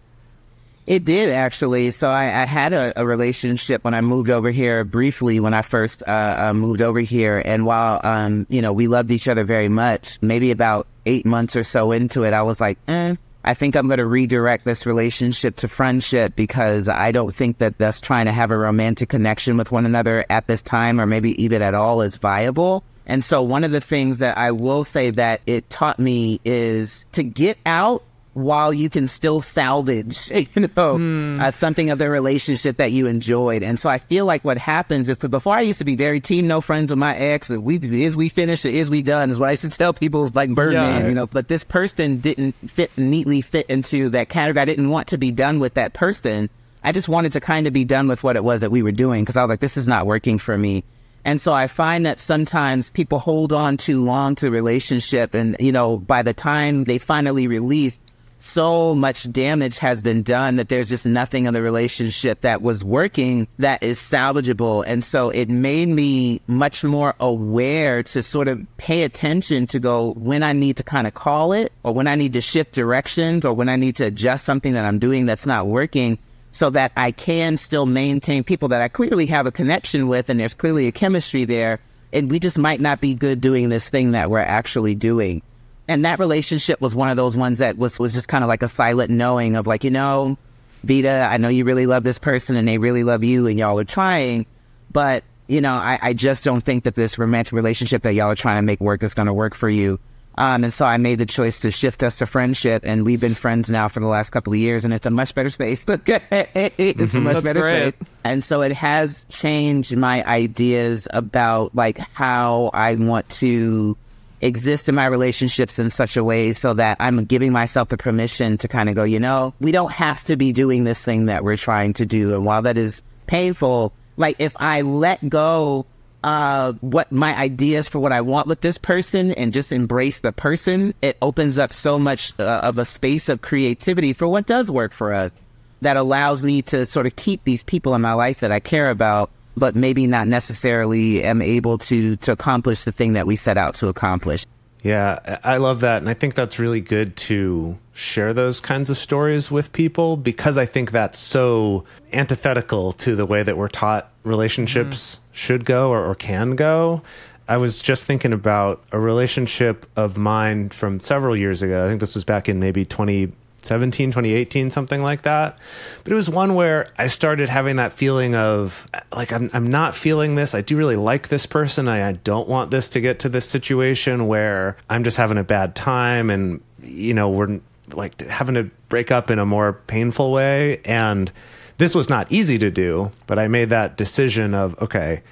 It 0.86 1.04
did 1.04 1.30
actually. 1.30 1.90
So 1.92 2.08
I, 2.08 2.24
I 2.24 2.44
had 2.44 2.72
a, 2.72 3.00
a, 3.00 3.06
relationship 3.06 3.84
when 3.84 3.94
I 3.94 4.02
moved 4.02 4.28
over 4.28 4.50
here 4.50 4.84
briefly 4.84 5.40
when 5.40 5.54
I 5.54 5.62
first 5.62 6.02
uh, 6.06 6.48
uh, 6.48 6.52
moved 6.52 6.82
over 6.82 7.00
here, 7.00 7.42
and 7.42 7.64
while 7.64 8.00
um, 8.04 8.46
you 8.50 8.60
know 8.60 8.72
we 8.72 8.86
loved 8.86 9.10
each 9.10 9.26
other 9.26 9.44
very 9.44 9.68
much, 9.68 10.18
maybe 10.20 10.50
about 10.50 10.86
eight 11.06 11.24
months 11.24 11.56
or 11.56 11.64
so 11.64 11.92
into 11.92 12.24
it, 12.24 12.34
I 12.34 12.42
was 12.42 12.60
like, 12.60 12.78
eh, 12.86 13.16
I 13.44 13.54
think 13.54 13.76
I'm 13.76 13.86
going 13.86 13.98
to 13.98 14.06
redirect 14.06 14.64
this 14.64 14.84
relationship 14.84 15.56
to 15.56 15.68
friendship 15.68 16.36
because 16.36 16.88
I 16.88 17.12
don't 17.12 17.34
think 17.34 17.58
that 17.58 17.80
us 17.80 18.00
trying 18.00 18.26
to 18.26 18.32
have 18.32 18.50
a 18.50 18.58
romantic 18.58 19.08
connection 19.08 19.56
with 19.56 19.70
one 19.70 19.86
another 19.86 20.26
at 20.28 20.46
this 20.46 20.60
time, 20.60 21.00
or 21.00 21.06
maybe 21.06 21.42
even 21.42 21.62
at 21.62 21.74
all, 21.74 22.02
is 22.02 22.16
viable. 22.16 22.84
And 23.06 23.22
so 23.22 23.42
one 23.42 23.64
of 23.64 23.70
the 23.70 23.82
things 23.82 24.18
that 24.18 24.38
I 24.38 24.50
will 24.50 24.84
say 24.84 25.10
that 25.10 25.40
it 25.46 25.68
taught 25.68 25.98
me 25.98 26.40
is 26.44 27.04
to 27.12 27.22
get 27.22 27.58
out 27.66 28.02
while 28.34 28.72
you 28.72 28.90
can 28.90 29.08
still 29.08 29.40
salvage, 29.40 30.30
you 30.30 30.46
know, 30.56 30.98
mm. 30.98 31.40
uh, 31.40 31.50
something 31.52 31.90
of 31.90 31.98
the 31.98 32.10
relationship 32.10 32.76
that 32.76 32.92
you 32.92 33.06
enjoyed. 33.06 33.62
And 33.62 33.78
so 33.78 33.88
I 33.88 33.98
feel 33.98 34.26
like 34.26 34.44
what 34.44 34.58
happens 34.58 35.08
is, 35.08 35.16
because 35.16 35.30
before 35.30 35.56
I 35.56 35.62
used 35.62 35.78
to 35.78 35.84
be 35.84 35.96
very 35.96 36.20
team 36.20 36.46
no 36.46 36.60
friends 36.60 36.90
with 36.90 36.98
my 36.98 37.16
ex, 37.16 37.48
we 37.48 37.76
is 37.76 38.16
we 38.16 38.28
finished 38.28 38.64
or 38.64 38.68
is 38.68 38.90
we 38.90 39.02
done 39.02 39.30
is 39.30 39.38
what 39.38 39.48
I 39.48 39.52
used 39.52 39.62
to 39.62 39.70
tell 39.70 39.92
people 39.92 40.30
like 40.34 40.50
Birdman, 40.50 41.02
yeah. 41.02 41.08
you 41.08 41.14
know. 41.14 41.26
But 41.26 41.48
this 41.48 41.64
person 41.64 42.18
didn't 42.18 42.54
fit 42.68 42.90
neatly 42.98 43.40
fit 43.40 43.66
into 43.66 44.10
that 44.10 44.28
category. 44.28 44.62
I 44.62 44.66
didn't 44.66 44.90
want 44.90 45.08
to 45.08 45.18
be 45.18 45.30
done 45.30 45.60
with 45.60 45.74
that 45.74 45.94
person. 45.94 46.50
I 46.82 46.92
just 46.92 47.08
wanted 47.08 47.32
to 47.32 47.40
kind 47.40 47.66
of 47.66 47.72
be 47.72 47.84
done 47.84 48.08
with 48.08 48.22
what 48.22 48.36
it 48.36 48.44
was 48.44 48.60
that 48.60 48.70
we 48.70 48.82
were 48.82 48.92
doing 48.92 49.22
because 49.22 49.36
I 49.36 49.42
was 49.42 49.48
like, 49.48 49.60
this 49.60 49.76
is 49.76 49.88
not 49.88 50.06
working 50.06 50.38
for 50.38 50.58
me. 50.58 50.84
And 51.24 51.40
so 51.40 51.54
I 51.54 51.66
find 51.68 52.04
that 52.04 52.20
sometimes 52.20 52.90
people 52.90 53.18
hold 53.18 53.52
on 53.52 53.78
too 53.78 54.04
long 54.04 54.34
to 54.36 54.46
the 54.46 54.50
relationship. 54.50 55.32
And, 55.32 55.56
you 55.58 55.72
know, 55.72 55.96
by 55.96 56.22
the 56.22 56.34
time 56.34 56.84
they 56.84 56.98
finally 56.98 57.46
release, 57.46 57.98
so 58.44 58.94
much 58.94 59.30
damage 59.32 59.78
has 59.78 60.02
been 60.02 60.22
done 60.22 60.56
that 60.56 60.68
there's 60.68 60.90
just 60.90 61.06
nothing 61.06 61.46
in 61.46 61.54
the 61.54 61.62
relationship 61.62 62.42
that 62.42 62.60
was 62.60 62.84
working 62.84 63.48
that 63.58 63.82
is 63.82 63.98
salvageable. 63.98 64.84
And 64.86 65.02
so 65.02 65.30
it 65.30 65.48
made 65.48 65.88
me 65.88 66.42
much 66.46 66.84
more 66.84 67.14
aware 67.20 68.02
to 68.02 68.22
sort 68.22 68.48
of 68.48 68.64
pay 68.76 69.02
attention 69.02 69.66
to 69.68 69.80
go 69.80 70.12
when 70.12 70.42
I 70.42 70.52
need 70.52 70.76
to 70.76 70.82
kind 70.82 71.06
of 71.06 71.14
call 71.14 71.52
it 71.52 71.72
or 71.84 71.94
when 71.94 72.06
I 72.06 72.16
need 72.16 72.34
to 72.34 72.42
shift 72.42 72.72
directions 72.72 73.46
or 73.46 73.54
when 73.54 73.70
I 73.70 73.76
need 73.76 73.96
to 73.96 74.04
adjust 74.04 74.44
something 74.44 74.74
that 74.74 74.84
I'm 74.84 74.98
doing 74.98 75.24
that's 75.24 75.46
not 75.46 75.66
working 75.66 76.18
so 76.52 76.68
that 76.70 76.92
I 76.96 77.12
can 77.12 77.56
still 77.56 77.86
maintain 77.86 78.44
people 78.44 78.68
that 78.68 78.82
I 78.82 78.88
clearly 78.88 79.26
have 79.26 79.46
a 79.46 79.52
connection 79.52 80.06
with 80.06 80.28
and 80.28 80.38
there's 80.38 80.54
clearly 80.54 80.86
a 80.86 80.92
chemistry 80.92 81.46
there. 81.46 81.80
And 82.12 82.30
we 82.30 82.38
just 82.38 82.58
might 82.58 82.80
not 82.80 83.00
be 83.00 83.14
good 83.14 83.40
doing 83.40 83.70
this 83.70 83.88
thing 83.88 84.12
that 84.12 84.30
we're 84.30 84.38
actually 84.38 84.94
doing 84.94 85.42
and 85.88 86.04
that 86.04 86.18
relationship 86.18 86.80
was 86.80 86.94
one 86.94 87.08
of 87.08 87.16
those 87.16 87.36
ones 87.36 87.58
that 87.58 87.76
was 87.78 87.98
was 87.98 88.14
just 88.14 88.28
kind 88.28 88.44
of 88.44 88.48
like 88.48 88.62
a 88.62 88.68
silent 88.68 89.10
knowing 89.10 89.56
of 89.56 89.66
like 89.66 89.84
you 89.84 89.90
know 89.90 90.36
vita 90.82 91.28
i 91.30 91.36
know 91.36 91.48
you 91.48 91.64
really 91.64 91.86
love 91.86 92.04
this 92.04 92.18
person 92.18 92.56
and 92.56 92.66
they 92.68 92.78
really 92.78 93.04
love 93.04 93.24
you 93.24 93.46
and 93.46 93.58
y'all 93.58 93.78
are 93.78 93.84
trying 93.84 94.46
but 94.92 95.24
you 95.46 95.60
know 95.60 95.74
i, 95.74 95.98
I 96.00 96.12
just 96.12 96.44
don't 96.44 96.62
think 96.62 96.84
that 96.84 96.94
this 96.94 97.18
romantic 97.18 97.52
relationship 97.52 98.02
that 98.02 98.14
y'all 98.14 98.30
are 98.30 98.34
trying 98.34 98.56
to 98.56 98.62
make 98.62 98.80
work 98.80 99.02
is 99.02 99.14
going 99.14 99.26
to 99.26 99.34
work 99.34 99.54
for 99.54 99.68
you 99.68 99.98
um, 100.36 100.64
and 100.64 100.72
so 100.72 100.84
I 100.84 100.96
made 100.96 101.20
the 101.20 101.26
choice 101.26 101.60
to 101.60 101.70
shift 101.70 102.02
us 102.02 102.18
to 102.18 102.26
friendship, 102.26 102.82
and 102.84 103.04
we've 103.04 103.20
been 103.20 103.34
friends 103.34 103.70
now 103.70 103.86
for 103.86 104.00
the 104.00 104.06
last 104.06 104.30
couple 104.30 104.52
of 104.52 104.58
years, 104.58 104.84
and 104.84 104.92
it's 104.92 105.06
a 105.06 105.10
much 105.10 105.34
better 105.34 105.50
space. 105.50 105.84
it's 105.88 105.94
mm-hmm. 105.94 107.16
a 107.16 107.20
much 107.20 107.34
That's 107.34 107.46
better 107.46 107.60
great. 107.60 107.94
space, 107.94 108.08
and 108.24 108.42
so 108.42 108.62
it 108.62 108.72
has 108.72 109.26
changed 109.26 109.96
my 109.96 110.24
ideas 110.24 111.06
about 111.10 111.74
like 111.74 111.98
how 111.98 112.70
I 112.74 112.96
want 112.96 113.28
to 113.30 113.96
exist 114.44 114.88
in 114.88 114.94
my 114.94 115.06
relationships 115.06 115.78
in 115.78 115.90
such 115.90 116.16
a 116.16 116.22
way 116.22 116.52
so 116.52 116.74
that 116.74 116.98
I'm 117.00 117.24
giving 117.24 117.50
myself 117.50 117.88
the 117.88 117.96
permission 117.96 118.58
to 118.58 118.68
kind 118.68 118.88
of 118.88 118.94
go, 118.94 119.02
you 119.02 119.18
know, 119.18 119.54
we 119.58 119.72
don't 119.72 119.92
have 119.92 120.22
to 120.24 120.36
be 120.36 120.52
doing 120.52 120.84
this 120.84 121.02
thing 121.02 121.26
that 121.26 121.42
we're 121.42 121.56
trying 121.56 121.94
to 121.94 122.06
do. 122.06 122.34
And 122.34 122.44
while 122.44 122.62
that 122.62 122.76
is 122.76 123.02
painful, 123.26 123.92
like 124.16 124.36
if 124.38 124.54
I 124.56 124.82
let 124.82 125.26
go 125.28 125.86
uh, 126.22 126.72
what 126.80 127.10
my 127.10 127.36
ideas 127.36 127.88
for 127.88 127.98
what 127.98 128.12
I 128.12 128.20
want 128.20 128.46
with 128.46 128.60
this 128.60 128.78
person 128.78 129.32
and 129.32 129.52
just 129.52 129.72
embrace 129.72 130.20
the 130.20 130.32
person, 130.32 130.94
it 131.00 131.16
opens 131.22 131.58
up 131.58 131.72
so 131.72 131.98
much 131.98 132.32
uh, 132.38 132.60
of 132.62 132.78
a 132.78 132.84
space 132.84 133.28
of 133.28 133.40
creativity 133.40 134.12
for 134.12 134.28
what 134.28 134.46
does 134.46 134.70
work 134.70 134.92
for 134.92 135.12
us 135.12 135.32
that 135.80 135.96
allows 135.96 136.42
me 136.42 136.62
to 136.62 136.86
sort 136.86 137.06
of 137.06 137.16
keep 137.16 137.44
these 137.44 137.62
people 137.62 137.94
in 137.94 138.00
my 138.00 138.14
life 138.14 138.40
that 138.40 138.52
I 138.52 138.60
care 138.60 138.90
about 138.90 139.30
but 139.56 139.74
maybe 139.74 140.06
not 140.06 140.28
necessarily 140.28 141.22
am 141.22 141.42
able 141.42 141.78
to 141.78 142.16
to 142.16 142.32
accomplish 142.32 142.84
the 142.84 142.92
thing 142.92 143.14
that 143.14 143.26
we 143.26 143.36
set 143.36 143.56
out 143.56 143.74
to 143.76 143.88
accomplish. 143.88 144.44
Yeah, 144.84 145.38
I 145.42 145.56
love 145.56 145.80
that. 145.80 146.02
And 146.02 146.10
I 146.10 146.14
think 146.14 146.34
that's 146.34 146.58
really 146.58 146.82
good 146.82 147.16
to 147.16 147.78
share 147.94 148.34
those 148.34 148.60
kinds 148.60 148.90
of 148.90 148.98
stories 148.98 149.50
with 149.50 149.72
people 149.72 150.18
because 150.18 150.58
I 150.58 150.66
think 150.66 150.90
that's 150.90 151.18
so 151.18 151.84
antithetical 152.12 152.92
to 152.92 153.16
the 153.16 153.24
way 153.24 153.42
that 153.42 153.56
we're 153.56 153.68
taught 153.68 154.10
relationships 154.24 155.16
mm-hmm. 155.16 155.24
should 155.32 155.64
go 155.64 155.88
or, 155.88 156.04
or 156.04 156.14
can 156.14 156.54
go. 156.54 157.02
I 157.48 157.56
was 157.56 157.80
just 157.80 158.04
thinking 158.04 158.34
about 158.34 158.84
a 158.92 158.98
relationship 158.98 159.86
of 159.96 160.18
mine 160.18 160.68
from 160.68 161.00
several 161.00 161.34
years 161.34 161.62
ago. 161.62 161.86
I 161.86 161.88
think 161.88 162.00
this 162.00 162.14
was 162.14 162.24
back 162.24 162.50
in 162.50 162.60
maybe 162.60 162.84
20 162.84 163.32
2017, 163.64 164.10
2018, 164.10 164.70
something 164.70 165.02
like 165.02 165.22
that. 165.22 165.58
But 166.02 166.12
it 166.12 166.16
was 166.16 166.30
one 166.30 166.54
where 166.54 166.86
I 166.98 167.08
started 167.08 167.48
having 167.48 167.76
that 167.76 167.92
feeling 167.92 168.34
of 168.34 168.86
like, 169.12 169.32
I'm, 169.32 169.50
I'm 169.52 169.66
not 169.68 169.96
feeling 169.96 170.34
this. 170.34 170.54
I 170.54 170.60
do 170.60 170.76
really 170.76 170.96
like 170.96 171.28
this 171.28 171.46
person. 171.46 171.88
I, 171.88 172.08
I 172.08 172.12
don't 172.12 172.48
want 172.48 172.70
this 172.70 172.88
to 172.90 173.00
get 173.00 173.18
to 173.20 173.28
this 173.28 173.48
situation 173.48 174.26
where 174.26 174.76
I'm 174.88 175.04
just 175.04 175.16
having 175.16 175.38
a 175.38 175.44
bad 175.44 175.74
time 175.74 176.30
and, 176.30 176.62
you 176.82 177.14
know, 177.14 177.30
we're 177.30 177.60
like 177.92 178.20
having 178.22 178.54
to 178.54 178.70
break 178.88 179.10
up 179.10 179.30
in 179.30 179.38
a 179.38 179.46
more 179.46 179.72
painful 179.72 180.32
way. 180.32 180.80
And 180.84 181.32
this 181.78 181.94
was 181.94 182.08
not 182.08 182.30
easy 182.30 182.58
to 182.58 182.70
do, 182.70 183.12
but 183.26 183.38
I 183.38 183.48
made 183.48 183.70
that 183.70 183.96
decision 183.96 184.54
of, 184.54 184.80
okay, 184.80 185.22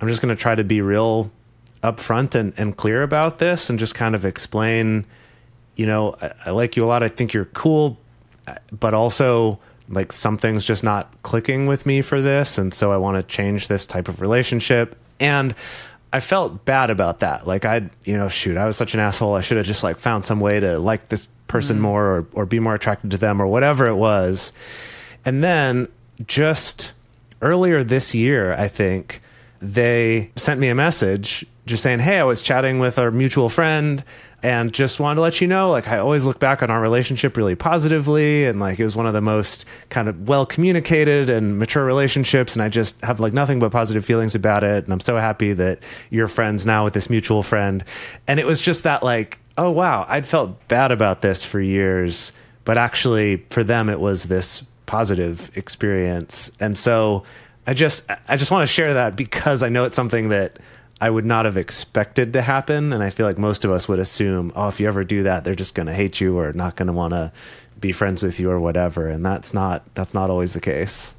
I'm 0.00 0.08
just 0.08 0.20
going 0.20 0.34
to 0.34 0.40
try 0.40 0.54
to 0.54 0.64
be 0.64 0.80
real 0.80 1.30
upfront 1.82 2.34
and, 2.34 2.52
and 2.56 2.76
clear 2.76 3.02
about 3.02 3.38
this 3.38 3.70
and 3.70 3.78
just 3.78 3.94
kind 3.94 4.14
of 4.14 4.24
explain 4.24 5.06
you 5.76 5.86
know, 5.86 6.16
I, 6.20 6.32
I 6.46 6.50
like 6.50 6.76
you 6.76 6.84
a 6.84 6.88
lot. 6.88 7.02
I 7.02 7.08
think 7.08 7.32
you're 7.32 7.44
cool, 7.46 7.98
but 8.72 8.94
also 8.94 9.58
like 9.88 10.12
something's 10.12 10.64
just 10.64 10.82
not 10.82 11.10
clicking 11.22 11.66
with 11.66 11.86
me 11.86 12.02
for 12.02 12.20
this. 12.20 12.58
And 12.58 12.74
so 12.74 12.92
I 12.92 12.96
want 12.96 13.16
to 13.16 13.22
change 13.22 13.68
this 13.68 13.86
type 13.86 14.08
of 14.08 14.20
relationship. 14.20 14.96
And 15.20 15.54
I 16.12 16.20
felt 16.20 16.64
bad 16.64 16.90
about 16.90 17.20
that. 17.20 17.46
Like 17.46 17.64
I, 17.64 17.88
you 18.04 18.16
know, 18.16 18.28
shoot, 18.28 18.56
I 18.56 18.66
was 18.66 18.76
such 18.76 18.94
an 18.94 19.00
asshole. 19.00 19.34
I 19.34 19.40
should 19.40 19.58
have 19.58 19.66
just 19.66 19.84
like 19.84 19.98
found 19.98 20.24
some 20.24 20.40
way 20.40 20.58
to 20.60 20.78
like 20.78 21.08
this 21.08 21.28
person 21.46 21.78
mm. 21.78 21.82
more 21.82 22.04
or, 22.04 22.26
or 22.32 22.46
be 22.46 22.58
more 22.58 22.74
attracted 22.74 23.10
to 23.12 23.16
them 23.16 23.40
or 23.40 23.46
whatever 23.46 23.86
it 23.86 23.96
was. 23.96 24.52
And 25.24 25.42
then 25.44 25.88
just 26.26 26.92
earlier 27.42 27.84
this 27.84 28.14
year, 28.14 28.54
I 28.54 28.68
think 28.68 29.20
they 29.60 30.30
sent 30.36 30.60
me 30.60 30.68
a 30.68 30.74
message 30.74 31.44
just 31.66 31.82
saying, 31.82 32.00
Hey, 32.00 32.18
I 32.18 32.24
was 32.24 32.42
chatting 32.42 32.78
with 32.78 32.98
our 32.98 33.10
mutual 33.10 33.48
friend 33.48 34.02
and 34.42 34.72
just 34.72 35.00
wanted 35.00 35.16
to 35.16 35.20
let 35.22 35.40
you 35.40 35.46
know 35.46 35.70
like 35.70 35.88
i 35.88 35.98
always 35.98 36.24
look 36.24 36.38
back 36.38 36.62
on 36.62 36.70
our 36.70 36.80
relationship 36.80 37.36
really 37.36 37.54
positively 37.54 38.44
and 38.44 38.60
like 38.60 38.78
it 38.78 38.84
was 38.84 38.94
one 38.94 39.06
of 39.06 39.14
the 39.14 39.20
most 39.20 39.64
kind 39.88 40.08
of 40.08 40.28
well 40.28 40.44
communicated 40.44 41.30
and 41.30 41.58
mature 41.58 41.84
relationships. 41.84 42.54
And 42.54 42.62
i 42.62 42.68
just 42.68 43.00
have 43.02 43.20
like 43.20 43.32
nothing 43.32 43.58
but 43.58 43.72
positive 43.72 44.04
feelings 44.04 44.34
about 44.34 44.64
it. 44.64 44.84
And 44.84 44.92
i'm 44.92 45.00
so 45.00 45.16
happy 45.16 45.52
that 45.54 45.80
you're 46.10 46.28
friends 46.28 46.66
now 46.66 46.84
with 46.84 46.94
this 46.94 47.10
mutual 47.10 47.42
friend. 47.42 47.84
And 48.26 48.38
it 48.38 48.46
was 48.46 48.60
just 48.60 48.82
that 48.82 49.02
like 49.02 49.38
oh 49.58 49.70
wow 49.70 50.06
i'd 50.08 50.26
felt 50.26 50.66
bad 50.68 50.92
about 50.92 51.22
this 51.22 51.44
for 51.44 51.60
years. 51.60 52.32
But 52.64 52.78
actually 52.78 53.38
for 53.50 53.64
them 53.64 53.88
it 53.88 54.00
was 54.00 54.24
this 54.24 54.62
positive 54.86 55.50
experience. 55.56 56.50
And 56.60 56.76
so 56.76 57.24
i 57.66 57.74
just 57.74 58.04
i 58.28 58.36
just 58.36 58.50
want 58.50 58.68
to 58.68 58.72
share 58.72 58.94
that 58.94 59.16
because 59.16 59.62
i 59.62 59.68
know 59.68 59.84
it's 59.84 59.96
something 59.96 60.28
that 60.28 60.58
I 61.00 61.10
would 61.10 61.26
not 61.26 61.44
have 61.44 61.56
expected 61.56 62.32
to 62.32 62.42
happen. 62.42 62.92
And 62.92 63.02
I 63.02 63.10
feel 63.10 63.26
like 63.26 63.38
most 63.38 63.64
of 63.64 63.70
us 63.70 63.88
would 63.88 63.98
assume, 63.98 64.52
oh, 64.56 64.68
if 64.68 64.80
you 64.80 64.88
ever 64.88 65.04
do 65.04 65.24
that, 65.24 65.44
they're 65.44 65.54
just 65.54 65.74
going 65.74 65.86
to 65.86 65.94
hate 65.94 66.20
you 66.20 66.38
or 66.38 66.52
not 66.52 66.76
going 66.76 66.86
to 66.86 66.92
want 66.92 67.12
to 67.12 67.32
be 67.78 67.92
friends 67.92 68.22
with 68.22 68.40
you 68.40 68.50
or 68.50 68.58
whatever. 68.58 69.08
And 69.08 69.24
that's 69.24 69.52
not 69.52 69.82
that's 69.94 70.14
not 70.14 70.30
always 70.30 70.54
the 70.54 70.60
case. 70.60 71.14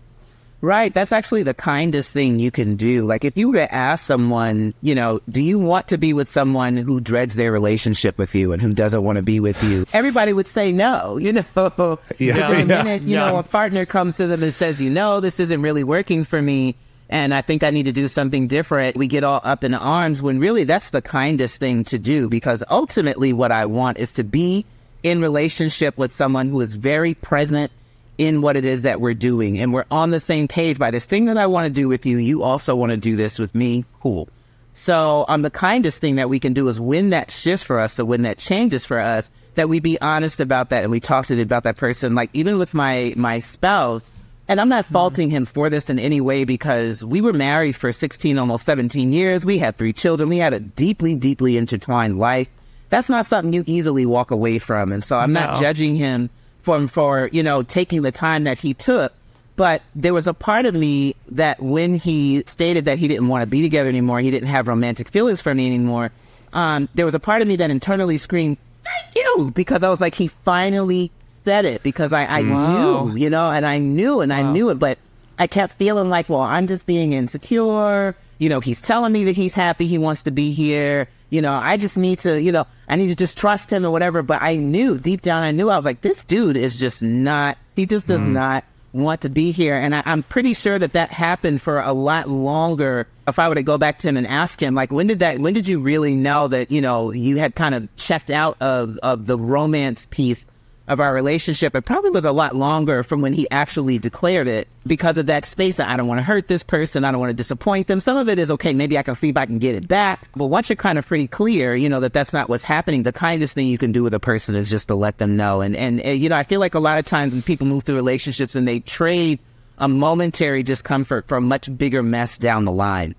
Right. 0.59 0.91
That's 0.91 1.11
actually 1.11 1.43
the 1.43 1.53
kindest 1.53 2.13
thing 2.13 2.39
you 2.39 2.49
can 2.49 2.77
do. 2.77 3.05
Like 3.05 3.23
if 3.23 3.37
you 3.37 3.49
were 3.49 3.57
to 3.57 3.73
ask 3.73 4.03
someone, 4.03 4.73
you 4.81 4.95
know, 4.95 5.21
do 5.29 5.39
you 5.39 5.59
want 5.59 5.87
to 5.89 5.99
be 5.99 6.13
with 6.13 6.27
someone 6.27 6.77
who 6.77 6.99
dreads 6.99 7.35
their 7.35 7.51
relationship 7.51 8.17
with 8.17 8.33
you 8.33 8.51
and 8.51 8.61
who 8.61 8.73
doesn't 8.73 9.03
want 9.03 9.17
to 9.17 9.21
be 9.21 9.39
with 9.39 9.63
you? 9.63 9.85
Everybody 9.93 10.33
would 10.33 10.47
say 10.47 10.71
no, 10.71 11.17
you 11.21 11.33
know. 11.33 11.99
Yeah. 12.17 12.53
the 12.53 12.65
minute, 12.65 13.03
you 13.03 13.17
yeah. 13.17 13.29
know, 13.29 13.37
a 13.37 13.43
partner 13.43 13.85
comes 13.85 14.17
to 14.17 14.25
them 14.25 14.41
and 14.41 14.53
says, 14.53 14.81
you 14.81 14.89
know, 14.89 15.19
this 15.19 15.39
isn't 15.39 15.61
really 15.61 15.83
working 15.83 16.23
for 16.23 16.41
me, 16.41 16.75
and 17.09 17.33
I 17.33 17.41
think 17.41 17.63
I 17.63 17.69
need 17.69 17.83
to 17.83 17.91
do 17.91 18.07
something 18.07 18.47
different. 18.47 18.97
We 18.97 19.07
get 19.07 19.23
all 19.23 19.41
up 19.43 19.63
in 19.63 19.73
arms 19.73 20.21
when 20.21 20.39
really 20.39 20.63
that's 20.63 20.89
the 20.89 21.01
kindest 21.01 21.59
thing 21.59 21.83
to 21.85 21.97
do 21.97 22.27
because 22.29 22.63
ultimately 22.69 23.33
what 23.33 23.51
I 23.51 23.65
want 23.65 23.97
is 23.97 24.13
to 24.13 24.23
be 24.23 24.65
in 25.03 25.21
relationship 25.21 25.97
with 25.97 26.13
someone 26.13 26.49
who 26.49 26.59
is 26.61 26.75
very 26.75 27.13
present 27.13 27.71
in 28.17 28.41
what 28.41 28.57
it 28.57 28.65
is 28.65 28.81
that 28.81 28.99
we're 28.99 29.13
doing 29.13 29.59
and 29.59 29.73
we're 29.73 29.85
on 29.91 30.11
the 30.11 30.19
same 30.19 30.47
page 30.47 30.79
by 30.79 30.91
this 30.91 31.05
thing 31.05 31.25
that 31.25 31.37
I 31.37 31.45
want 31.45 31.65
to 31.65 31.69
do 31.69 31.87
with 31.87 32.05
you, 32.05 32.17
you 32.17 32.43
also 32.43 32.75
want 32.75 32.89
to 32.89 32.97
do 32.97 33.15
this 33.15 33.37
with 33.37 33.53
me. 33.53 33.85
Cool. 34.01 34.27
So, 34.73 35.25
um, 35.27 35.41
the 35.41 35.49
kindest 35.49 36.01
thing 36.01 36.17
that 36.17 36.29
we 36.29 36.39
can 36.39 36.53
do 36.53 36.67
is 36.67 36.79
when 36.79 37.09
that 37.09 37.31
shifts 37.31 37.63
for 37.63 37.79
us, 37.79 37.93
so 37.93 38.05
when 38.05 38.23
that 38.23 38.37
changes 38.37 38.85
for 38.85 38.99
us, 38.99 39.31
that 39.55 39.69
we 39.69 39.79
be 39.79 39.99
honest 40.01 40.39
about 40.39 40.69
that 40.69 40.83
and 40.83 40.91
we 40.91 40.99
talk 40.99 41.25
to 41.27 41.41
about 41.41 41.63
that 41.63 41.77
person. 41.77 42.13
Like 42.15 42.29
even 42.33 42.59
with 42.59 42.73
my 42.73 43.13
my 43.17 43.39
spouse, 43.39 44.13
and 44.47 44.61
I'm 44.61 44.69
not 44.69 44.85
faulting 44.85 45.29
him 45.29 45.45
for 45.45 45.69
this 45.69 45.89
in 45.89 45.99
any 45.99 46.21
way 46.21 46.45
because 46.45 47.03
we 47.03 47.19
were 47.19 47.33
married 47.33 47.75
for 47.75 47.91
16, 47.91 48.37
almost 48.37 48.65
17 48.65 49.11
years. 49.11 49.43
We 49.43 49.57
had 49.57 49.77
three 49.77 49.93
children. 49.93 50.29
We 50.29 50.37
had 50.37 50.53
a 50.53 50.59
deeply, 50.59 51.15
deeply 51.15 51.57
intertwined 51.57 52.17
life. 52.17 52.47
That's 52.89 53.09
not 53.09 53.25
something 53.25 53.51
you 53.51 53.63
easily 53.67 54.05
walk 54.05 54.31
away 54.31 54.59
from. 54.59 54.93
And 54.93 55.03
so 55.03 55.17
I'm 55.17 55.33
not 55.33 55.59
judging 55.59 55.97
him 55.97 56.29
for, 56.61 56.87
for, 56.87 57.29
you 57.33 57.43
know, 57.43 57.63
taking 57.63 58.03
the 58.03 58.11
time 58.11 58.45
that 58.45 58.57
he 58.57 58.73
took. 58.73 59.13
But 59.57 59.81
there 59.95 60.13
was 60.13 60.27
a 60.27 60.33
part 60.33 60.65
of 60.65 60.75
me 60.75 61.15
that 61.29 61.61
when 61.61 61.95
he 61.95 62.43
stated 62.45 62.85
that 62.85 62.99
he 62.99 63.07
didn't 63.07 63.27
want 63.27 63.41
to 63.41 63.47
be 63.47 63.61
together 63.61 63.89
anymore, 63.89 64.19
he 64.19 64.31
didn't 64.31 64.49
have 64.49 64.67
romantic 64.67 65.09
feelings 65.09 65.41
for 65.41 65.53
me 65.53 65.65
anymore. 65.65 66.11
Um, 66.53 66.87
there 66.95 67.05
was 67.05 67.15
a 67.15 67.19
part 67.19 67.41
of 67.41 67.47
me 67.47 67.57
that 67.57 67.69
internally 67.69 68.17
screamed, 68.17 68.57
thank 68.83 69.15
you, 69.15 69.51
because 69.53 69.83
I 69.83 69.89
was 69.89 69.99
like, 69.99 70.15
he 70.15 70.27
finally 70.27 71.11
said 71.47 71.63
it 71.63 71.81
because 71.81 72.11
I, 72.11 72.39
I 72.39 72.43
mm. 72.43 73.13
knew, 73.13 73.17
you 73.17 73.29
know, 73.29 73.49
and 73.49 73.65
I 73.65 73.77
knew 73.77 74.19
and 74.19 74.33
I 74.33 74.41
knew 74.41 74.69
it, 74.69 74.79
but 74.79 74.97
I 75.39 75.47
kept 75.47 75.77
feeling 75.77 76.09
like, 76.09 76.27
well, 76.27 76.41
I'm 76.41 76.67
just 76.67 76.85
being 76.85 77.13
insecure. 77.13 78.17
You 78.37 78.49
know, 78.49 78.59
he's 78.59 78.81
telling 78.81 79.13
me 79.13 79.23
that 79.23 79.37
he's 79.37 79.53
happy, 79.53 79.87
he 79.87 79.97
wants 79.97 80.23
to 80.23 80.31
be 80.31 80.51
here. 80.51 81.07
You 81.29 81.41
know, 81.41 81.53
I 81.53 81.77
just 81.77 81.97
need 81.97 82.19
to, 82.19 82.41
you 82.41 82.51
know, 82.51 82.67
I 82.89 82.97
need 82.97 83.07
to 83.07 83.15
just 83.15 83.37
trust 83.37 83.71
him 83.71 83.85
or 83.85 83.91
whatever. 83.91 84.21
But 84.23 84.41
I 84.41 84.57
knew 84.57 84.97
deep 84.97 85.21
down, 85.21 85.41
I 85.41 85.51
knew 85.51 85.69
I 85.69 85.77
was 85.77 85.85
like, 85.85 86.01
this 86.01 86.25
dude 86.25 86.57
is 86.57 86.77
just 86.77 87.01
not, 87.01 87.57
he 87.77 87.85
just 87.85 88.07
does 88.07 88.19
mm. 88.19 88.33
not 88.33 88.65
want 88.91 89.21
to 89.21 89.29
be 89.29 89.51
here. 89.53 89.75
And 89.75 89.95
I, 89.95 90.03
I'm 90.05 90.23
pretty 90.23 90.53
sure 90.53 90.77
that 90.77 90.91
that 90.93 91.11
happened 91.11 91.61
for 91.61 91.79
a 91.79 91.93
lot 91.93 92.29
longer. 92.29 93.07
If 93.25 93.39
I 93.39 93.47
were 93.47 93.55
to 93.55 93.63
go 93.63 93.77
back 93.77 93.99
to 93.99 94.09
him 94.09 94.17
and 94.17 94.27
ask 94.27 94.61
him, 94.61 94.75
like, 94.75 94.91
when 94.91 95.07
did 95.07 95.19
that, 95.19 95.39
when 95.39 95.53
did 95.53 95.65
you 95.65 95.79
really 95.79 96.13
know 96.13 96.49
that, 96.49 96.71
you 96.71 96.81
know, 96.81 97.11
you 97.11 97.37
had 97.37 97.55
kind 97.55 97.73
of 97.73 97.87
checked 97.95 98.31
out 98.31 98.57
of, 98.61 98.97
of 99.01 99.27
the 99.27 99.37
romance 99.37 100.07
piece 100.11 100.45
of 100.87 100.99
our 100.99 101.13
relationship? 101.13 101.75
It 101.75 101.85
probably 101.85 102.11
was 102.11 102.25
a 102.25 102.31
lot 102.31 102.55
longer 102.55 103.03
from 103.03 103.21
when 103.21 103.33
he 103.33 103.49
actually 103.51 103.99
declared 103.99 104.47
it 104.47 104.67
because 104.85 105.17
of 105.17 105.25
that 105.25 105.45
space. 105.45 105.79
I 105.79 105.97
don't 105.97 106.07
want 106.07 106.19
to 106.19 106.23
hurt 106.23 106.47
this 106.47 106.63
person. 106.63 107.03
I 107.03 107.11
don't 107.11 107.19
want 107.19 107.29
to 107.29 107.35
disappoint 107.35 107.87
them. 107.87 107.99
Some 107.99 108.17
of 108.17 108.29
it 108.29 108.39
is 108.39 108.49
okay. 108.51 108.73
Maybe 108.73 108.97
I 108.97 109.03
can 109.03 109.15
see 109.15 109.29
if 109.29 109.37
I 109.37 109.45
can 109.45 109.59
get 109.59 109.75
it 109.75 109.87
back. 109.87 110.27
But 110.35 110.45
once 110.47 110.69
you're 110.69 110.75
kind 110.75 110.97
of 110.97 111.05
pretty 111.05 111.27
clear, 111.27 111.75
you 111.75 111.89
know, 111.89 111.99
that 111.99 112.13
that's 112.13 112.33
not 112.33 112.49
what's 112.49 112.63
happening, 112.63 113.03
the 113.03 113.13
kindest 113.13 113.53
thing 113.53 113.67
you 113.67 113.77
can 113.77 113.91
do 113.91 114.03
with 114.03 114.13
a 114.13 114.19
person 114.19 114.55
is 114.55 114.69
just 114.69 114.87
to 114.87 114.95
let 114.95 115.17
them 115.17 115.35
know. 115.35 115.61
And, 115.61 115.75
and, 115.75 116.05
uh, 116.05 116.09
you 116.09 116.29
know, 116.29 116.37
I 116.37 116.43
feel 116.43 116.59
like 116.59 116.75
a 116.75 116.79
lot 116.79 116.97
of 116.97 117.05
times 117.05 117.33
when 117.33 117.41
people 117.41 117.67
move 117.67 117.83
through 117.83 117.95
relationships 117.95 118.55
and 118.55 118.67
they 118.67 118.79
trade 118.79 119.39
a 119.77 119.87
momentary 119.87 120.63
discomfort 120.63 121.27
for 121.27 121.37
a 121.37 121.41
much 121.41 121.75
bigger 121.77 122.01
mess 122.01 122.37
down 122.37 122.65
the 122.65 122.71
line. 122.71 123.15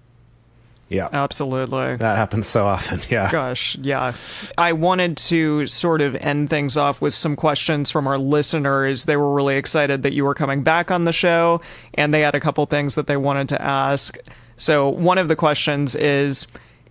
Yeah. 0.89 1.09
Absolutely. 1.13 1.97
That 1.97 2.17
happens 2.17 2.47
so 2.47 2.67
often. 2.67 3.01
Yeah. 3.11 3.31
Gosh, 3.31 3.77
yeah. 3.77 4.13
I 4.59 4.73
wanted 4.73 5.17
to 5.19 5.67
sort 5.67 6.01
of 6.03 6.15
end 6.17 6.51
things 6.51 6.77
off 6.77 7.01
with 7.01 7.15
some 7.15 7.37
questions 7.37 7.91
from 7.91 8.07
our 8.07 8.19
listeners. 8.19 9.05
They 9.07 9.17
were 9.17 9.33
really 9.33 9.57
excited 9.57 10.03
that 10.03 10.15
you 10.15 10.25
were 10.25 10.35
coming 10.35 10.63
back 10.63 10.91
on 10.91 11.05
the 11.05 11.13
show, 11.13 11.61
and 11.95 12.13
they 12.13 12.21
had 12.21 12.35
a 12.35 12.41
couple 12.41 12.67
things 12.67 12.97
that 12.97 13.07
they 13.07 13.17
wanted 13.17 13.49
to 13.51 13.63
ask. 13.63 14.19
So, 14.57 14.89
one 14.89 15.17
of 15.17 15.29
the 15.29 15.37
questions 15.37 15.97
is 15.97 16.47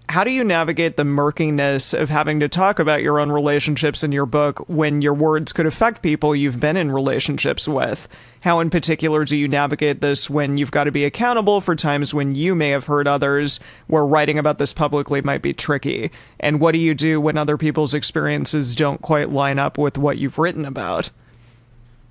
how 0.10 0.24
do 0.24 0.32
you 0.32 0.43
navigate 0.43 0.95
the 0.95 1.03
murkiness 1.03 1.93
of 1.93 2.10
having 2.10 2.39
to 2.39 2.47
talk 2.47 2.80
about 2.80 3.03
your 3.03 3.20
own 3.20 3.30
relationships 3.30 4.03
in 4.03 4.14
your 4.14 4.26
book 4.26 4.60
when 4.70 5.01
your 5.01 5.14
words 5.14 5.51
could 5.51 5.66
affect 5.66 6.01
people 6.01 6.34
you've 6.34 6.62
been 6.62 6.78
in 6.78 6.91
relationships 6.91 7.68
with? 7.68 8.08
How, 8.39 8.62
in 8.62 8.70
particular, 8.70 9.26
do 9.26 9.36
you 9.36 9.49
navigate 9.49 9.99
this 9.99 10.30
when 10.30 10.58
you've 10.58 10.72
got 10.72 10.86
to 10.86 10.91
be 10.91 11.03
accountable 11.03 11.60
for 11.60 11.76
times 11.76 12.14
when 12.14 12.36
you 12.36 12.55
may 12.55 12.70
have 12.70 12.86
hurt 12.86 13.05
others, 13.05 13.60
where 13.88 14.05
writing 14.05 14.39
about 14.39 14.60
this 14.60 14.74
publicly 14.74 15.22
might 15.22 15.41
be 15.41 15.53
tricky? 15.53 16.12
And 16.39 16.62
what 16.62 16.72
do 16.72 16.80
you 16.80 16.93
do 16.93 17.20
when 17.20 17.38
other 17.38 17.58
people's 17.58 17.93
experiences 17.93 18.76
don't 18.76 19.01
quite 19.01 19.32
line 19.32 19.60
up 19.60 19.78
with 19.78 19.97
what 19.97 20.18
you've 20.18 20.38
written 20.38 20.64
about? 20.64 21.10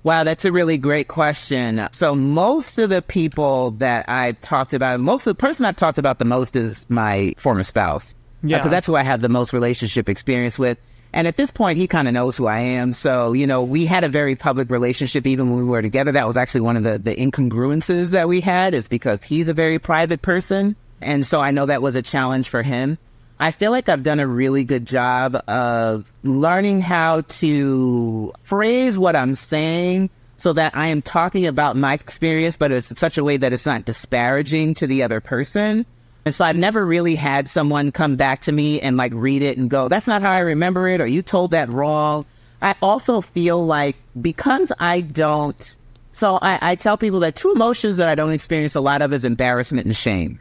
Wow, 0.07 0.23
that's 0.23 0.45
a 0.45 0.53
really 0.53 0.77
great 0.77 1.09
question. 1.09 1.85
So 1.91 2.15
most 2.15 2.77
of 2.77 2.89
the 2.89 3.01
people 3.01 3.71
that 3.71 4.07
I've 4.07 4.39
talked 4.39 4.73
about, 4.73 5.01
most 5.01 5.27
of 5.27 5.31
the 5.31 5.41
person 5.41 5.65
I've 5.65 5.75
talked 5.75 5.97
about 5.97 6.17
the 6.17 6.23
most 6.23 6.55
is 6.55 6.85
my 6.89 7.35
former 7.37 7.63
spouse. 7.63 8.13
Uh, 8.13 8.47
yeah. 8.47 8.57
Because 8.59 8.71
that's 8.71 8.87
who 8.87 8.95
I 8.95 9.03
have 9.03 9.19
the 9.19 9.27
most 9.27 9.51
relationship 9.51 10.07
experience 10.07 10.57
with. 10.57 10.77
And 11.11 11.27
at 11.27 11.35
this 11.35 11.51
point, 11.51 11.77
he 11.77 11.87
kind 11.87 12.07
of 12.07 12.13
knows 12.13 12.37
who 12.37 12.47
I 12.47 12.59
am. 12.59 12.93
So, 12.93 13.33
you 13.33 13.45
know, 13.45 13.61
we 13.61 13.85
had 13.85 14.05
a 14.05 14.07
very 14.07 14.37
public 14.37 14.69
relationship 14.69 15.27
even 15.27 15.49
when 15.49 15.59
we 15.59 15.65
were 15.65 15.81
together. 15.81 16.13
That 16.13 16.25
was 16.25 16.37
actually 16.37 16.61
one 16.61 16.77
of 16.77 16.83
the, 16.83 16.99
the 16.99 17.13
incongruences 17.13 18.11
that 18.11 18.29
we 18.29 18.39
had 18.39 18.73
is 18.73 18.87
because 18.87 19.21
he's 19.21 19.49
a 19.49 19.53
very 19.53 19.77
private 19.77 20.21
person. 20.21 20.77
And 21.01 21.27
so 21.27 21.41
I 21.41 21.51
know 21.51 21.65
that 21.65 21.81
was 21.81 21.97
a 21.97 22.01
challenge 22.01 22.47
for 22.47 22.63
him. 22.63 22.97
I 23.39 23.51
feel 23.51 23.71
like 23.71 23.87
I've 23.87 24.03
done 24.03 24.19
a 24.19 24.27
really 24.27 24.63
good 24.63 24.85
job 24.85 25.35
of 25.47 26.11
learning 26.23 26.81
how 26.81 27.21
to 27.21 28.33
phrase 28.43 28.97
what 28.97 29.15
I'm 29.15 29.35
saying 29.35 30.09
so 30.37 30.53
that 30.53 30.75
I 30.75 30.87
am 30.87 31.01
talking 31.01 31.45
about 31.45 31.77
my 31.77 31.93
experience, 31.93 32.55
but 32.55 32.71
it's 32.71 32.89
in 32.89 32.97
such 32.97 33.17
a 33.17 33.23
way 33.23 33.37
that 33.37 33.53
it's 33.53 33.65
not 33.65 33.85
disparaging 33.85 34.73
to 34.75 34.87
the 34.87 35.03
other 35.03 35.19
person. 35.19 35.85
And 36.25 36.35
so 36.35 36.45
I've 36.45 36.55
never 36.55 36.85
really 36.85 37.15
had 37.15 37.47
someone 37.47 37.91
come 37.91 38.15
back 38.15 38.41
to 38.41 38.51
me 38.51 38.81
and 38.81 38.97
like 38.97 39.13
read 39.13 39.41
it 39.43 39.57
and 39.57 39.69
go, 39.69 39.87
that's 39.87 40.07
not 40.07 40.21
how 40.21 40.31
I 40.31 40.39
remember 40.39 40.87
it, 40.87 40.99
or 40.99 41.07
you 41.07 41.21
told 41.21 41.51
that 41.51 41.69
wrong. 41.69 42.25
I 42.61 42.75
also 42.81 43.21
feel 43.21 43.65
like 43.65 43.95
because 44.19 44.71
I 44.79 45.01
don't, 45.01 45.77
so 46.11 46.39
I, 46.41 46.71
I 46.71 46.75
tell 46.75 46.97
people 46.97 47.19
that 47.21 47.35
two 47.35 47.51
emotions 47.51 47.97
that 47.97 48.07
I 48.07 48.15
don't 48.15 48.31
experience 48.31 48.73
a 48.75 48.81
lot 48.81 49.01
of 49.01 49.13
is 49.13 49.23
embarrassment 49.23 49.85
and 49.85 49.95
shame. 49.95 50.39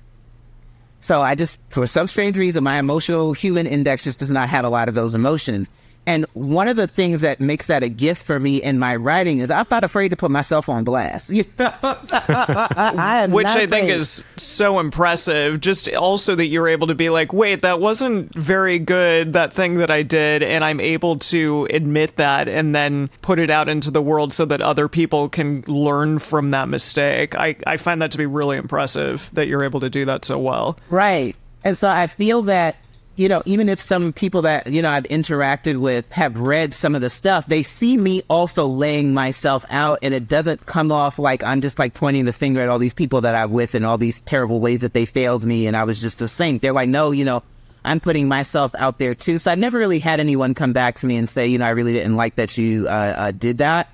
So 1.01 1.23
I 1.23 1.35
just, 1.35 1.59
for 1.69 1.87
some 1.87 2.07
strange 2.07 2.37
reason, 2.37 2.65
my 2.65 2.79
emotional 2.79 3.33
human 3.33 3.67
index 3.67 4.05
just 4.05 4.19
does 4.19 4.31
not 4.31 4.49
have 4.49 4.65
a 4.65 4.69
lot 4.69 4.89
of 4.89 4.95
those 4.95 5.15
emotions. 5.15 5.69
And 6.07 6.25
one 6.35 6.69
of 6.69 6.77
the 6.77 6.87
things 6.87 7.21
that 7.23 7.41
makes 7.41 7.67
that 7.67 7.83
a 7.83 7.89
gift 7.89 8.23
for 8.23 8.39
me 8.39 8.63
in 8.63 8.79
my 8.79 8.95
writing 8.95 9.41
is 9.41 9.51
I'm 9.51 9.67
not 9.71 9.83
afraid 9.83 10.11
to 10.11 10.17
put 10.17 10.31
myself 10.31 10.69
on 10.69 10.85
blast. 10.85 11.31
You 11.31 11.45
know? 11.59 11.73
I 11.83 13.27
Which 13.29 13.49
I 13.49 13.67
think 13.67 13.91
is 13.91 14.23
so 14.37 14.79
impressive. 14.79 15.61
Just 15.61 15.89
also 15.93 16.37
that 16.37 16.47
you're 16.47 16.69
able 16.69 16.87
to 16.87 16.95
be 16.95 17.11
like, 17.11 17.33
wait, 17.33 17.63
that 17.63 17.81
wasn't 17.81 18.33
very 18.35 18.79
good, 18.79 19.33
that 19.33 19.53
thing 19.53 19.75
that 19.75 19.91
I 19.91 20.03
did, 20.03 20.43
and 20.43 20.65
I'm 20.65 20.81
able 20.81 21.19
to 21.19 21.67
admit 21.71 22.17
that 22.17 22.49
and 22.49 22.75
then 22.75 23.11
put 23.23 23.39
it 23.39 23.51
out 23.51 23.69
into 23.69 23.91
the 23.91 24.03
world 24.03 24.33
so 24.33 24.45
that 24.45 24.61
other 24.61 24.89
people 24.89 25.29
can 25.29 25.63
learn 25.67 26.19
from 26.21 26.53
that 26.53 26.69
mistake. 26.69 27.35
I, 27.35 27.57
I 27.67 27.77
find 27.77 28.01
that 28.03 28.13
to 28.13 28.19
be 28.19 28.27
really 28.27 28.57
impressive 28.57 29.29
that 29.33 29.47
you're 29.49 29.65
able 29.65 29.81
to 29.81 29.91
do 29.91 30.05
that 30.05 30.25
so 30.25 30.39
well. 30.39 30.79
Right. 30.89 31.35
And 31.65 31.77
so 31.77 31.89
I 31.89 32.07
feel 32.07 32.43
that, 32.43 32.77
you 33.17 33.29
know, 33.29 33.43
even 33.47 33.69
if 33.69 33.81
some 33.81 34.13
people 34.13 34.43
that, 34.43 34.67
you 34.67 34.83
know, 34.83 34.91
I've 34.91 35.05
interacted 35.05 35.81
with 35.81 36.11
have 36.13 36.39
read 36.39 36.75
some 36.75 36.95
of 36.95 37.01
the 37.01 37.11
stuff, 37.11 37.47
they 37.47 37.63
see 37.63 37.97
me 37.97 38.23
also 38.29 38.67
laying 38.67 39.15
myself 39.15 39.65
out 39.71 39.99
and 40.03 40.13
it 40.13 40.29
doesn't 40.29 40.67
come 40.67 40.93
off 40.93 41.19
like 41.19 41.43
I'm 41.43 41.63
just 41.63 41.79
like 41.79 41.95
pointing 41.95 42.27
the 42.27 42.33
finger 42.33 42.61
at 42.61 42.69
all 42.69 42.79
these 42.79 42.95
people 42.95 43.23
that 43.23 43.35
I'm 43.35 43.53
with 43.53 43.75
and 43.75 43.87
all 43.87 43.99
these 43.99 44.21
terrible 44.23 44.61
ways 44.61 44.81
that 44.81 44.93
they 44.93 45.07
failed 45.07 45.45
me 45.45 45.67
and 45.67 45.77
I 45.77 45.85
was 45.85 46.01
just 46.01 46.21
a 46.21 46.29
saint. 46.29 46.61
They're 46.61 46.73
like, 46.75 46.91
no, 46.91 47.11
you 47.11 47.25
know, 47.25 47.43
I'm 47.87 48.01
putting 48.01 48.29
myself 48.29 48.75
out 48.75 48.99
there 48.99 49.15
too. 49.15 49.39
So 49.39 49.51
I've 49.51 49.59
never 49.59 49.79
really 49.79 50.01
had 50.01 50.21
anyone 50.21 50.55
come 50.55 50.73
back 50.73 50.97
to 50.99 51.07
me 51.07 51.17
and 51.17 51.29
say, 51.29 51.47
you 51.47 51.57
know, 51.59 51.67
I 51.67 51.71
really 51.71 51.93
didn't 51.93 52.17
like 52.17 52.35
that 52.35 52.59
you 52.59 52.87
uh, 52.89 53.15
uh, 53.17 53.31
did 53.31 53.59
that. 53.59 53.89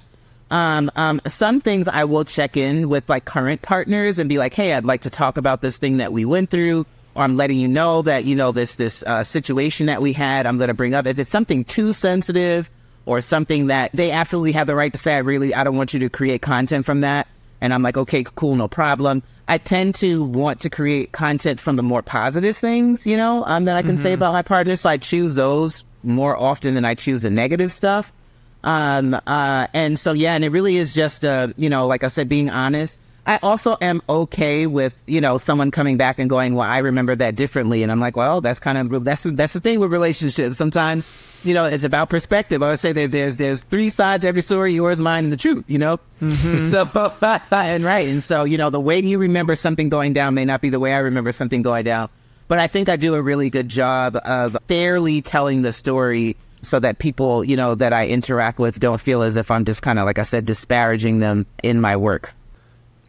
Um, 0.51 0.91
um, 0.97 1.21
some 1.27 1.61
things 1.61 1.89
I 1.89 2.05
will 2.05 2.25
check 2.25 2.57
in 2.57 2.89
with 2.89 3.09
like 3.09 3.25
current 3.25 3.63
partners 3.63 4.19
and 4.19 4.29
be 4.29 4.39
like, 4.39 4.53
hey, 4.53 4.75
I'd 4.75 4.85
like 4.85 5.03
to 5.03 5.11
talk 5.11 5.37
about 5.37 5.63
this 5.63 5.79
thing 5.79 5.99
that 5.99 6.13
we 6.13 6.25
went 6.25 6.51
through, 6.51 6.87
or 7.15 7.23
I'm 7.23 7.37
letting 7.37 7.59
you 7.59 7.69
know 7.69 8.03
that 8.03 8.25
you 8.25 8.35
know 8.35 8.53
this 8.53 8.77
this 8.77 9.03
uh, 9.05 9.25
situation 9.25 9.87
that 9.87 10.03
we 10.03 10.13
had. 10.13 10.47
I'm 10.47 10.59
going 10.59 10.69
to 10.69 10.75
bring 10.75 10.95
up 10.95 11.07
if 11.07 11.19
it's 11.19 11.31
something 11.31 11.65
too 11.65 11.93
sensitive 11.93 12.71
or 13.05 13.21
something 13.21 13.67
that 13.67 13.91
they 13.93 14.11
absolutely 14.11 14.53
have 14.53 14.67
the 14.67 14.75
right 14.75 14.93
to 14.93 14.99
say. 14.99 15.15
I 15.15 15.19
really 15.19 15.55
I 15.55 15.65
don't 15.65 15.77
want 15.77 15.93
you 15.93 16.01
to 16.01 16.09
create 16.09 16.43
content 16.43 16.87
from 16.87 17.01
that. 17.01 17.27
And 17.61 17.73
I'm 17.73 17.83
like, 17.83 17.97
okay, 17.97 18.25
cool, 18.35 18.57
no 18.57 18.67
problem. 18.67 19.23
I 19.47 19.59
tend 19.59 19.95
to 19.97 20.25
want 20.25 20.61
to 20.61 20.71
create 20.71 21.13
content 21.13 21.61
from 21.61 21.77
the 21.77 21.83
more 21.83 22.03
positive 22.03 22.57
things, 22.57 23.07
you 23.07 23.17
know, 23.17 23.45
um, 23.47 23.67
that 23.67 23.77
I 23.77 23.83
can 23.83 23.97
say 23.99 24.13
about 24.13 24.33
my 24.33 24.43
partner. 24.43 24.75
So 24.77 24.91
I 24.91 24.97
choose 24.97 25.35
those 25.35 25.85
more 26.03 26.37
often 26.37 26.75
than 26.75 26.85
I 26.85 26.95
choose 26.95 27.23
the 27.23 27.31
negative 27.31 27.73
stuff. 27.73 28.13
Um, 28.65 29.15
uh, 29.27 29.67
and 29.75 29.99
so, 29.99 30.13
yeah, 30.13 30.35
and 30.35 30.45
it 30.45 30.51
really 30.51 30.77
is 30.77 30.95
just, 30.95 31.25
uh, 31.25 31.49
you 31.57 31.69
know, 31.69 31.87
like 31.87 32.05
I 32.05 32.09
said, 32.09 32.29
being 32.29 32.51
honest. 32.51 32.99
I 33.25 33.39
also 33.43 33.77
am 33.81 34.03
okay 34.09 34.67
with, 34.67 34.95
you 35.07 35.21
know, 35.21 35.39
someone 35.39 35.71
coming 35.71 35.97
back 35.97 36.19
and 36.19 36.29
going, 36.29 36.57
well, 36.57 36.69
I 36.69 36.79
remember 36.79 37.15
that 37.15 37.37
differently. 37.37 37.85
And 37.85 37.93
I'm 37.93 38.01
like, 38.01 38.17
well, 38.17 38.41
that's 38.41 38.59
kind 38.59 38.77
of, 38.79 39.05
that's, 39.05 39.23
that's 39.23 39.53
the 39.53 39.61
thing 39.61 39.79
with 39.79 39.93
relationships. 39.93 40.57
Sometimes, 40.57 41.09
you 41.45 41.55
know, 41.55 41.65
it's 41.65 41.85
about 41.85 42.11
perspective. 42.11 42.65
I 42.65 42.71
would 42.71 42.81
say 42.81 42.91
that 42.93 43.13
there's, 43.13 43.37
there's 43.37 43.63
three 43.63 43.91
sides 43.91 44.23
to 44.23 44.29
every 44.29 44.43
story, 44.43 44.75
yours, 44.75 44.99
mine, 44.99 45.25
and 45.25 45.33
the 45.33 45.37
truth, 45.37 45.65
you 45.69 45.79
know? 45.79 46.01
Mm-hmm. 46.21 46.69
so, 46.71 47.47
and 47.57 47.85
right. 47.85 48.09
And 48.09 48.25
so, 48.25 48.43
you 48.43 48.59
know, 48.59 48.71
the 48.71 48.81
way 48.81 48.99
you 48.99 49.19
remember 49.19 49.55
something 49.55 49.89
going 49.89 50.15
down 50.15 50.35
may 50.35 50.45
not 50.45 50.61
be 50.61 50.69
the 50.69 50.81
way 50.81 50.93
I 50.93 50.99
remember 50.99 51.31
something 51.31 51.63
going 51.63 51.85
down. 51.85 52.09
But 52.49 52.59
I 52.59 52.67
think 52.67 52.89
I 52.89 52.97
do 52.97 53.15
a 53.15 53.23
really 53.23 53.51
good 53.51 53.69
job 53.69 54.19
of 54.25 54.57
fairly 54.67 55.23
telling 55.23 55.63
the 55.63 55.73
story 55.73 56.37
so 56.63 56.81
that 56.81 56.99
people, 56.99 57.45
you 57.45 57.57
know, 57.57 57.77
that 57.77 57.93
I 57.93 58.09
interact 58.09 58.59
with 58.59 58.81
don't 58.81 59.01
feel 59.01 59.23
as 59.23 59.37
if 59.37 59.51
I'm 59.51 59.65
just 59.65 59.83
kind 59.83 60.01
of, 60.01 60.07
like 60.07 60.19
I 60.19 60.23
said, 60.23 60.45
disparaging 60.45 61.21
them 61.21 61.47
in 61.63 61.81
my 61.81 61.97
work. 61.97 62.35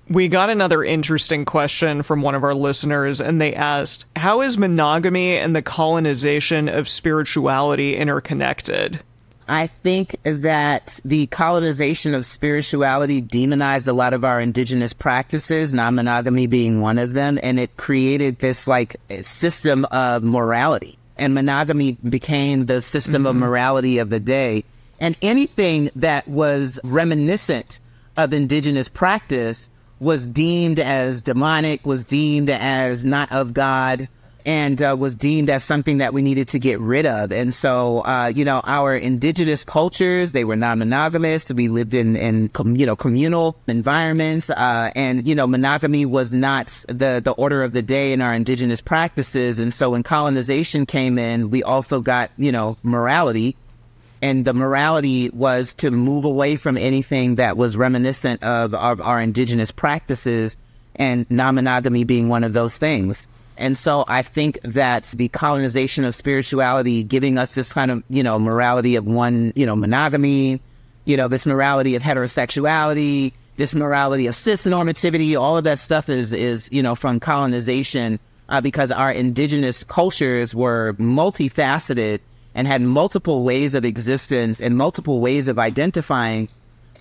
We 0.09 0.27
got 0.27 0.49
another 0.49 0.83
interesting 0.83 1.45
question 1.45 2.03
from 2.03 2.21
one 2.21 2.35
of 2.35 2.43
our 2.43 2.53
listeners, 2.53 3.21
and 3.21 3.39
they 3.39 3.55
asked, 3.55 4.05
How 4.15 4.41
is 4.41 4.57
monogamy 4.57 5.37
and 5.37 5.55
the 5.55 5.61
colonization 5.61 6.67
of 6.67 6.89
spirituality 6.89 7.95
interconnected? 7.95 8.99
I 9.47 9.67
think 9.67 10.17
that 10.23 10.99
the 11.03 11.27
colonization 11.27 12.13
of 12.13 12.25
spirituality 12.25 13.21
demonized 13.21 13.87
a 13.87 13.93
lot 13.93 14.13
of 14.13 14.23
our 14.23 14.39
indigenous 14.39 14.93
practices, 14.93 15.73
non 15.73 15.95
monogamy 15.95 16.47
being 16.47 16.81
one 16.81 16.97
of 16.97 17.13
them, 17.13 17.39
and 17.41 17.59
it 17.59 17.75
created 17.77 18.39
this 18.39 18.67
like 18.67 18.97
system 19.21 19.85
of 19.85 20.23
morality. 20.23 20.97
And 21.17 21.33
monogamy 21.33 21.93
became 22.09 22.65
the 22.65 22.81
system 22.81 23.25
of 23.25 23.35
mm-hmm. 23.35 23.45
morality 23.45 23.97
of 23.99 24.09
the 24.09 24.19
day. 24.19 24.63
And 24.99 25.15
anything 25.21 25.89
that 25.95 26.27
was 26.27 26.79
reminiscent 26.83 27.79
of 28.15 28.33
indigenous 28.33 28.89
practice 28.89 29.69
was 30.03 30.25
deemed 30.25 30.79
as 30.79 31.21
demonic, 31.21 31.85
was 31.85 32.03
deemed 32.03 32.49
as 32.49 33.03
not 33.03 33.31
of 33.31 33.53
God, 33.53 34.07
and 34.45 34.81
uh, 34.81 34.93
was 34.99 35.15
deemed 35.15 35.49
as 35.49 35.63
something 35.63 35.99
that 35.99 36.13
we 36.13 36.21
needed 36.21 36.49
to 36.49 36.59
get 36.59 36.77
rid 36.81 37.05
of. 37.05 37.31
And 37.31 37.53
so, 37.53 38.01
uh, 38.01 38.31
you 38.35 38.43
know, 38.43 38.59
our 38.65 38.93
indigenous 38.93 39.63
cultures, 39.63 40.33
they 40.33 40.43
were 40.43 40.57
non-monogamous. 40.57 41.49
We 41.49 41.69
lived 41.69 41.93
in, 41.93 42.17
in 42.17 42.51
you 42.75 42.85
know, 42.85 42.97
communal 42.97 43.55
environments. 43.67 44.49
Uh, 44.49 44.91
and, 44.97 45.25
you 45.25 45.33
know, 45.33 45.47
monogamy 45.47 46.05
was 46.05 46.33
not 46.33 46.67
the, 46.89 47.21
the 47.23 47.31
order 47.37 47.63
of 47.63 47.71
the 47.71 47.81
day 47.81 48.11
in 48.11 48.21
our 48.21 48.33
indigenous 48.33 48.81
practices. 48.81 49.59
And 49.59 49.73
so 49.73 49.91
when 49.91 50.03
colonization 50.03 50.85
came 50.85 51.17
in, 51.17 51.49
we 51.49 51.63
also 51.63 52.01
got, 52.01 52.29
you 52.37 52.51
know, 52.51 52.75
morality. 52.83 53.55
And 54.23 54.45
the 54.45 54.53
morality 54.53 55.29
was 55.31 55.73
to 55.73 55.91
move 55.91 56.23
away 56.23 56.55
from 56.55 56.77
anything 56.77 57.35
that 57.35 57.57
was 57.57 57.75
reminiscent 57.75 58.41
of, 58.41 58.73
of 58.73 59.01
our 59.01 59.19
indigenous 59.19 59.69
practices 59.69 60.57
and 60.95 61.29
non-monogamy 61.29 62.05
being 62.05 62.29
one 62.29 62.45
of 62.45 62.53
those 62.53 62.77
things. 62.77 63.27
And 63.57 63.77
so 63.77 64.05
I 64.07 64.21
think 64.21 64.59
that 64.63 65.13
the 65.17 65.27
colonization 65.27 66.05
of 66.05 66.15
spirituality, 66.15 67.03
giving 67.03 67.37
us 67.37 67.53
this 67.53 67.73
kind 67.73 67.91
of, 67.91 68.01
you 68.09 68.23
know, 68.23 68.39
morality 68.39 68.95
of 68.95 69.05
one, 69.05 69.51
you 69.57 69.65
know, 69.65 69.75
monogamy, 69.75 70.61
you 71.03 71.17
know, 71.17 71.27
this 71.27 71.45
morality 71.45 71.93
of 71.95 72.01
heterosexuality, 72.01 73.33
this 73.57 73.73
morality 73.73 74.27
of 74.27 74.35
cis 74.35 74.65
normativity, 74.65 75.37
all 75.37 75.57
of 75.57 75.65
that 75.65 75.79
stuff 75.79 76.07
is, 76.07 76.31
is, 76.31 76.69
you 76.71 76.81
know, 76.81 76.95
from 76.95 77.19
colonization, 77.19 78.17
uh, 78.47 78.61
because 78.61 78.89
our 78.89 79.11
indigenous 79.11 79.83
cultures 79.83 80.55
were 80.55 80.93
multifaceted 80.93 82.21
and 82.55 82.67
had 82.67 82.81
multiple 82.81 83.43
ways 83.43 83.73
of 83.73 83.85
existence 83.85 84.61
and 84.61 84.77
multiple 84.77 85.19
ways 85.19 85.47
of 85.47 85.59
identifying. 85.59 86.49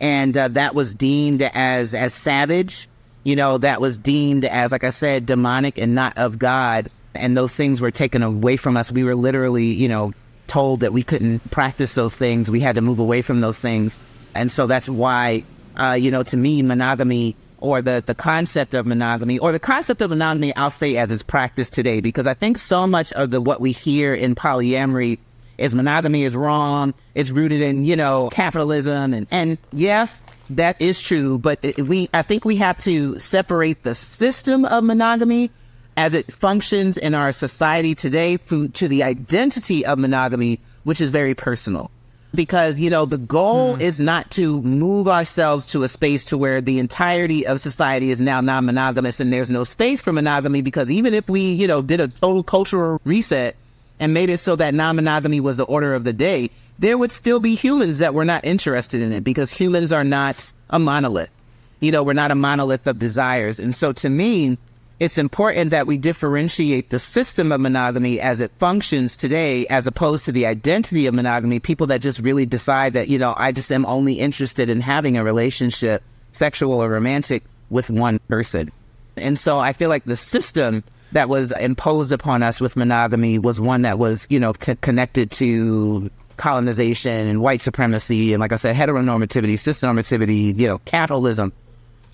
And 0.00 0.36
uh, 0.36 0.48
that 0.48 0.74
was 0.74 0.94
deemed 0.94 1.42
as, 1.42 1.94
as 1.94 2.14
savage 2.14 2.88
you 3.24 3.36
know, 3.36 3.58
that 3.58 3.80
was 3.80 3.98
deemed 3.98 4.44
as, 4.44 4.72
like 4.72 4.84
I 4.84 4.90
said, 4.90 5.26
demonic 5.26 5.78
and 5.78 5.94
not 5.94 6.16
of 6.18 6.38
God. 6.38 6.90
And 7.14 7.36
those 7.36 7.52
things 7.52 7.80
were 7.80 7.90
taken 7.90 8.22
away 8.22 8.56
from 8.56 8.76
us. 8.76 8.90
We 8.90 9.04
were 9.04 9.14
literally, 9.14 9.66
you 9.66 9.88
know, 9.88 10.12
told 10.46 10.80
that 10.80 10.92
we 10.92 11.02
couldn't 11.02 11.50
practice 11.50 11.94
those 11.94 12.14
things. 12.14 12.50
We 12.50 12.60
had 12.60 12.74
to 12.76 12.80
move 12.80 12.98
away 12.98 13.22
from 13.22 13.40
those 13.40 13.58
things. 13.58 13.98
And 14.34 14.50
so 14.50 14.66
that's 14.66 14.88
why, 14.88 15.44
uh, 15.76 15.92
you 15.92 16.10
know, 16.10 16.22
to 16.24 16.36
me, 16.36 16.62
monogamy 16.62 17.36
or 17.58 17.80
the, 17.80 18.02
the 18.04 18.14
concept 18.14 18.74
of 18.74 18.86
monogamy 18.86 19.38
or 19.38 19.52
the 19.52 19.60
concept 19.60 20.02
of 20.02 20.10
monogamy, 20.10 20.54
I'll 20.56 20.70
say 20.70 20.96
as 20.96 21.12
it's 21.12 21.22
practiced 21.22 21.74
today, 21.74 22.00
because 22.00 22.26
I 22.26 22.34
think 22.34 22.58
so 22.58 22.86
much 22.88 23.12
of 23.12 23.30
the 23.30 23.40
what 23.40 23.60
we 23.60 23.70
hear 23.70 24.14
in 24.14 24.34
polyamory 24.34 25.18
is 25.62 25.74
monogamy 25.74 26.24
is 26.24 26.34
wrong. 26.34 26.92
It's 27.14 27.30
rooted 27.30 27.60
in, 27.60 27.84
you 27.84 27.94
know, 27.94 28.28
capitalism. 28.30 29.14
And, 29.14 29.26
and 29.30 29.58
yes, 29.72 30.20
that 30.50 30.80
is 30.80 31.00
true. 31.00 31.38
But 31.38 31.60
it, 31.62 31.78
we, 31.86 32.10
I 32.12 32.22
think 32.22 32.44
we 32.44 32.56
have 32.56 32.78
to 32.78 33.18
separate 33.18 33.84
the 33.84 33.94
system 33.94 34.64
of 34.64 34.82
monogamy 34.82 35.50
as 35.96 36.14
it 36.14 36.32
functions 36.32 36.96
in 36.96 37.14
our 37.14 37.30
society 37.30 37.94
today 37.94 38.38
to, 38.38 38.68
to 38.68 38.88
the 38.88 39.04
identity 39.04 39.86
of 39.86 39.98
monogamy, 39.98 40.58
which 40.82 41.00
is 41.00 41.10
very 41.10 41.34
personal. 41.34 41.90
Because, 42.34 42.78
you 42.78 42.88
know, 42.88 43.04
the 43.04 43.18
goal 43.18 43.76
hmm. 43.76 43.82
is 43.82 44.00
not 44.00 44.30
to 44.32 44.62
move 44.62 45.06
ourselves 45.06 45.66
to 45.68 45.82
a 45.82 45.88
space 45.88 46.24
to 46.24 46.38
where 46.38 46.60
the 46.60 46.78
entirety 46.78 47.46
of 47.46 47.60
society 47.60 48.10
is 48.10 48.20
now 48.20 48.40
non-monogamous 48.40 49.20
and 49.20 49.32
there's 49.32 49.50
no 49.50 49.64
space 49.64 50.00
for 50.00 50.12
monogamy 50.12 50.62
because 50.62 50.90
even 50.90 51.12
if 51.12 51.28
we, 51.28 51.52
you 51.52 51.68
know, 51.68 51.82
did 51.82 52.00
a 52.00 52.08
total 52.08 52.42
cultural 52.42 53.00
reset 53.04 53.54
and 54.02 54.12
made 54.12 54.30
it 54.30 54.38
so 54.38 54.56
that 54.56 54.74
non-monogamy 54.74 55.38
was 55.38 55.56
the 55.56 55.64
order 55.64 55.94
of 55.94 56.02
the 56.02 56.12
day, 56.12 56.50
there 56.80 56.98
would 56.98 57.12
still 57.12 57.38
be 57.38 57.54
humans 57.54 57.98
that 57.98 58.14
were 58.14 58.24
not 58.24 58.44
interested 58.44 59.00
in 59.00 59.12
it 59.12 59.22
because 59.22 59.52
humans 59.52 59.92
are 59.92 60.02
not 60.02 60.52
a 60.70 60.80
monolith. 60.80 61.30
You 61.78 61.92
know, 61.92 62.02
we're 62.02 62.12
not 62.12 62.32
a 62.32 62.34
monolith 62.34 62.88
of 62.88 62.98
desires. 62.98 63.60
And 63.60 63.76
so 63.76 63.92
to 63.92 64.10
me, 64.10 64.58
it's 64.98 65.18
important 65.18 65.70
that 65.70 65.86
we 65.86 65.98
differentiate 65.98 66.90
the 66.90 66.98
system 66.98 67.52
of 67.52 67.60
monogamy 67.60 68.20
as 68.20 68.40
it 68.40 68.50
functions 68.58 69.16
today 69.16 69.68
as 69.68 69.86
opposed 69.86 70.24
to 70.24 70.32
the 70.32 70.46
identity 70.46 71.06
of 71.06 71.14
monogamy. 71.14 71.60
People 71.60 71.86
that 71.86 72.00
just 72.00 72.18
really 72.18 72.44
decide 72.44 72.94
that, 72.94 73.06
you 73.06 73.20
know, 73.20 73.34
I 73.36 73.52
just 73.52 73.70
am 73.70 73.86
only 73.86 74.14
interested 74.14 74.68
in 74.68 74.80
having 74.80 75.16
a 75.16 75.22
relationship, 75.22 76.02
sexual 76.32 76.82
or 76.82 76.88
romantic, 76.88 77.44
with 77.70 77.88
one 77.88 78.18
person. 78.28 78.72
And 79.16 79.38
so 79.38 79.60
I 79.60 79.72
feel 79.72 79.90
like 79.90 80.06
the 80.06 80.16
system 80.16 80.82
that 81.12 81.28
was 81.28 81.52
imposed 81.52 82.12
upon 82.12 82.42
us 82.42 82.60
with 82.60 82.76
monogamy 82.76 83.38
was 83.38 83.60
one 83.60 83.82
that 83.82 83.98
was, 83.98 84.26
you 84.28 84.40
know, 84.40 84.54
c- 84.60 84.76
connected 84.80 85.30
to 85.32 86.10
colonization 86.36 87.28
and 87.28 87.40
white 87.40 87.60
supremacy 87.60 88.32
and, 88.32 88.40
like 88.40 88.52
I 88.52 88.56
said, 88.56 88.74
heteronormativity, 88.74 89.54
cisnormativity, 89.54 90.58
you 90.58 90.66
know, 90.66 90.78
capitalism, 90.86 91.52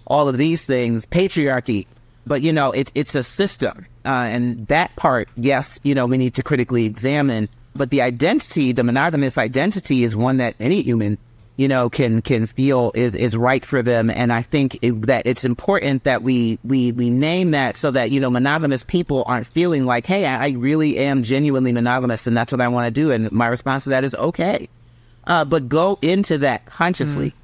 all 0.06 0.28
of 0.28 0.36
these 0.36 0.66
things, 0.66 1.06
patriarchy. 1.06 1.86
But 2.26 2.42
you 2.42 2.52
know, 2.52 2.72
it, 2.72 2.92
it's 2.94 3.14
a 3.14 3.22
system, 3.22 3.86
uh, 4.04 4.08
and 4.08 4.66
that 4.66 4.94
part, 4.96 5.30
yes, 5.36 5.80
you 5.82 5.94
know, 5.94 6.04
we 6.04 6.18
need 6.18 6.34
to 6.34 6.42
critically 6.42 6.84
examine. 6.84 7.48
But 7.74 7.88
the 7.88 8.02
identity, 8.02 8.72
the 8.72 8.84
monogamous 8.84 9.38
identity, 9.38 10.04
is 10.04 10.14
one 10.14 10.36
that 10.36 10.54
any 10.60 10.82
human 10.82 11.16
you 11.58 11.66
know, 11.66 11.90
can 11.90 12.22
can 12.22 12.46
feel 12.46 12.92
is 12.94 13.16
is 13.16 13.36
right 13.36 13.66
for 13.66 13.82
them. 13.82 14.10
And 14.10 14.32
I 14.32 14.42
think 14.42 14.78
it, 14.80 15.02
that 15.06 15.26
it's 15.26 15.44
important 15.44 16.04
that 16.04 16.22
we 16.22 16.58
we 16.62 16.92
we 16.92 17.10
name 17.10 17.50
that 17.50 17.76
so 17.76 17.90
that 17.90 18.12
you 18.12 18.20
know 18.20 18.30
monogamous 18.30 18.84
people 18.84 19.24
aren't 19.26 19.48
feeling 19.48 19.84
like, 19.84 20.06
hey, 20.06 20.24
I, 20.24 20.46
I 20.46 20.48
really 20.50 20.96
am 20.98 21.24
genuinely 21.24 21.72
monogamous, 21.72 22.28
and 22.28 22.36
that's 22.36 22.52
what 22.52 22.60
I 22.60 22.68
want 22.68 22.86
to 22.86 22.92
do. 22.92 23.10
And 23.10 23.30
my 23.32 23.48
response 23.48 23.84
to 23.84 23.90
that 23.90 24.04
is 24.04 24.14
okay, 24.14 24.68
uh, 25.26 25.44
but 25.44 25.68
go 25.68 25.98
into 26.00 26.38
that 26.38 26.64
consciously. 26.64 27.34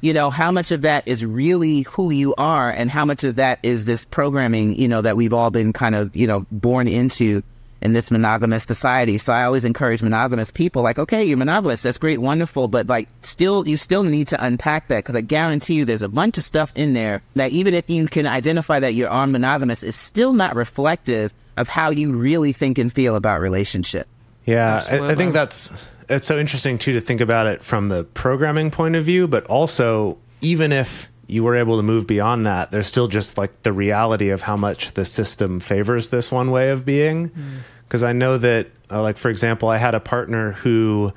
You 0.00 0.12
know, 0.12 0.28
how 0.30 0.50
much 0.50 0.70
of 0.72 0.82
that 0.82 1.06
is 1.06 1.24
really 1.24 1.82
who 1.82 2.10
you 2.10 2.34
are, 2.34 2.68
and 2.68 2.90
how 2.90 3.04
much 3.04 3.22
of 3.22 3.36
that 3.36 3.60
is 3.62 3.84
this 3.84 4.04
programming, 4.04 4.74
you 4.74 4.88
know, 4.88 5.00
that 5.00 5.16
we've 5.16 5.32
all 5.32 5.50
been 5.50 5.72
kind 5.72 5.94
of, 5.94 6.14
you 6.14 6.26
know, 6.26 6.44
born 6.50 6.88
into 6.88 7.42
in 7.84 7.92
this 7.92 8.10
monogamous 8.10 8.64
society. 8.64 9.18
So 9.18 9.32
I 9.32 9.44
always 9.44 9.64
encourage 9.64 10.02
monogamous 10.02 10.50
people, 10.50 10.82
like, 10.82 10.98
okay, 10.98 11.22
you're 11.22 11.36
monogamous, 11.36 11.82
that's 11.82 11.98
great, 11.98 12.20
wonderful, 12.20 12.66
but 12.66 12.86
like, 12.86 13.08
still, 13.20 13.68
you 13.68 13.76
still 13.76 14.02
need 14.02 14.26
to 14.28 14.44
unpack 14.44 14.88
that 14.88 15.04
because 15.04 15.14
I 15.14 15.20
guarantee 15.20 15.74
you 15.74 15.84
there's 15.84 16.02
a 16.02 16.08
bunch 16.08 16.38
of 16.38 16.44
stuff 16.44 16.72
in 16.74 16.94
there 16.94 17.22
that 17.34 17.52
even 17.52 17.74
if 17.74 17.88
you 17.90 18.08
can 18.08 18.26
identify 18.26 18.80
that 18.80 18.94
you're 18.94 19.10
on 19.10 19.32
monogamous, 19.32 19.82
it's 19.82 19.98
still 19.98 20.32
not 20.32 20.56
reflective 20.56 21.32
of 21.56 21.68
how 21.68 21.90
you 21.90 22.12
really 22.12 22.52
think 22.52 22.78
and 22.78 22.92
feel 22.92 23.16
about 23.16 23.40
relationship. 23.40 24.08
Yeah, 24.46 24.82
I, 24.90 25.10
I 25.10 25.14
think 25.14 25.32
that's 25.32 25.72
it's 26.08 26.26
so 26.26 26.38
interesting 26.38 26.78
too 26.78 26.94
to 26.94 27.00
think 27.00 27.20
about 27.20 27.46
it 27.46 27.62
from 27.62 27.88
the 27.88 28.04
programming 28.04 28.70
point 28.70 28.96
of 28.96 29.04
view, 29.04 29.26
but 29.26 29.44
also 29.46 30.18
even 30.40 30.72
if 30.72 31.10
you 31.26 31.42
were 31.42 31.56
able 31.56 31.76
to 31.78 31.82
move 31.82 32.06
beyond 32.06 32.46
that, 32.46 32.70
there's 32.70 32.86
still 32.86 33.06
just 33.06 33.38
like 33.38 33.62
the 33.62 33.72
reality 33.72 34.30
of 34.30 34.42
how 34.42 34.56
much 34.56 34.92
the 34.92 35.04
system 35.04 35.60
favors 35.60 36.10
this 36.10 36.30
one 36.30 36.50
way 36.50 36.70
of 36.70 36.84
being. 36.84 37.30
Mm. 37.30 37.58
Because 37.88 38.02
I 38.02 38.12
know 38.12 38.38
that, 38.38 38.68
uh, 38.90 39.02
like 39.02 39.16
for 39.16 39.30
example, 39.30 39.68
I 39.68 39.78
had 39.78 39.94
a 39.94 40.00
partner 40.00 40.52
who, 40.52 41.12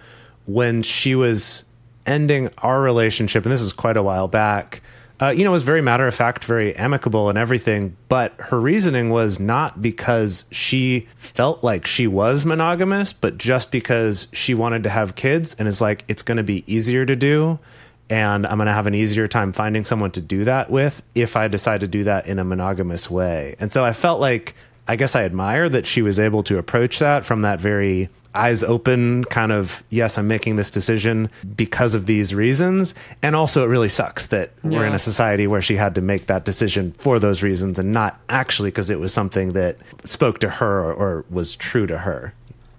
when 0.46 0.84
she 0.84 1.16
was 1.16 1.66
ending 2.06 2.50
our 2.60 2.82
relationship, 2.82 3.46
and 3.46 3.52
this 3.52 3.62
was 3.62 3.74
quite 3.74 3.98
a 3.98 4.04
while 4.04 4.28
back. 4.28 4.82
Uh, 5.20 5.30
you 5.30 5.44
know, 5.44 5.52
was 5.52 5.64
very 5.64 5.82
matter 5.82 6.06
of 6.06 6.14
fact, 6.14 6.46
very 6.46 6.76
amicable 6.76 7.28
and 7.28 7.40
everything. 7.40 7.98
But 8.08 8.36
her 8.38 8.60
reasoning 8.60 9.10
was 9.10 9.40
not 9.40 9.82
because 9.82 10.46
she 10.52 11.08
felt 11.18 11.64
like 11.64 11.88
she 11.88 12.06
was 12.06 12.46
monogamous, 12.46 13.14
but 13.14 13.40
just 13.40 13.72
because 13.72 14.28
she 14.32 14.54
wanted 14.54 14.84
to 14.84 14.90
have 14.90 15.16
kids 15.16 15.56
and 15.58 15.68
is 15.68 15.82
like, 15.82 16.06
it's 16.08 16.22
going 16.22 16.38
to 16.38 16.44
be 16.44 16.64
easier 16.68 17.04
to 17.04 17.16
do. 17.16 17.58
And 18.12 18.46
I'm 18.46 18.58
going 18.58 18.68
to 18.68 18.74
have 18.74 18.86
an 18.86 18.94
easier 18.94 19.28
time 19.28 19.54
finding 19.54 19.86
someone 19.86 20.12
to 20.12 20.22
do 20.22 20.46
that 20.46 20.70
with 20.70 21.02
if 21.16 21.36
I 21.36 21.48
decide 21.48 21.82
to 21.82 21.88
do 21.88 22.04
that 22.04 22.28
in 22.28 22.38
a 22.38 22.44
monogamous 22.44 23.10
way. 23.10 23.56
And 23.60 23.74
so 23.74 23.84
I 23.84 23.94
felt 23.94 24.22
like, 24.22 24.56
I 24.88 24.96
guess 24.96 25.16
I 25.16 25.24
admire 25.24 25.68
that 25.70 25.86
she 25.86 26.02
was 26.02 26.20
able 26.20 26.44
to 26.44 26.58
approach 26.58 27.00
that 27.00 27.26
from 27.26 27.42
that 27.42 27.60
very 27.60 28.10
eyes 28.36 28.64
open 28.64 29.24
kind 29.26 29.52
of 29.52 29.84
yes 29.90 30.18
i'm 30.18 30.28
making 30.28 30.58
this 30.58 30.70
decision 30.70 31.30
because 31.56 31.96
of 31.96 32.06
these 32.06 32.36
reasons. 32.36 32.94
And 33.24 33.36
also 33.36 33.64
it 33.64 33.68
really 33.68 33.90
sucks 33.90 34.28
that 34.28 34.52
we're 34.64 34.86
in 34.86 34.94
a 34.94 35.00
society 35.00 35.48
where 35.48 35.62
she 35.62 35.76
had 35.76 35.96
to 35.96 36.02
make 36.02 36.28
that 36.28 36.46
decision 36.46 36.92
for 36.94 37.20
those 37.20 37.42
reasons 37.42 37.80
and 37.80 37.92
not 37.92 38.20
actually 38.30 38.70
because 38.70 38.90
it 38.90 39.00
was 39.00 39.12
something 39.12 39.50
that 39.50 39.78
spoke 40.04 40.40
to 40.40 40.50
her 40.50 40.82
or, 40.84 40.94
or 40.94 41.26
was 41.30 41.56
true 41.56 41.88
to 41.88 41.98
her 42.00 42.34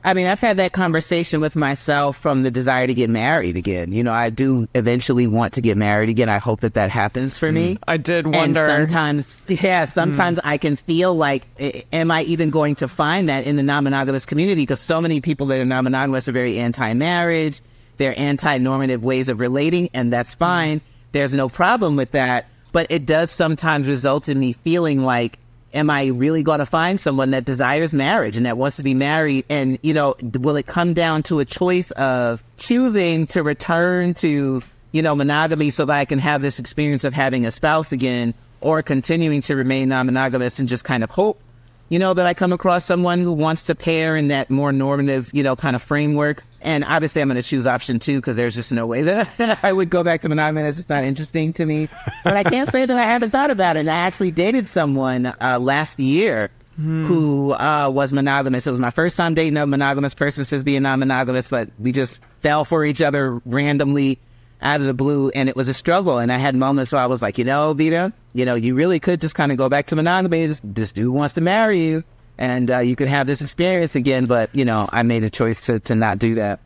I 0.09 0.15
mean, 0.15 0.27
I've 0.27 0.41
had 0.41 0.57
that 0.57 0.73
conversation 0.73 1.43
with 1.43 1.55
myself 1.55 2.17
from 2.17 2.43
the 2.43 2.51
desire 2.51 2.87
to 2.87 2.95
get 2.95 3.11
married 3.11 3.59
again. 3.59 3.93
You 3.93 4.03
know, 4.03 4.15
I 4.15 4.31
do 4.31 4.67
eventually 4.75 5.27
want 5.27 5.53
to 5.53 5.61
get 5.61 5.77
married 5.77 6.09
again. 6.09 6.31
I 6.31 6.39
hope 6.39 6.61
that 6.61 6.73
that 6.73 6.89
happens 6.89 7.39
for 7.39 7.53
me. 7.53 7.75
Mm. 7.75 7.79
I 7.87 7.99
did 7.99 8.27
wonder. 8.27 8.67
And 8.67 8.89
sometimes, 8.89 9.43
yeah, 9.49 9.85
mm. 9.85 9.89
sometimes 9.91 10.41
I 10.43 10.57
can 10.57 10.77
feel 10.77 11.15
like, 11.15 11.45
am 11.93 12.11
I 12.11 12.23
even 12.23 12.49
going 12.49 12.77
to 12.77 12.89
find 12.89 13.29
that 13.29 13.45
in 13.45 13.57
the 13.57 13.63
non-monogamous 13.63 14.25
community? 14.25 14.63
Because 14.63 14.81
so 14.81 14.99
many 14.99 15.21
people 15.21 15.47
that 15.49 15.61
are 15.61 15.67
non-monogamous 15.67 16.27
are 16.27 16.33
very 16.33 16.59
anti-marriage. 16.59 17.61
They're 17.99 18.19
anti-normative 18.19 19.05
ways 19.05 19.29
of 19.29 19.41
relating, 19.41 19.91
and 19.93 20.11
that's 20.11 20.35
mm. 20.35 20.39
fine. 20.39 20.81
There's 21.13 21.35
no 21.35 21.51
problem 21.51 21.97
with 21.97 22.13
that. 22.13 22.47
But 22.73 22.87
it 22.89 23.05
does 23.05 23.31
sometimes 23.31 23.87
result 23.87 24.31
in 24.31 24.41
me 24.41 24.55
feeling 24.55 25.03
like, 25.03 25.39
am 25.75 25.91
I 25.91 26.07
really 26.07 26.43
going 26.43 26.59
to 26.59 26.67
find 26.67 27.01
someone 27.01 27.31
that 27.33 27.45
desires 27.45 27.93
marriage 27.93 28.37
and 28.37 28.47
that 28.47 28.57
wants 28.57 28.77
to 28.79 28.83
be 28.83 28.95
married? 28.95 29.45
And, 29.49 29.79
you 29.83 29.95
know, 29.95 30.17
will 30.23 30.57
it 30.57 30.67
come 30.67 30.95
down 30.95 31.23
to 31.25 31.41
a 31.41 31.45
choice 31.45 31.91
of 31.93 32.43
choosing 32.57 33.27
to 33.29 33.43
return 33.43 34.15
to, 34.15 34.63
you 34.93 35.03
know, 35.03 35.15
monogamy 35.15 35.71
so 35.71 35.85
that 35.85 35.99
I 35.99 36.05
can 36.05 36.19
have 36.19 36.43
this 36.43 36.59
experience 36.59 37.05
of 37.05 37.13
having 37.13 37.47
a 37.47 37.51
spouse 37.51 37.93
again 37.93 38.35
or 38.61 38.83
continuing 38.83 39.43
to 39.43 39.57
remain 39.57 39.89
non 39.89 40.07
monogamous 40.07 40.59
and 40.59 40.69
just 40.69 40.85
kind 40.85 41.05
of 41.05 41.11
hope, 41.11 41.41
you 41.89 41.99
know, 41.99 42.15
that 42.15 42.27
I 42.27 42.35
come 42.35 42.53
across 42.53 42.85
someone 42.85 43.21
who 43.21 43.33
wants 43.33 43.65
to 43.65 43.75
pair 43.75 44.17
in 44.17 44.29
that 44.29 44.51
more 44.51 44.73
normative, 44.73 45.31
you 45.33 45.43
know, 45.43 45.57
kind 45.57 45.77
of 45.77 45.83
framework? 45.83 46.45
And 46.61 46.85
obviously, 46.85 47.23
I'm 47.23 47.29
going 47.29 47.41
to 47.41 47.49
choose 47.49 47.67
option 47.67 47.99
two 47.99 48.17
because 48.17 48.37
there's 48.37 48.55
just 48.55 48.73
no 48.73 48.87
way 48.87 49.03
that 49.03 49.59
I 49.63 49.73
would 49.73 49.91
go 49.91 50.03
back 50.03 50.23
to 50.23 50.29
monogamy. 50.29 50.63
It's 50.69 50.89
not 50.89 51.05
interesting 51.05 51.53
to 51.55 51.65
me. 51.67 51.89
But 52.25 52.37
I 52.37 52.43
can't 52.43 52.71
say 52.71 52.85
that 52.85 52.99
I 52.99 53.05
haven't 53.05 53.31
thought 53.31 53.51
about 53.51 53.77
it. 53.77 53.81
And 53.81 53.91
I 53.91 53.97
actually 53.97 54.33
dated 54.33 54.69
someone 54.69 55.27
uh, 55.41 55.59
last 55.61 55.99
year 56.01 56.51
who 56.79 57.55
uh, 57.55 57.91
was 57.93 58.13
monogamous. 58.13 58.65
It 58.65 58.71
was 58.71 58.79
my 58.79 58.91
first 58.91 59.17
time 59.17 59.35
dating 59.35 59.57
a 59.57 59.67
monogamous 59.67 60.15
person 60.15 60.45
since 60.45 60.63
being 60.63 60.83
non-monogamous, 60.83 61.49
but 61.49 61.71
we 61.81 61.91
just 61.91 62.21
fell 62.41 62.65
for 62.65 62.85
each 62.85 63.03
other 63.03 63.41
randomly 63.45 64.21
out 64.63 64.81
of 64.81 64.87
the 64.87 64.95
blue, 64.95 65.31
and 65.31 65.49
it 65.49 65.57
was 65.57 65.67
a 65.67 65.75
struggle. 65.75 66.19
And 66.19 66.33
I 66.33 66.37
had 66.37 66.55
moments 66.55 66.93
where 66.93 67.03
I 67.03 67.07
was 67.07 67.21
like, 67.21 67.37
you 67.37 67.45
know, 67.45 67.73
Vita, 67.75 68.13
you 68.33 68.45
know, 68.45 68.55
you 68.55 68.77
really 68.77 69.01
could 69.01 69.21
just 69.21 69.35
kind 69.35 69.51
of 69.51 69.59
go 69.59 69.69
back 69.69 69.87
to 69.89 69.97
monogamy. 69.97 70.47
This, 70.47 70.61
this 70.63 70.93
dude 70.93 71.13
wants 71.13 71.35
to 71.35 71.41
marry 71.41 71.81
you, 71.81 72.05
and 72.39 72.71
uh, 72.71 72.79
you 72.79 72.97
could 72.97 73.09
have 73.09 73.27
this 73.27 73.43
experience 73.43 73.95
again. 73.95 74.27
But 74.27 74.55
you 74.55 74.65
know, 74.65 74.89
I 74.91 75.03
made 75.03 75.25
a 75.25 75.31
choice 75.31 75.67
to 75.67 75.81
to 75.81 75.95
not 75.95 76.19
do 76.19 76.37
that. 76.37 76.61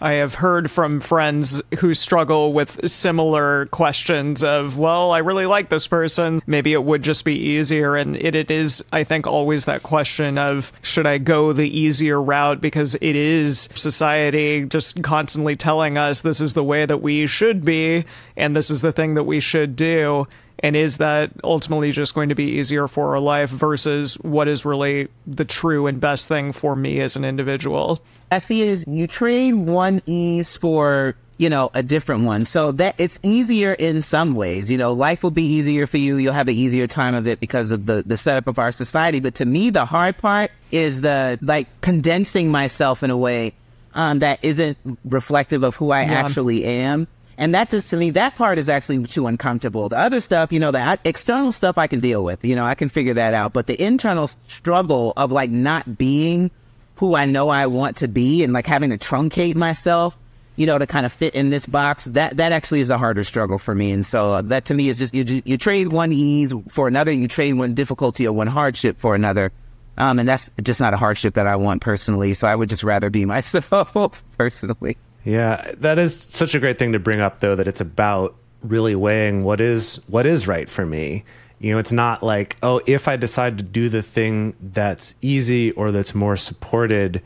I 0.00 0.14
have 0.14 0.34
heard 0.34 0.70
from 0.70 1.00
friends 1.00 1.62
who 1.78 1.94
struggle 1.94 2.52
with 2.52 2.88
similar 2.88 3.66
questions 3.66 4.44
of, 4.44 4.78
well, 4.78 5.12
I 5.12 5.18
really 5.18 5.46
like 5.46 5.68
this 5.68 5.86
person. 5.86 6.40
Maybe 6.46 6.72
it 6.72 6.84
would 6.84 7.02
just 7.02 7.24
be 7.24 7.34
easier. 7.34 7.96
And 7.96 8.16
it, 8.16 8.34
it 8.34 8.50
is, 8.50 8.84
I 8.92 9.04
think, 9.04 9.26
always 9.26 9.64
that 9.64 9.82
question 9.84 10.38
of, 10.38 10.72
should 10.82 11.06
I 11.06 11.18
go 11.18 11.52
the 11.52 11.68
easier 11.68 12.20
route? 12.20 12.60
Because 12.60 12.94
it 12.96 13.16
is 13.16 13.68
society 13.74 14.66
just 14.66 15.02
constantly 15.02 15.56
telling 15.56 15.96
us 15.96 16.20
this 16.20 16.40
is 16.40 16.52
the 16.52 16.64
way 16.64 16.84
that 16.84 17.00
we 17.00 17.26
should 17.26 17.64
be, 17.64 18.04
and 18.36 18.54
this 18.54 18.70
is 18.70 18.82
the 18.82 18.92
thing 18.92 19.14
that 19.14 19.24
we 19.24 19.40
should 19.40 19.76
do. 19.76 20.26
And 20.60 20.74
is 20.74 20.96
that 20.98 21.30
ultimately 21.44 21.92
just 21.92 22.14
going 22.14 22.30
to 22.30 22.34
be 22.34 22.52
easier 22.52 22.88
for 22.88 23.14
our 23.14 23.20
life 23.20 23.50
versus 23.50 24.14
what 24.16 24.48
is 24.48 24.64
really 24.64 25.08
the 25.26 25.44
true 25.44 25.86
and 25.86 26.00
best 26.00 26.28
thing 26.28 26.52
for 26.52 26.74
me 26.74 27.00
as 27.00 27.16
an 27.16 27.24
individual? 27.24 28.00
I 28.30 28.38
see 28.38 28.62
it 28.62 28.68
as 28.72 28.84
you 28.86 29.06
trade 29.06 29.54
one 29.54 30.02
ease 30.06 30.56
for 30.56 31.14
you 31.38 31.50
know 31.50 31.70
a 31.74 31.82
different 31.82 32.24
one, 32.24 32.46
so 32.46 32.72
that 32.72 32.94
it's 32.96 33.18
easier 33.22 33.74
in 33.74 34.00
some 34.00 34.34
ways. 34.34 34.70
You 34.70 34.78
know, 34.78 34.94
life 34.94 35.22
will 35.22 35.30
be 35.30 35.44
easier 35.44 35.86
for 35.86 35.98
you. 35.98 36.16
You'll 36.16 36.32
have 36.32 36.48
an 36.48 36.54
easier 36.54 36.86
time 36.86 37.14
of 37.14 37.26
it 37.26 37.38
because 37.40 37.70
of 37.70 37.84
the 37.84 38.02
the 38.06 38.16
setup 38.16 38.46
of 38.46 38.58
our 38.58 38.72
society. 38.72 39.20
But 39.20 39.34
to 39.36 39.44
me, 39.44 39.68
the 39.68 39.84
hard 39.84 40.16
part 40.16 40.50
is 40.72 41.02
the 41.02 41.38
like 41.42 41.68
condensing 41.82 42.50
myself 42.50 43.02
in 43.02 43.10
a 43.10 43.16
way 43.16 43.52
um, 43.96 44.20
that 44.20 44.38
isn't 44.42 44.78
reflective 45.04 45.62
of 45.62 45.76
who 45.76 45.90
I 45.90 46.04
actually 46.04 46.64
am. 46.64 47.08
And 47.38 47.54
that 47.54 47.70
just 47.70 47.90
to 47.90 47.96
me, 47.96 48.10
that 48.10 48.36
part 48.36 48.58
is 48.58 48.68
actually 48.68 49.04
too 49.04 49.26
uncomfortable. 49.26 49.88
The 49.88 49.98
other 49.98 50.20
stuff, 50.20 50.52
you 50.52 50.58
know, 50.58 50.70
the 50.70 50.98
external 51.04 51.52
stuff 51.52 51.76
I 51.76 51.86
can 51.86 52.00
deal 52.00 52.24
with. 52.24 52.44
You 52.44 52.56
know, 52.56 52.64
I 52.64 52.74
can 52.74 52.88
figure 52.88 53.14
that 53.14 53.34
out. 53.34 53.52
But 53.52 53.66
the 53.66 53.80
internal 53.80 54.26
struggle 54.26 55.12
of 55.16 55.32
like 55.32 55.50
not 55.50 55.98
being 55.98 56.50
who 56.96 57.14
I 57.14 57.26
know 57.26 57.50
I 57.50 57.66
want 57.66 57.98
to 57.98 58.08
be 58.08 58.42
and 58.42 58.52
like 58.52 58.66
having 58.66 58.90
to 58.90 58.98
truncate 58.98 59.54
myself, 59.54 60.16
you 60.56 60.64
know, 60.64 60.78
to 60.78 60.86
kind 60.86 61.04
of 61.04 61.12
fit 61.12 61.34
in 61.34 61.50
this 61.50 61.66
box, 61.66 62.06
that 62.06 62.38
that 62.38 62.52
actually 62.52 62.80
is 62.80 62.88
the 62.88 62.96
harder 62.96 63.22
struggle 63.22 63.58
for 63.58 63.74
me. 63.74 63.90
And 63.90 64.06
so 64.06 64.34
uh, 64.34 64.42
that 64.42 64.64
to 64.66 64.74
me 64.74 64.88
is 64.88 64.98
just 64.98 65.12
you 65.14 65.42
you 65.44 65.58
trade 65.58 65.88
one 65.88 66.12
ease 66.12 66.54
for 66.68 66.88
another, 66.88 67.12
you 67.12 67.28
trade 67.28 67.52
one 67.52 67.74
difficulty 67.74 68.26
or 68.26 68.32
one 68.32 68.46
hardship 68.46 68.98
for 68.98 69.14
another. 69.14 69.52
Um, 69.98 70.18
and 70.18 70.28
that's 70.28 70.50
just 70.62 70.80
not 70.80 70.94
a 70.94 70.96
hardship 70.96 71.34
that 71.34 71.46
I 71.46 71.56
want 71.56 71.82
personally. 71.82 72.34
So 72.34 72.48
I 72.48 72.54
would 72.54 72.70
just 72.70 72.82
rather 72.82 73.10
be 73.10 73.24
myself 73.26 74.24
personally. 74.38 74.96
Yeah, 75.26 75.72
that 75.78 75.98
is 75.98 76.16
such 76.16 76.54
a 76.54 76.60
great 76.60 76.78
thing 76.78 76.92
to 76.92 77.00
bring 77.00 77.20
up 77.20 77.40
though 77.40 77.56
that 77.56 77.66
it's 77.66 77.80
about 77.80 78.36
really 78.62 78.94
weighing 78.94 79.42
what 79.44 79.60
is 79.60 79.96
what 80.06 80.24
is 80.24 80.46
right 80.46 80.68
for 80.68 80.86
me. 80.86 81.24
You 81.58 81.72
know, 81.72 81.78
it's 81.78 81.92
not 81.92 82.22
like, 82.22 82.56
oh, 82.62 82.80
if 82.86 83.08
I 83.08 83.16
decide 83.16 83.58
to 83.58 83.64
do 83.64 83.88
the 83.88 84.02
thing 84.02 84.54
that's 84.60 85.14
easy 85.22 85.72
or 85.72 85.90
that's 85.90 86.14
more 86.14 86.36
supported, 86.36 87.22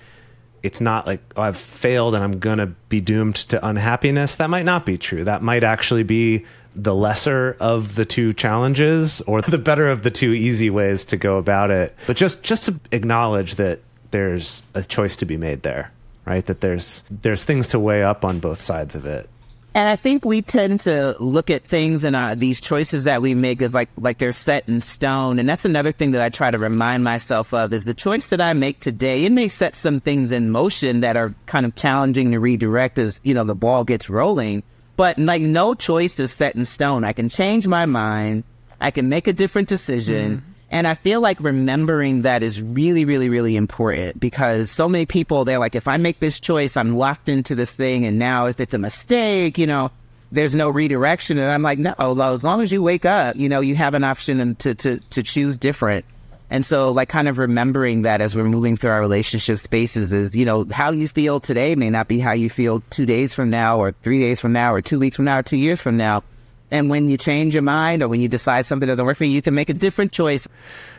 it's 0.62 0.80
not 0.80 1.06
like 1.06 1.20
oh, 1.36 1.42
I've 1.42 1.58
failed 1.58 2.14
and 2.14 2.24
I'm 2.24 2.40
to 2.40 2.66
be 2.88 3.02
doomed 3.02 3.36
to 3.36 3.66
unhappiness. 3.66 4.36
That 4.36 4.48
might 4.48 4.64
not 4.64 4.86
be 4.86 4.96
true. 4.96 5.24
That 5.24 5.42
might 5.42 5.62
actually 5.62 6.02
be 6.02 6.46
the 6.74 6.94
lesser 6.94 7.56
of 7.60 7.96
the 7.96 8.04
two 8.06 8.32
challenges 8.32 9.20
or 9.22 9.42
the 9.42 9.58
better 9.58 9.90
of 9.90 10.04
the 10.04 10.10
two 10.10 10.32
easy 10.32 10.70
ways 10.70 11.04
to 11.06 11.18
go 11.18 11.36
about 11.36 11.70
it. 11.70 11.94
But 12.06 12.16
just 12.16 12.42
just 12.42 12.64
to 12.64 12.80
acknowledge 12.92 13.56
that 13.56 13.80
there's 14.10 14.62
a 14.74 14.82
choice 14.82 15.16
to 15.16 15.26
be 15.26 15.36
made 15.36 15.62
there, 15.62 15.92
right? 16.30 16.46
That 16.46 16.60
there's 16.60 17.02
there's 17.10 17.42
things 17.42 17.68
to 17.68 17.78
weigh 17.80 18.04
up 18.04 18.24
on 18.24 18.38
both 18.38 18.60
sides 18.62 18.94
of 18.94 19.04
it. 19.04 19.28
And 19.72 19.88
I 19.88 19.94
think 19.94 20.24
we 20.24 20.42
tend 20.42 20.80
to 20.80 21.16
look 21.20 21.48
at 21.48 21.64
things 21.64 22.02
and 22.02 22.16
uh, 22.16 22.34
these 22.34 22.60
choices 22.60 23.04
that 23.04 23.22
we 23.22 23.34
make 23.34 23.60
as 23.62 23.74
like 23.74 23.88
like 23.96 24.18
they're 24.18 24.32
set 24.32 24.68
in 24.68 24.80
stone. 24.80 25.40
And 25.40 25.48
that's 25.48 25.64
another 25.64 25.92
thing 25.92 26.12
that 26.12 26.22
I 26.22 26.28
try 26.28 26.50
to 26.52 26.58
remind 26.58 27.02
myself 27.02 27.52
of 27.52 27.72
is 27.72 27.84
the 27.84 27.94
choice 27.94 28.28
that 28.28 28.40
I 28.40 28.52
make 28.52 28.78
today. 28.78 29.24
It 29.24 29.32
may 29.32 29.48
set 29.48 29.74
some 29.74 30.00
things 30.00 30.30
in 30.30 30.50
motion 30.50 31.00
that 31.00 31.16
are 31.16 31.34
kind 31.46 31.66
of 31.66 31.74
challenging 31.74 32.30
to 32.30 32.38
redirect 32.38 32.98
as 32.98 33.20
you 33.24 33.34
know 33.34 33.44
the 33.44 33.56
ball 33.56 33.84
gets 33.84 34.08
rolling. 34.08 34.62
But 34.96 35.18
like 35.18 35.42
no 35.42 35.74
choice 35.74 36.18
is 36.20 36.32
set 36.32 36.54
in 36.54 36.64
stone. 36.64 37.02
I 37.02 37.12
can 37.12 37.28
change 37.28 37.66
my 37.66 37.86
mind. 37.86 38.44
I 38.80 38.90
can 38.90 39.08
make 39.08 39.26
a 39.26 39.32
different 39.32 39.68
decision. 39.68 40.44
And 40.70 40.86
I 40.86 40.94
feel 40.94 41.20
like 41.20 41.40
remembering 41.40 42.22
that 42.22 42.44
is 42.44 42.62
really, 42.62 43.04
really, 43.04 43.28
really 43.28 43.56
important 43.56 44.20
because 44.20 44.70
so 44.70 44.88
many 44.88 45.04
people, 45.04 45.44
they're 45.44 45.58
like, 45.58 45.74
if 45.74 45.88
I 45.88 45.96
make 45.96 46.20
this 46.20 46.38
choice, 46.38 46.76
I'm 46.76 46.96
locked 46.96 47.28
into 47.28 47.56
this 47.56 47.72
thing. 47.72 48.04
And 48.04 48.18
now 48.20 48.46
if 48.46 48.60
it's 48.60 48.72
a 48.72 48.78
mistake, 48.78 49.58
you 49.58 49.66
know, 49.66 49.90
there's 50.30 50.54
no 50.54 50.68
redirection. 50.68 51.38
And 51.38 51.50
I'm 51.50 51.62
like, 51.62 51.80
no, 51.80 51.94
as 51.98 52.44
long 52.44 52.60
as 52.60 52.70
you 52.70 52.82
wake 52.82 53.04
up, 53.04 53.34
you 53.34 53.48
know, 53.48 53.60
you 53.60 53.74
have 53.74 53.94
an 53.94 54.04
option 54.04 54.54
to, 54.56 54.74
to, 54.76 54.98
to 54.98 55.22
choose 55.24 55.56
different. 55.56 56.04
And 56.52 56.66
so, 56.66 56.90
like, 56.90 57.08
kind 57.08 57.28
of 57.28 57.38
remembering 57.38 58.02
that 58.02 58.20
as 58.20 58.34
we're 58.34 58.42
moving 58.42 58.76
through 58.76 58.90
our 58.90 59.00
relationship 59.00 59.60
spaces 59.60 60.12
is, 60.12 60.34
you 60.34 60.44
know, 60.44 60.66
how 60.72 60.90
you 60.90 61.06
feel 61.06 61.38
today 61.38 61.76
may 61.76 61.90
not 61.90 62.08
be 62.08 62.18
how 62.18 62.32
you 62.32 62.50
feel 62.50 62.82
two 62.90 63.06
days 63.06 63.32
from 63.34 63.50
now, 63.50 63.78
or 63.78 63.92
three 64.02 64.18
days 64.18 64.40
from 64.40 64.52
now, 64.52 64.74
or 64.74 64.82
two 64.82 64.98
weeks 64.98 65.14
from 65.14 65.26
now, 65.26 65.38
or 65.38 65.42
two 65.44 65.56
years 65.56 65.80
from 65.80 65.96
now. 65.96 66.24
And 66.70 66.88
when 66.88 67.08
you 67.08 67.16
change 67.16 67.54
your 67.54 67.62
mind 67.62 68.02
or 68.02 68.08
when 68.08 68.20
you 68.20 68.28
decide 68.28 68.66
something 68.66 68.86
doesn't 68.86 69.04
work 69.04 69.16
for 69.16 69.24
you, 69.24 69.32
you 69.32 69.42
can 69.42 69.54
make 69.54 69.68
a 69.68 69.74
different 69.74 70.12
choice. 70.12 70.46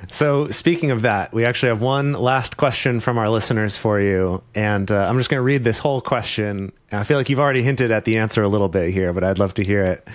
So, 0.10 0.50
speaking 0.50 0.92
of 0.92 1.04
that, 1.04 1.34
we 1.34 1.46
actually 1.46 1.70
have 1.70 1.82
one 1.82 2.14
last 2.14 2.58
question 2.58 3.00
from 3.00 3.18
our 3.18 3.30
listeners 3.30 3.78
for 3.78 4.00
you. 4.00 4.42
And 4.54 4.92
uh, 4.92 5.08
I'm 5.08 5.18
just 5.18 5.30
going 5.30 5.40
to 5.40 5.44
read 5.44 5.64
this 5.64 5.80
whole 5.80 6.02
question. 6.02 6.72
I 6.92 7.04
feel 7.04 7.18
like 7.18 7.30
you've 7.30 7.40
already 7.40 7.64
hinted 7.64 7.92
at 7.92 8.06
the 8.06 8.18
answer 8.18 8.44
a 8.44 8.48
little 8.48 8.68
bit 8.68 8.94
here, 8.94 9.14
but 9.14 9.24
I'd 9.24 9.40
love 9.40 9.54
to 9.56 9.64
hear 9.64 9.84
it. 9.84 10.08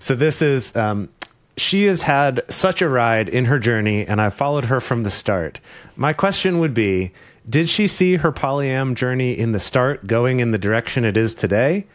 So, 0.00 0.14
this 0.14 0.42
is 0.42 0.74
um, 0.74 1.08
She 1.56 1.84
has 1.84 2.02
had 2.02 2.42
such 2.48 2.82
a 2.82 2.88
ride 2.88 3.28
in 3.28 3.44
her 3.44 3.58
journey, 3.58 4.06
and 4.06 4.20
I've 4.20 4.34
followed 4.34 4.64
her 4.66 4.80
from 4.80 5.02
the 5.02 5.10
start. 5.10 5.60
My 5.96 6.12
question 6.12 6.58
would 6.58 6.74
be 6.74 7.12
Did 7.48 7.68
she 7.68 7.86
see 7.86 8.16
her 8.16 8.32
polyam 8.32 8.94
journey 8.94 9.38
in 9.38 9.52
the 9.52 9.60
start 9.60 10.06
going 10.06 10.40
in 10.40 10.50
the 10.50 10.58
direction 10.58 11.04
it 11.04 11.16
is 11.16 11.34
today? 11.34 11.86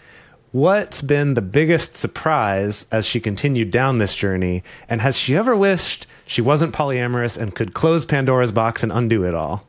What's 0.52 1.02
been 1.02 1.36
the 1.36 1.44
biggest 1.44 1.96
surprise 1.96 2.88
as 2.92 3.06
she 3.06 3.20
continued 3.20 3.70
down 3.70 4.00
this 4.00 4.16
journey? 4.16 4.64
And 4.88 5.00
has 5.00 5.16
she 5.16 5.36
ever 5.36 5.56
wished 5.56 6.08
she 6.26 6.42
wasn't 6.42 6.74
polyamorous 6.74 7.40
and 7.40 7.54
could 7.54 7.76
close 7.76 8.04
Pandora's 8.04 8.52
box 8.52 8.82
and 8.82 8.92
undo 8.92 9.26
it 9.26 9.36
all? 9.36 9.68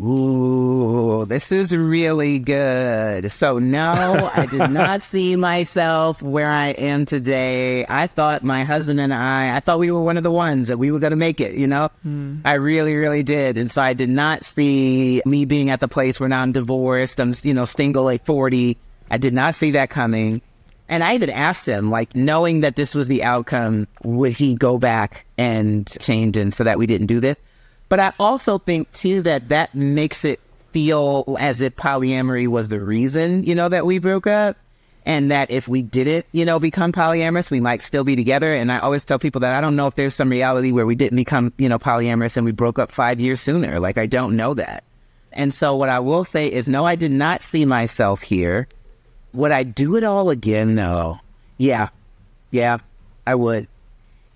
Ooh, 0.00 1.24
this 1.24 1.50
is 1.50 1.74
really 1.74 2.38
good. 2.38 3.32
So, 3.32 3.58
no, 3.58 4.30
I 4.34 4.46
did 4.46 4.70
not 4.70 5.02
see 5.02 5.34
myself 5.34 6.22
where 6.22 6.50
I 6.50 6.68
am 6.68 7.06
today. 7.06 7.84
I 7.88 8.06
thought 8.06 8.44
my 8.44 8.62
husband 8.62 9.00
and 9.00 9.12
I, 9.12 9.56
I 9.56 9.60
thought 9.60 9.80
we 9.80 9.90
were 9.90 10.02
one 10.02 10.16
of 10.16 10.22
the 10.22 10.32
ones 10.32 10.68
that 10.68 10.78
we 10.78 10.92
were 10.92 11.00
going 11.00 11.12
to 11.12 11.16
make 11.16 11.40
it, 11.40 11.54
you 11.54 11.66
know? 11.66 11.90
Hmm. 12.02 12.38
I 12.44 12.54
really, 12.54 12.94
really 12.94 13.24
did. 13.24 13.58
And 13.58 13.70
so 13.70 13.82
I 13.82 13.94
did 13.94 14.10
not 14.10 14.44
see 14.44 15.22
me 15.26 15.44
being 15.44 15.70
at 15.70 15.80
the 15.80 15.88
place 15.88 16.20
where 16.20 16.28
now 16.28 16.42
I'm 16.42 16.52
divorced. 16.52 17.20
I'm, 17.20 17.34
you 17.42 17.54
know, 17.54 17.64
single 17.64 18.08
at 18.10 18.24
40. 18.26 18.76
I 19.10 19.18
did 19.18 19.34
not 19.34 19.54
see 19.54 19.70
that 19.72 19.90
coming. 19.90 20.40
And 20.88 21.02
I 21.02 21.14
even 21.14 21.30
asked 21.30 21.66
him, 21.66 21.90
like, 21.90 22.14
knowing 22.14 22.60
that 22.60 22.76
this 22.76 22.94
was 22.94 23.08
the 23.08 23.24
outcome, 23.24 23.88
would 24.02 24.32
he 24.32 24.54
go 24.54 24.78
back 24.78 25.24
and 25.38 25.88
change 26.00 26.36
and 26.36 26.52
so 26.52 26.64
that 26.64 26.78
we 26.78 26.86
didn't 26.86 27.06
do 27.06 27.20
this? 27.20 27.36
But 27.88 28.00
I 28.00 28.12
also 28.18 28.58
think 28.58 28.92
too 28.92 29.22
that 29.22 29.48
that 29.48 29.74
makes 29.74 30.24
it 30.24 30.40
feel 30.72 31.36
as 31.38 31.60
if 31.60 31.76
polyamory 31.76 32.48
was 32.48 32.68
the 32.68 32.80
reason, 32.80 33.44
you 33.44 33.54
know, 33.54 33.68
that 33.68 33.86
we 33.86 33.98
broke 33.98 34.26
up. 34.26 34.56
And 35.06 35.30
that 35.30 35.50
if 35.50 35.68
we 35.68 35.82
didn't, 35.82 36.24
you 36.32 36.46
know, 36.46 36.58
become 36.58 36.90
polyamorous, 36.90 37.50
we 37.50 37.60
might 37.60 37.82
still 37.82 38.04
be 38.04 38.16
together. 38.16 38.54
And 38.54 38.72
I 38.72 38.78
always 38.78 39.04
tell 39.04 39.18
people 39.18 39.38
that 39.42 39.52
I 39.52 39.60
don't 39.60 39.76
know 39.76 39.86
if 39.86 39.96
there's 39.96 40.14
some 40.14 40.30
reality 40.30 40.72
where 40.72 40.86
we 40.86 40.94
didn't 40.94 41.16
become, 41.16 41.52
you 41.58 41.68
know, 41.68 41.78
polyamorous 41.78 42.38
and 42.38 42.46
we 42.46 42.52
broke 42.52 42.78
up 42.78 42.90
five 42.90 43.20
years 43.20 43.38
sooner. 43.38 43.78
Like, 43.78 43.98
I 43.98 44.06
don't 44.06 44.34
know 44.34 44.54
that. 44.54 44.82
And 45.34 45.52
so 45.52 45.76
what 45.76 45.90
I 45.90 45.98
will 45.98 46.24
say 46.24 46.50
is, 46.50 46.68
no, 46.68 46.86
I 46.86 46.94
did 46.94 47.12
not 47.12 47.42
see 47.42 47.66
myself 47.66 48.22
here. 48.22 48.66
Would 49.34 49.52
I 49.52 49.62
do 49.62 49.96
it 49.96 50.04
all 50.04 50.30
again? 50.30 50.74
No. 50.74 51.18
Yeah. 51.58 51.88
Yeah, 52.50 52.78
I 53.26 53.34
would. 53.34 53.66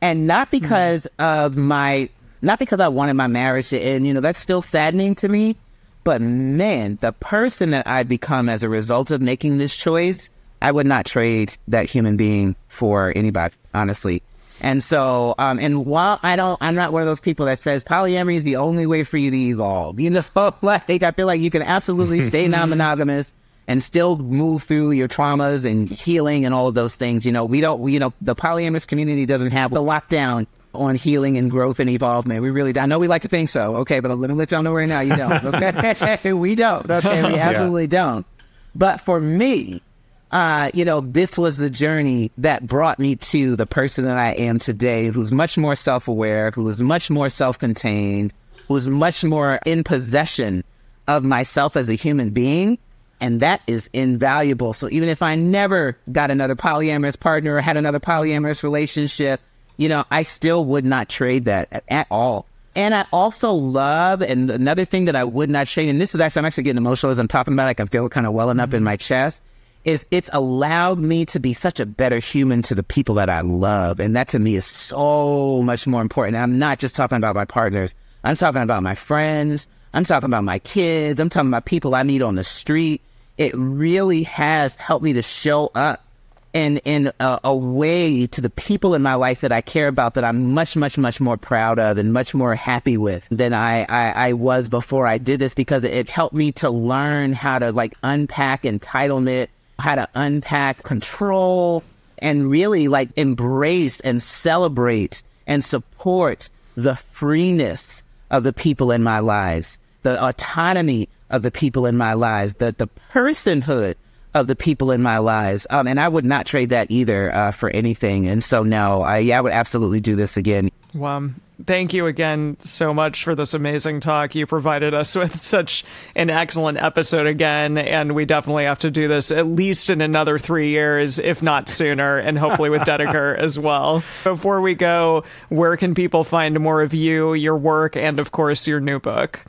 And 0.01 0.27
not 0.27 0.51
because 0.51 1.07
of 1.19 1.57
my, 1.57 2.09
not 2.43 2.59
because 2.59 2.81
I 2.81 2.89
wanted 2.89 3.15
my 3.15 3.27
marriage 3.27 3.71
to 3.71 3.79
end, 3.79 4.07
you 4.07 4.15
know, 4.15 4.21
that's 4.21 4.41
still 4.41 4.63
saddening 4.63 5.15
to 5.17 5.29
me. 5.29 5.57
But 6.05 6.21
man, 6.21 6.99
the 7.01 7.13
person 7.13 7.71
that 7.71 7.87
I've 7.87 8.09
become 8.09 8.49
as 8.49 8.63
a 8.63 8.69
result 8.69 9.11
of 9.11 9.21
making 9.21 9.59
this 9.59 9.77
choice, 9.77 10.31
I 10.63 10.73
would 10.73 10.87
not 10.87 11.07
trade 11.07 11.57
that 11.69 11.89
human 11.89 12.17
being 12.17 12.57
for 12.69 13.13
anybody, 13.15 13.55
honestly. 13.75 14.23
And 14.61 14.83
so, 14.83 15.35
um, 15.39 15.59
and 15.61 15.87
while 15.87 16.19
I 16.23 16.35
don't, 16.35 16.59
I'm 16.61 16.75
not 16.75 16.93
one 16.93 17.03
of 17.03 17.07
those 17.07 17.21
people 17.21 17.47
that 17.47 17.63
says 17.63 17.85
polyamory 17.85 18.39
is 18.39 18.43
the 18.43 18.57
only 18.57 18.87
way 18.87 19.05
for 19.05 19.17
you 19.17 19.31
to 19.31 19.37
evolve. 19.37 20.01
You 20.09 20.11
know, 20.11 20.25
like 20.63 21.03
I 21.03 21.11
feel 21.13 21.27
like 21.27 21.41
you 21.41 21.51
can 21.51 21.63
absolutely 21.63 22.21
stay 22.23 22.49
non-monogamous 22.49 23.33
and 23.69 23.85
still 23.85 24.17
move 24.17 24.63
through 24.63 24.93
your 24.93 25.07
traumas 25.07 25.65
and 25.65 25.91
healing 25.91 26.47
and 26.47 26.55
all 26.55 26.67
of 26.67 26.75
those 26.75 26.97
things. 26.97 27.27
You 27.27 27.33
know, 27.33 27.45
we 27.45 27.61
don't, 27.61 27.81
we, 27.81 27.93
you 27.93 28.01
know, 28.01 28.15
the 28.23 28.35
polyamorous 28.35 28.87
community 28.87 29.27
doesn't 29.27 29.51
have 29.51 29.71
the 29.71 29.83
lockdown 29.83 30.47
on 30.75 30.97
healing 30.97 31.37
and 31.37 31.51
growth 31.51 31.79
and 31.79 31.91
evolvement. 31.91 32.43
We 32.43 32.51
really, 32.51 32.77
I 32.79 32.87
know 32.87 32.99
we 32.99 33.09
like 33.09 33.23
to 33.23 33.29
think 33.29 33.51
so. 33.51 33.77
Okay, 33.77 34.01
but 34.01 34.17
let 34.17 34.31
me 34.31 34.37
let 34.37 34.51
y'all 34.51 34.63
know 34.63 34.73
right 34.73 34.89
now, 34.89 35.01
you 35.01 35.15
don't. 35.15 35.45
Okay, 35.45 36.33
we 36.33 36.55
don't. 36.55 36.91
Okay, 36.91 37.31
we 37.31 37.39
absolutely 37.39 37.87
don't. 37.87 38.27
But 38.75 39.03
for 39.03 39.21
me, 39.21 39.83
uh, 40.31 40.71
you 40.73 40.87
know, 40.87 41.01
this 41.03 41.37
was 41.37 41.59
the 41.59 41.71
journey 41.71 42.31
that 42.39 42.67
brought 42.67 42.99
me 42.99 43.17
to 43.17 43.55
the 43.55 43.67
person 43.67 44.05
that 44.05 44.17
I 44.17 44.33
am 44.33 44.59
today, 44.59 45.09
who's 45.09 45.31
much 45.31 45.59
more 45.59 45.75
self 45.75 46.09
aware, 46.09 46.53
who 46.53 46.67
is 46.69 46.81
much 46.81 47.11
more 47.11 47.29
self 47.29 47.59
contained, 47.59 48.33
who's 48.67 48.89
much 48.89 49.25
more 49.25 49.61
in 49.67 49.85
possession 49.85 50.65
of 51.07 51.23
myself 51.23 51.77
as 51.77 51.91
a 51.91 51.95
human 51.95 52.31
being. 52.31 52.79
And 53.21 53.41
that 53.41 53.63
is 53.67 53.91
invaluable. 53.93 54.73
So 54.73 54.89
even 54.91 55.09
if 55.09 55.23
I 55.23 55.35
never 55.35 55.97
got 56.13 56.31
another 56.31 56.55
polyamorous 56.55 57.19
partner 57.19 57.57
or 57.57 57.61
had 57.61 57.77
another 57.77 58.01
polyamorous 58.01 58.63
relationship, 58.63 59.41
you 59.77 59.89
know, 59.89 60.05
I 60.11 60.23
still 60.23 60.65
would 60.67 60.85
not 60.85 61.09
trade 61.09 61.47
that 61.47 61.69
at, 61.73 61.85
at 61.89 62.07
all. 62.11 62.47
And 62.75 62.95
I 62.95 63.07
also 63.13 63.53
love, 63.53 64.23
and 64.23 64.51
another 64.51 64.85
thing 64.85 65.07
that 65.07 65.17
I 65.17 65.25
would 65.25 65.51
not 65.51 65.67
trade, 65.67 65.89
and 65.89 66.01
this 66.01 66.15
is 66.15 66.21
actually, 66.21 66.41
I'm 66.41 66.47
actually 66.47 66.63
getting 66.63 66.79
emotional 66.79 67.11
as 67.11 67.19
I'm 67.19 67.27
talking 67.27 67.55
about 67.55 67.67
it, 67.67 67.71
I 67.71 67.75
can 67.75 67.89
feel 67.89 68.09
kind 68.09 68.27
of 68.27 68.35
welling 68.35 68.61
up 68.61 68.73
in 68.73 68.85
my 68.85 68.97
chest 68.97 69.43
is 69.85 70.05
it's 70.11 70.29
allowed 70.33 70.99
me 70.99 71.25
to 71.25 71.41
be 71.41 71.55
such 71.55 71.81
a 71.81 71.87
better 71.87 72.19
human 72.19 72.63
to 72.63 72.75
the 72.75 72.83
people 72.83 73.15
that 73.15 73.31
I 73.31 73.41
love. 73.41 74.01
And 74.01 74.15
that 74.17 74.29
to 74.29 74.39
me 74.39 74.55
is 74.55 74.67
so 74.67 75.63
much 75.63 75.87
more 75.87 76.03
important. 76.03 76.37
I'm 76.37 76.59
not 76.59 76.79
just 76.79 76.95
talking 76.95 77.17
about 77.17 77.35
my 77.35 77.45
partners. 77.45 77.95
I'm 78.25 78.37
talking 78.37 78.63
about 78.63 78.83
my 78.83 78.95
friends. 78.95 79.67
I'm 79.95 80.05
talking 80.05 80.27
about 80.27 80.45
my 80.45 80.59
kids. 80.59 81.19
I'm 81.19 81.31
talking 81.31 81.49
about 81.49 81.65
people 81.65 81.95
I 81.95 82.03
meet 82.03 82.23
on 82.23 82.35
the 82.35 82.45
street. 82.45 83.01
It 83.39 83.55
really 83.55 84.25
has 84.25 84.77
helped 84.77 85.05
me 85.05 85.15
to 85.15 85.23
show 85.23 85.71
up 85.75 86.05
in, 86.53 86.79
in 86.79 87.13
a, 87.21 87.41
a 87.45 87.57
way 87.57 88.27
to 88.27 88.41
the 88.41 88.51
people 88.51 88.95
in 88.95 89.03
my 89.03 89.15
life 89.15 89.41
that 89.43 89.53
I 89.53 89.61
care 89.61 89.89
about 89.89 90.15
that 90.15 90.25
I'm 90.25 90.53
much, 90.53 90.77
much, 90.77 90.99
much 90.99 91.21
more 91.21 91.37
proud 91.37 91.79
of 91.79 91.99
and 91.99 92.13
much 92.13 92.35
more 92.35 92.55
happy 92.55 92.97
with 92.97 93.27
than 93.31 93.55
I, 93.55 93.85
I, 93.85 94.29
I 94.29 94.33
was 94.33 94.69
before 94.69 95.07
I 95.07 95.19
did 95.19 95.41
this 95.41 95.55
because 95.55 95.85
it 95.85 96.11
helped 96.11 96.35
me 96.35 96.53
to 96.53 96.69
learn 96.69 97.33
how 97.33 97.59
to 97.59 97.73
like 97.73 97.95
unpack 98.03 98.65
entitlement 98.65 99.49
how 99.79 99.95
to 99.95 100.09
unpack 100.15 100.83
control 100.83 101.85
and 102.19 102.51
really 102.51 102.89
like 102.89 103.11
embrace 103.17 104.01
and 104.01 104.23
celebrate 104.23 105.23
and 105.47 105.65
support 105.65 106.51
the 106.77 106.97
freeness 106.97 108.03
of 108.31 108.43
the 108.43 108.53
people 108.53 108.91
in 108.91 109.03
my 109.03 109.21
lives, 109.21 109.79
the 110.03 110.23
autonomy 110.23 111.09
of 111.31 111.43
the 111.43 111.51
people 111.51 111.87
in 111.87 111.97
my 111.97 112.15
lives, 112.15 112.55
the, 112.55 112.75
the 112.77 112.89
personhood 113.13 113.97
of 114.35 114.47
the 114.47 114.57
people 114.57 114.91
in 114.91 115.03
my 115.03 115.19
lives. 115.19 115.67
Um, 115.71 115.87
and 115.87 116.01
I 116.01 116.09
would 116.09 116.25
not 116.25 116.47
trade 116.47 116.71
that 116.71 116.91
either 116.91 117.35
uh, 117.35 117.51
for 117.53 117.71
anything. 117.71 118.29
And 118.29 118.43
so, 118.43 118.63
no, 118.63 119.03
I, 119.03 119.19
yeah, 119.19 119.39
I 119.39 119.41
would 119.41 119.53
absolutely 119.53 120.01
do 120.01 120.17
this 120.17 120.37
again. 120.37 120.71
Well, 120.95 121.31
thank 121.67 121.93
you 121.93 122.07
again 122.07 122.57
so 122.61 122.95
much 122.95 123.25
for 123.25 123.35
this 123.35 123.55
amazing 123.55 124.01
talk. 124.01 124.35
You 124.35 124.47
provided 124.47 124.95
us 124.95 125.15
with 125.15 125.43
such 125.45 125.85
an 126.15 126.31
excellent 126.31 126.79
episode 126.79 127.27
again, 127.27 127.79
and 127.79 128.15
we 128.15 128.25
definitely 128.25 128.65
have 128.65 128.79
to 128.81 128.91
do 128.91 129.09
this 129.09 129.31
at 129.31 129.47
least 129.47 129.91
in 129.91 130.01
another 130.01 130.39
three 130.39 130.69
years, 130.71 131.19
if 131.19 131.43
not 131.43 131.69
sooner, 131.69 132.19
and 132.19 132.39
hopefully 132.39 132.71
with 132.71 132.83
Dedeker 132.83 133.37
as 133.39 133.59
well. 133.59 134.03
Before 134.25 134.61
we 134.61 134.75
go, 134.75 135.25
where 135.49 135.77
can 135.77 135.95
people 135.95 136.25
find 136.25 136.59
more 136.61 136.83
of 136.83 136.95
you, 136.95 137.35
your 137.35 137.57
work, 137.57 137.97
and 137.97 138.19
of 138.19 138.33
course, 138.33 138.67
your 138.67 138.81
new 138.81 138.99
book? 138.99 139.45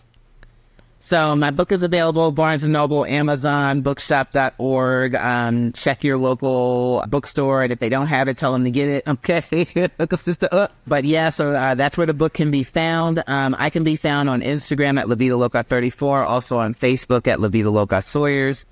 So 1.01 1.33
my 1.33 1.49
book 1.49 1.71
is 1.71 1.81
available 1.81 2.33
Barnes 2.33 2.63
& 2.63 2.67
Noble, 2.67 3.05
Amazon, 3.05 3.81
bookshop.org. 3.81 5.15
Um, 5.15 5.71
check 5.71 6.03
your 6.03 6.17
local 6.17 7.05
bookstore. 7.07 7.63
And 7.63 7.71
if 7.71 7.79
they 7.79 7.87
don't 7.87 8.07
have 8.07 8.27
it, 8.27 8.37
tell 8.37 8.51
them 8.51 8.65
to 8.65 8.71
get 8.71 8.89
it. 8.89 9.03
Okay. 9.09 9.89
Hook 9.97 10.13
a 10.13 10.17
sister 10.17 10.49
up. 10.51 10.73
But 10.87 11.03
yeah, 11.03 11.29
so 11.29 11.53
uh, 11.53 11.75
that's 11.75 11.97
where 11.97 12.07
the 12.07 12.13
book 12.13 12.33
can 12.33 12.51
be 12.51 12.63
found. 12.63 13.23
Um, 13.27 13.55
I 13.57 13.69
can 13.69 13.83
be 13.83 13.95
found 13.95 14.29
on 14.29 14.41
Instagram 14.41 14.99
at 14.99 15.07
La 15.07 15.15
Vita 15.15 15.35
Loca 15.35 15.63
34, 15.63 16.25
also 16.25 16.59
on 16.59 16.73
Facebook 16.73 17.27
at 17.27 17.39
La 17.39 17.47
Vita 17.47 17.69
Loca 17.69 18.01
Sawyers. 18.01 18.65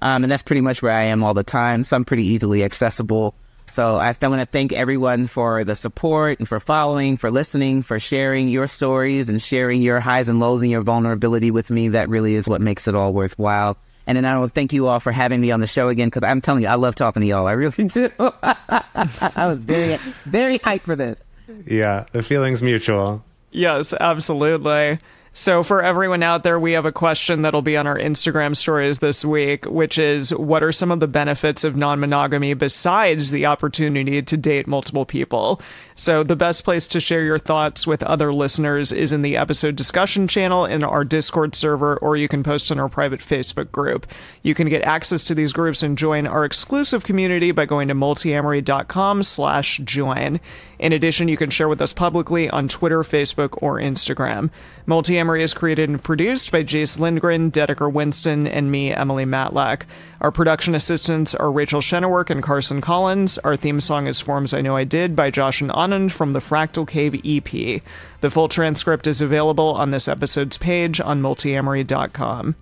Um, 0.00 0.24
and 0.24 0.32
that's 0.32 0.42
pretty 0.42 0.60
much 0.60 0.82
where 0.82 0.92
I 0.92 1.04
am 1.04 1.22
all 1.22 1.34
the 1.34 1.42
time. 1.44 1.84
So 1.84 1.96
I'm 1.96 2.04
pretty 2.04 2.24
easily 2.24 2.64
accessible. 2.64 3.34
So 3.66 3.96
I, 3.96 4.16
I 4.20 4.28
want 4.28 4.40
to 4.40 4.46
thank 4.46 4.72
everyone 4.72 5.26
for 5.26 5.64
the 5.64 5.74
support 5.74 6.38
and 6.38 6.48
for 6.48 6.60
following, 6.60 7.16
for 7.16 7.30
listening, 7.30 7.82
for 7.82 7.98
sharing 7.98 8.48
your 8.48 8.66
stories 8.68 9.28
and 9.28 9.42
sharing 9.42 9.82
your 9.82 10.00
highs 10.00 10.28
and 10.28 10.38
lows 10.38 10.62
and 10.62 10.70
your 10.70 10.82
vulnerability 10.82 11.50
with 11.50 11.70
me. 11.70 11.88
That 11.88 12.08
really 12.08 12.34
is 12.34 12.46
what 12.48 12.60
makes 12.60 12.86
it 12.86 12.94
all 12.94 13.12
worthwhile. 13.12 13.76
And 14.06 14.16
then 14.16 14.24
I 14.24 14.38
want 14.38 14.50
to 14.50 14.54
thank 14.54 14.72
you 14.72 14.86
all 14.86 15.00
for 15.00 15.12
having 15.12 15.40
me 15.40 15.50
on 15.50 15.60
the 15.60 15.66
show 15.66 15.88
again 15.88 16.08
because 16.08 16.22
I'm 16.22 16.40
telling 16.40 16.62
you, 16.62 16.68
I 16.68 16.74
love 16.74 16.94
talking 16.94 17.22
to 17.22 17.26
y'all. 17.26 17.46
I 17.46 17.52
really 17.52 17.84
do. 17.88 18.10
I 18.18 19.46
was 19.46 19.58
very, 19.58 19.98
very 20.26 20.58
hyped 20.58 20.82
for 20.82 20.96
this. 20.96 21.18
Yeah, 21.66 22.04
the 22.12 22.22
feeling's 22.22 22.62
mutual. 22.62 23.24
Yes, 23.50 23.94
absolutely. 23.98 24.98
So, 25.36 25.64
for 25.64 25.82
everyone 25.82 26.22
out 26.22 26.44
there, 26.44 26.60
we 26.60 26.74
have 26.74 26.86
a 26.86 26.92
question 26.92 27.42
that'll 27.42 27.60
be 27.60 27.76
on 27.76 27.88
our 27.88 27.98
Instagram 27.98 28.54
stories 28.54 29.00
this 29.00 29.24
week, 29.24 29.64
which 29.64 29.98
is 29.98 30.32
what 30.32 30.62
are 30.62 30.70
some 30.70 30.92
of 30.92 31.00
the 31.00 31.08
benefits 31.08 31.64
of 31.64 31.74
non 31.74 31.98
monogamy 31.98 32.54
besides 32.54 33.32
the 33.32 33.46
opportunity 33.46 34.22
to 34.22 34.36
date 34.36 34.68
multiple 34.68 35.04
people? 35.04 35.60
So, 35.96 36.24
the 36.24 36.34
best 36.34 36.64
place 36.64 36.88
to 36.88 36.98
share 36.98 37.22
your 37.22 37.38
thoughts 37.38 37.86
with 37.86 38.02
other 38.02 38.32
listeners 38.32 38.90
is 38.90 39.12
in 39.12 39.22
the 39.22 39.36
episode 39.36 39.76
discussion 39.76 40.26
channel 40.26 40.64
in 40.66 40.82
our 40.82 41.04
Discord 41.04 41.54
server, 41.54 41.96
or 41.98 42.16
you 42.16 42.26
can 42.26 42.42
post 42.42 42.72
in 42.72 42.80
our 42.80 42.88
private 42.88 43.20
Facebook 43.20 43.70
group. 43.70 44.04
You 44.42 44.56
can 44.56 44.68
get 44.68 44.82
access 44.82 45.22
to 45.24 45.36
these 45.36 45.52
groups 45.52 45.84
and 45.84 45.96
join 45.96 46.26
our 46.26 46.44
exclusive 46.44 47.04
community 47.04 47.52
by 47.52 47.66
going 47.66 47.86
to 47.88 47.94
multiamory.com 47.94 49.22
slash 49.22 49.78
join. 49.84 50.40
In 50.80 50.92
addition, 50.92 51.28
you 51.28 51.36
can 51.36 51.50
share 51.50 51.68
with 51.68 51.80
us 51.80 51.92
publicly 51.92 52.50
on 52.50 52.66
Twitter, 52.66 53.04
Facebook, 53.04 53.56
or 53.62 53.78
Instagram. 53.78 54.50
Multiamory 54.88 55.42
is 55.42 55.54
created 55.54 55.88
and 55.88 56.02
produced 56.02 56.50
by 56.50 56.64
Jase 56.64 56.98
Lindgren, 56.98 57.52
Dedeker 57.52 57.90
Winston, 57.90 58.48
and 58.48 58.68
me, 58.68 58.92
Emily 58.92 59.24
Matlack. 59.24 59.82
Our 60.24 60.32
production 60.32 60.74
assistants 60.74 61.34
are 61.34 61.52
Rachel 61.52 61.82
Shennework 61.82 62.30
and 62.30 62.42
Carson 62.42 62.80
Collins. 62.80 63.36
Our 63.36 63.56
theme 63.56 63.78
song 63.78 64.06
is 64.06 64.20
Forms 64.20 64.54
I 64.54 64.62
Know 64.62 64.74
I 64.74 64.84
Did 64.84 65.14
by 65.14 65.30
Josh 65.30 65.60
and 65.60 65.70
Anand 65.70 66.12
from 66.12 66.32
the 66.32 66.38
Fractal 66.38 66.88
Cave 66.88 67.20
EP. 67.26 67.82
The 68.22 68.30
full 68.30 68.48
transcript 68.48 69.06
is 69.06 69.20
available 69.20 69.74
on 69.74 69.90
this 69.90 70.08
episode's 70.08 70.56
page 70.56 70.98
on 70.98 71.20
multiamory.com. 71.20 72.56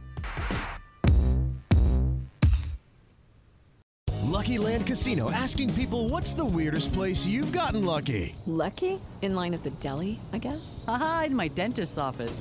Lucky 4.24 4.58
Land 4.58 4.84
Casino 4.84 5.30
asking 5.30 5.72
people 5.74 6.08
what's 6.08 6.32
the 6.32 6.44
weirdest 6.44 6.92
place 6.92 7.24
you've 7.26 7.52
gotten 7.52 7.84
lucky? 7.84 8.34
Lucky? 8.46 9.00
In 9.20 9.36
line 9.36 9.54
at 9.54 9.62
the 9.62 9.70
deli, 9.70 10.18
I 10.32 10.38
guess? 10.38 10.82
Aha, 10.88 11.24
in 11.26 11.36
my 11.36 11.46
dentist's 11.46 11.96
office. 11.96 12.40